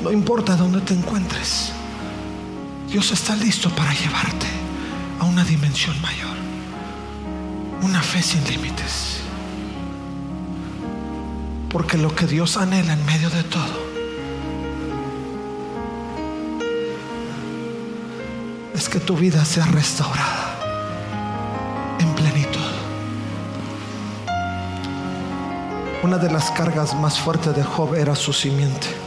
No 0.06 0.12
importa 0.12 0.56
dónde 0.56 0.82
te 0.82 0.94
encuentres, 0.94 1.72
Dios 2.88 3.12
está 3.12 3.36
listo 3.36 3.72
para 3.72 3.92
llevarte 3.92 4.46
a 5.20 5.24
una 5.24 5.44
dimensión 5.44 6.00
mayor, 6.00 6.38
una 7.82 8.04
fe 8.04 8.22
sin 8.22 8.44
límites. 8.44 9.22
Porque 11.72 11.98
lo 11.98 12.14
que 12.14 12.28
Dios 12.28 12.56
anhela 12.56 12.94
en 12.94 13.04
medio 13.08 13.32
de 13.32 13.42
todo 13.46 13.80
es 18.76 18.88
que 18.88 19.00
tu 19.00 19.18
vida 19.18 19.44
sea 19.44 19.66
restaurada 19.66 20.60
en 21.98 22.14
plenitud. 22.14 22.62
Una 26.04 26.20
de 26.20 26.30
las 26.30 26.52
cargas 26.52 26.94
más 26.94 27.18
fuertes 27.18 27.56
de 27.56 27.64
Job 27.64 27.96
era 27.96 28.16
su 28.16 28.34
simiente. 28.34 29.05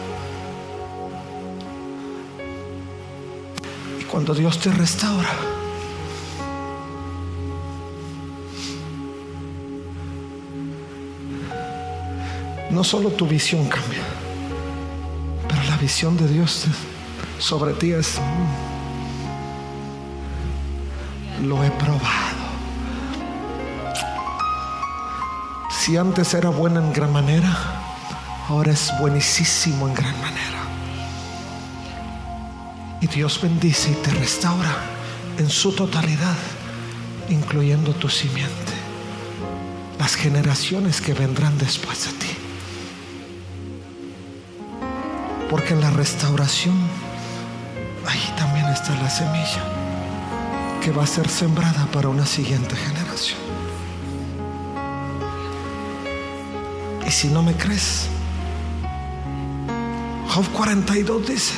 Cuando 4.11 4.34
Dios 4.34 4.59
te 4.59 4.72
restaura, 4.72 5.30
no 12.70 12.82
solo 12.84 13.11
tu 13.11 13.26
visión 13.26 13.68
cambia, 13.68 14.02
pero 15.48 15.62
la 15.64 15.76
visión 15.76 16.16
de 16.16 16.26
Dios 16.26 16.64
sobre 17.38 17.72
ti 17.74 17.92
es, 17.92 18.18
mm, 21.40 21.46
lo 21.46 21.62
he 21.62 21.70
probado. 21.72 22.38
Si 25.70 25.96
antes 25.96 26.34
era 26.34 26.50
buena 26.50 26.80
en 26.80 26.92
gran 26.92 27.12
manera, 27.12 27.56
ahora 28.48 28.72
es 28.72 28.92
buenísimo 29.00 29.88
en 29.88 29.94
gran 29.94 30.20
manera. 30.20 30.57
Y 33.01 33.07
Dios 33.07 33.40
bendice 33.40 33.90
y 33.90 33.94
te 33.94 34.11
restaura 34.11 34.74
en 35.38 35.49
su 35.49 35.72
totalidad, 35.72 36.36
incluyendo 37.28 37.92
tu 37.94 38.09
simiente, 38.09 38.72
las 39.99 40.16
generaciones 40.16 41.01
que 41.01 41.14
vendrán 41.14 41.57
después 41.59 42.07
de 42.07 42.12
ti. 42.12 42.36
Porque 45.49 45.74
en 45.74 45.80
la 45.80 45.90
restauración, 45.90 46.76
ahí 48.07 48.34
también 48.36 48.66
está 48.66 48.94
la 49.01 49.09
semilla 49.09 49.62
que 50.82 50.90
va 50.90 51.05
a 51.05 51.07
ser 51.07 51.28
sembrada 51.28 51.86
para 51.92 52.09
una 52.09 52.26
siguiente 52.26 52.74
generación. 52.74 53.38
Y 57.07 57.11
si 57.11 57.28
no 57.28 57.42
me 57.42 57.55
crees, 57.55 58.07
Job 60.28 60.46
42 60.53 61.26
dice, 61.26 61.55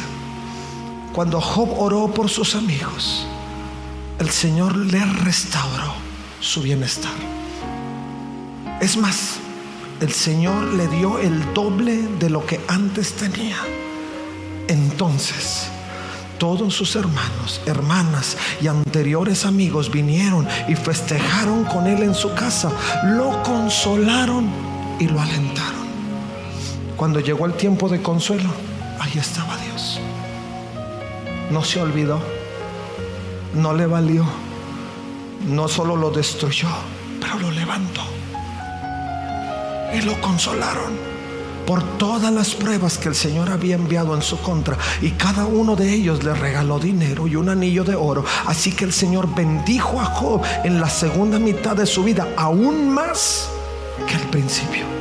cuando 1.13 1.41
Job 1.41 1.71
oró 1.79 2.09
por 2.09 2.29
sus 2.29 2.55
amigos, 2.55 3.27
el 4.19 4.31
Señor 4.31 4.77
le 4.77 5.05
restauró 5.05 5.95
su 6.41 6.63
bienestar. 6.63 7.13
Es 8.81 8.97
más, 8.97 9.39
el 10.01 10.13
Señor 10.13 10.65
le 10.75 10.89
dio 10.89 11.19
el 11.19 11.53
doble 11.53 11.97
de 12.19 12.31
lo 12.31 12.47
que 12.47 12.61
antes 12.69 13.15
tenía. 13.15 13.57
Entonces, 14.69 15.67
todos 16.39 16.75
sus 16.75 16.97
hermanos, 16.97 17.61
hermanas 17.67 18.37
y 18.63 18.69
anteriores 18.69 19.45
amigos 19.45 19.91
vinieron 19.91 20.49
y 20.69 20.75
festejaron 20.75 21.65
con 21.65 21.87
él 21.87 22.03
en 22.03 22.15
su 22.15 22.33
casa, 22.35 22.71
lo 23.05 23.43
consolaron 23.43 24.49
y 24.99 25.09
lo 25.09 25.21
alentaron. 25.21 25.91
Cuando 26.97 27.21
llegó 27.21 27.47
el 27.47 27.55
tiempo 27.55 27.89
de 27.89 28.01
consuelo, 28.01 28.49
ahí 29.01 29.19
estaba 29.19 29.57
Dios. 29.59 30.01
No 31.51 31.65
se 31.65 31.81
olvidó, 31.81 32.21
no 33.55 33.75
le 33.75 33.87
valió, 33.87 34.25
no 35.49 35.67
solo 35.69 35.97
lo 35.97 36.11
destruyó, 36.11 36.69
pero 37.21 37.39
lo 37.39 37.51
levantó 37.51 38.03
y 39.93 40.01
lo 40.03 40.21
consolaron 40.21 41.11
por 41.67 41.83
todas 41.99 42.33
las 42.33 42.55
pruebas 42.55 42.99
que 42.99 43.09
el 43.09 43.15
Señor 43.15 43.51
había 43.51 43.77
enviado 43.77 44.15
en 44.15 44.23
su 44.23 44.39
contra. 44.39 44.77
Y 45.01 45.11
cada 45.13 45.47
uno 45.47 45.77
de 45.77 45.93
ellos 45.93 46.25
le 46.25 46.35
regaló 46.35 46.79
dinero 46.81 47.29
y 47.29 47.37
un 47.37 47.49
anillo 47.49 47.85
de 47.85 47.95
oro. 47.95 48.25
Así 48.47 48.73
que 48.73 48.85
el 48.85 48.93
Señor 48.93 49.33
bendijo 49.35 50.01
a 50.01 50.05
Job 50.05 50.43
en 50.65 50.81
la 50.81 50.91
segunda 50.91 51.39
mitad 51.39 51.77
de 51.77 51.87
su 51.87 52.03
vida, 52.03 52.29
aún 52.37 52.91
más 52.91 53.49
que 54.09 54.15
al 54.15 54.31
principio. 54.31 55.00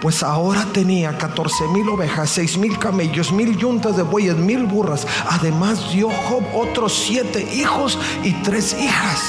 Pues 0.00 0.22
ahora 0.22 0.64
tenía 0.72 1.18
14 1.18 1.68
mil 1.68 1.88
ovejas, 1.90 2.30
6 2.30 2.56
mil 2.56 2.78
camellos, 2.78 3.32
mil 3.32 3.56
yuntas 3.58 3.96
de 3.96 4.02
bueyes, 4.02 4.36
mil 4.36 4.64
burras. 4.64 5.06
Además 5.28 5.92
dio 5.92 6.08
Job 6.08 6.42
otros 6.54 6.94
siete 6.94 7.46
hijos 7.54 7.98
y 8.24 8.32
tres 8.42 8.74
hijas. 8.80 9.20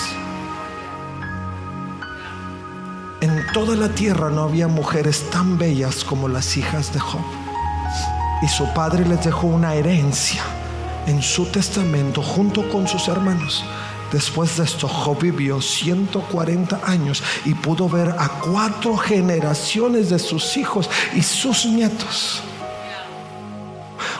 En 3.19 3.45
toda 3.53 3.76
la 3.76 3.89
tierra 3.89 4.30
no 4.30 4.43
había 4.43 4.67
mujeres 4.67 5.30
tan 5.30 5.57
bellas 5.57 6.05
como 6.05 6.30
las 6.30 6.55
hijas 6.55 6.93
de 6.93 6.99
Job. 6.99 7.22
Y 8.41 8.47
su 8.47 8.65
padre 8.74 9.05
les 9.05 9.26
dejó 9.26 9.47
una 9.47 9.76
herencia 9.76 10.41
en 11.05 11.22
su 11.22 11.45
testamento 11.47 12.22
junto 12.22 12.69
con 12.69 12.88
sus 12.88 13.09
hermanos. 13.09 13.63
Después 14.12 14.57
de 14.57 14.66
esto, 14.66 14.88
Job 14.88 15.20
vivió 15.22 15.62
140 15.62 16.82
años 16.86 17.24
y 17.45 17.53
pudo 17.53 17.88
ver 17.88 18.09
a 18.09 18.28
cuatro 18.28 18.97
generaciones 18.97 20.09
de 20.09 20.20
sus 20.20 20.57
hijos 20.57 20.89
y 21.14 21.22
sus 21.22 21.66
nietos. 21.66 22.41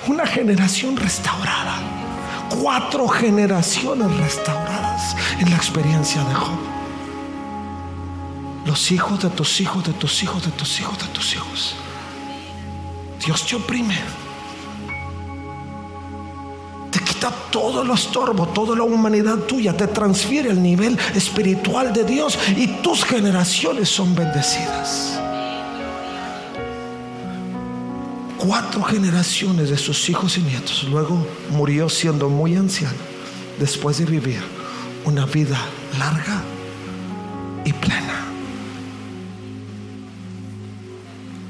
Una 0.08 0.26
generación 0.26 0.96
restaurada. 0.96 1.80
Cuatro 2.62 3.08
generaciones 3.08 4.16
restauradas 4.18 5.16
en 5.40 5.50
la 5.50 5.56
experiencia 5.56 6.24
de 6.24 6.34
Job 6.34 6.72
los 8.66 8.92
hijos 8.92 9.22
de 9.22 9.30
tus 9.30 9.60
hijos, 9.60 9.84
de 9.84 9.94
tus 9.94 10.24
hijos, 10.24 10.46
de 10.46 10.52
tus 10.52 10.80
hijos, 10.80 10.98
de 10.98 11.08
tus 11.08 11.34
hijos. 11.34 11.76
Dios 13.26 13.46
te 13.46 13.56
oprime. 13.56 13.98
Todo 17.30 17.84
lo 17.84 17.94
estorbo, 17.94 18.48
toda 18.48 18.76
la 18.76 18.84
humanidad 18.84 19.38
tuya, 19.40 19.76
te 19.76 19.88
transfiere 19.88 20.50
al 20.50 20.62
nivel 20.62 20.98
espiritual 21.14 21.94
de 21.94 22.04
Dios 22.04 22.38
y 22.58 22.68
tus 22.82 23.04
generaciones 23.04 23.90
son 23.90 24.16
bendecidas. 24.16 25.20
Cuatro 28.38 28.82
generaciones 28.82 29.70
de 29.70 29.78
sus 29.78 30.10
hijos 30.10 30.38
y 30.38 30.42
nietos. 30.42 30.86
Luego 30.90 31.28
murió 31.52 31.90
siendo 31.90 32.28
muy 32.28 32.56
anciano 32.56 32.98
después 33.60 34.00
de 34.00 34.06
vivir 34.06 34.42
una 35.06 35.26
vida 35.26 35.60
larga 36.00 36.42
y 37.64 37.74
plena. 37.74 38.26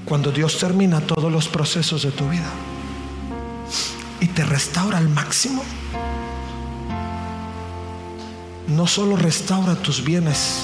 Cuando 0.03 0.31
Dios 0.31 0.57
termina 0.57 0.99
todos 0.99 1.31
los 1.31 1.47
procesos 1.47 2.03
de 2.03 2.11
tu 2.11 2.27
vida 2.27 2.51
te 4.31 4.43
restaura 4.43 4.97
al 4.97 5.09
máximo, 5.09 5.63
no 8.67 8.87
solo 8.87 9.15
restaura 9.15 9.75
tus 9.75 10.03
bienes 10.03 10.63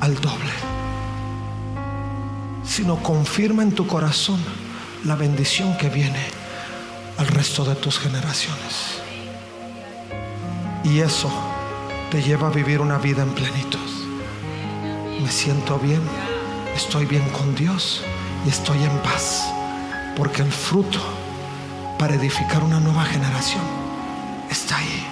al 0.00 0.14
doble, 0.20 0.52
sino 2.64 3.02
confirma 3.02 3.62
en 3.62 3.72
tu 3.72 3.86
corazón 3.86 4.40
la 5.04 5.16
bendición 5.16 5.76
que 5.76 5.88
viene 5.88 6.24
al 7.18 7.26
resto 7.26 7.64
de 7.64 7.74
tus 7.74 7.98
generaciones. 7.98 9.00
Y 10.84 11.00
eso 11.00 11.30
te 12.10 12.22
lleva 12.22 12.48
a 12.48 12.50
vivir 12.50 12.80
una 12.80 12.98
vida 12.98 13.22
en 13.22 13.30
plenitud. 13.30 13.78
Me 15.22 15.30
siento 15.30 15.78
bien 15.78 16.00
estoy 16.74 17.06
bien 17.06 17.28
con 17.30 17.54
Dios 17.54 18.02
y 18.46 18.48
estoy 18.48 18.82
en 18.82 18.98
paz. 18.98 19.44
Porque 20.16 20.42
el 20.42 20.52
fruto 20.52 21.00
para 22.02 22.16
edificar 22.16 22.64
una 22.64 22.80
nueva 22.80 23.04
generación 23.04 23.62
está 24.50 24.76
ahí. 24.76 25.06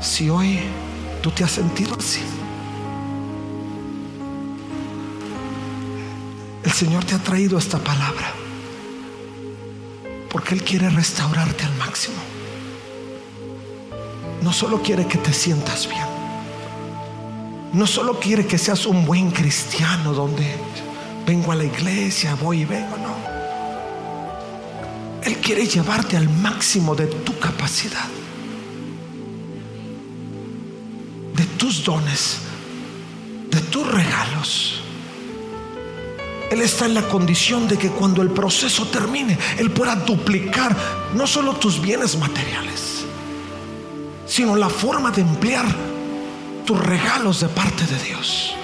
Si 0.00 0.28
hoy 0.28 0.58
tú 1.22 1.30
te 1.30 1.44
has 1.44 1.52
sentido 1.52 1.94
así, 1.96 2.22
el 6.64 6.72
Señor 6.72 7.04
te 7.04 7.14
ha 7.14 7.20
traído 7.20 7.56
esta 7.56 7.78
palabra 7.78 8.32
porque 10.28 10.56
Él 10.56 10.64
quiere 10.64 10.90
restaurarte 10.90 11.66
al 11.66 11.76
máximo. 11.76 12.16
No 14.42 14.52
solo 14.52 14.82
quiere 14.82 15.06
que 15.06 15.18
te 15.18 15.32
sientas 15.32 15.88
bien 15.88 16.16
no 17.72 17.86
solo 17.86 18.18
quiere 18.18 18.46
que 18.46 18.58
seas 18.58 18.86
un 18.86 19.04
buen 19.04 19.30
cristiano 19.30 20.14
donde 20.14 20.46
vengo 21.26 21.52
a 21.52 21.54
la 21.54 21.64
iglesia, 21.64 22.34
voy 22.34 22.62
y 22.62 22.64
vengo, 22.64 22.96
no. 22.96 23.15
Él 25.26 25.38
quiere 25.38 25.66
llevarte 25.66 26.16
al 26.16 26.28
máximo 26.28 26.94
de 26.94 27.06
tu 27.06 27.36
capacidad, 27.40 28.06
de 31.34 31.44
tus 31.58 31.84
dones, 31.84 32.38
de 33.50 33.60
tus 33.62 33.84
regalos. 33.90 34.80
Él 36.48 36.62
está 36.62 36.86
en 36.86 36.94
la 36.94 37.02
condición 37.08 37.66
de 37.66 37.76
que 37.76 37.90
cuando 37.90 38.22
el 38.22 38.30
proceso 38.30 38.86
termine, 38.86 39.36
Él 39.58 39.72
pueda 39.72 39.96
duplicar 39.96 40.76
no 41.16 41.26
solo 41.26 41.54
tus 41.54 41.80
bienes 41.80 42.16
materiales, 42.16 43.04
sino 44.28 44.54
la 44.54 44.68
forma 44.68 45.10
de 45.10 45.22
emplear 45.22 45.66
tus 46.64 46.78
regalos 46.78 47.40
de 47.40 47.48
parte 47.48 47.84
de 47.84 47.98
Dios. 48.04 48.54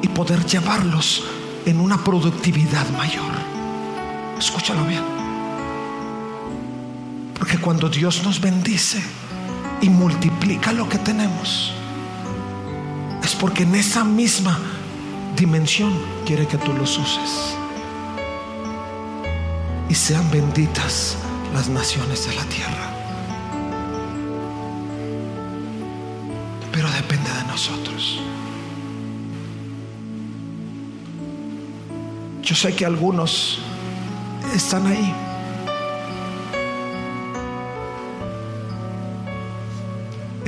y 0.00 0.06
poder 0.06 0.46
llevarlos 0.46 1.24
en 1.66 1.80
una 1.80 2.04
productividad 2.04 2.88
mayor. 2.90 3.32
Escúchalo 4.38 4.84
bien. 4.84 5.27
Porque 7.38 7.58
cuando 7.58 7.88
Dios 7.88 8.22
nos 8.24 8.40
bendice 8.40 9.00
y 9.80 9.88
multiplica 9.88 10.72
lo 10.72 10.88
que 10.88 10.98
tenemos, 10.98 11.72
es 13.22 13.34
porque 13.34 13.62
en 13.62 13.74
esa 13.74 14.04
misma 14.04 14.58
dimensión 15.36 15.92
quiere 16.26 16.46
que 16.46 16.58
tú 16.58 16.72
los 16.72 16.98
uses. 16.98 17.54
Y 19.88 19.94
sean 19.94 20.28
benditas 20.30 21.16
las 21.54 21.68
naciones 21.68 22.26
de 22.26 22.34
la 22.34 22.44
tierra. 22.44 22.92
Pero 26.72 26.90
depende 26.90 27.30
de 27.30 27.44
nosotros. 27.44 28.20
Yo 32.42 32.54
sé 32.54 32.74
que 32.74 32.84
algunos 32.84 33.58
están 34.54 34.86
ahí. 34.86 35.27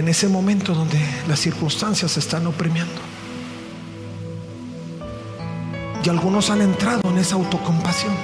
En 0.01 0.09
ese 0.09 0.29
momento 0.29 0.73
donde 0.73 0.99
las 1.29 1.41
circunstancias 1.41 2.13
se 2.13 2.21
están 2.21 2.47
oprimiendo. 2.47 3.03
Y 6.03 6.09
algunos 6.09 6.49
han 6.49 6.63
entrado 6.63 7.03
en 7.11 7.19
esa 7.19 7.35
autocompasión. 7.35 8.15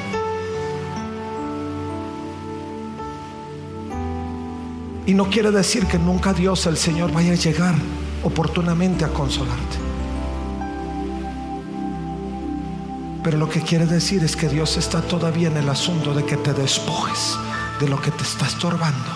Y 5.04 5.12
no 5.12 5.28
quiere 5.28 5.50
decir 5.50 5.84
que 5.84 5.98
nunca 5.98 6.32
Dios, 6.32 6.64
el 6.64 6.78
Señor, 6.78 7.12
vaya 7.12 7.32
a 7.32 7.36
llegar 7.36 7.74
oportunamente 8.24 9.04
a 9.04 9.08
consolarte. 9.08 9.76
Pero 13.22 13.36
lo 13.36 13.50
que 13.50 13.60
quiere 13.60 13.84
decir 13.84 14.24
es 14.24 14.34
que 14.34 14.48
Dios 14.48 14.78
está 14.78 15.02
todavía 15.02 15.48
en 15.48 15.58
el 15.58 15.68
asunto 15.68 16.14
de 16.14 16.24
que 16.24 16.38
te 16.38 16.54
despojes 16.54 17.36
de 17.78 17.86
lo 17.86 18.00
que 18.00 18.12
te 18.12 18.22
está 18.22 18.46
estorbando 18.46 19.15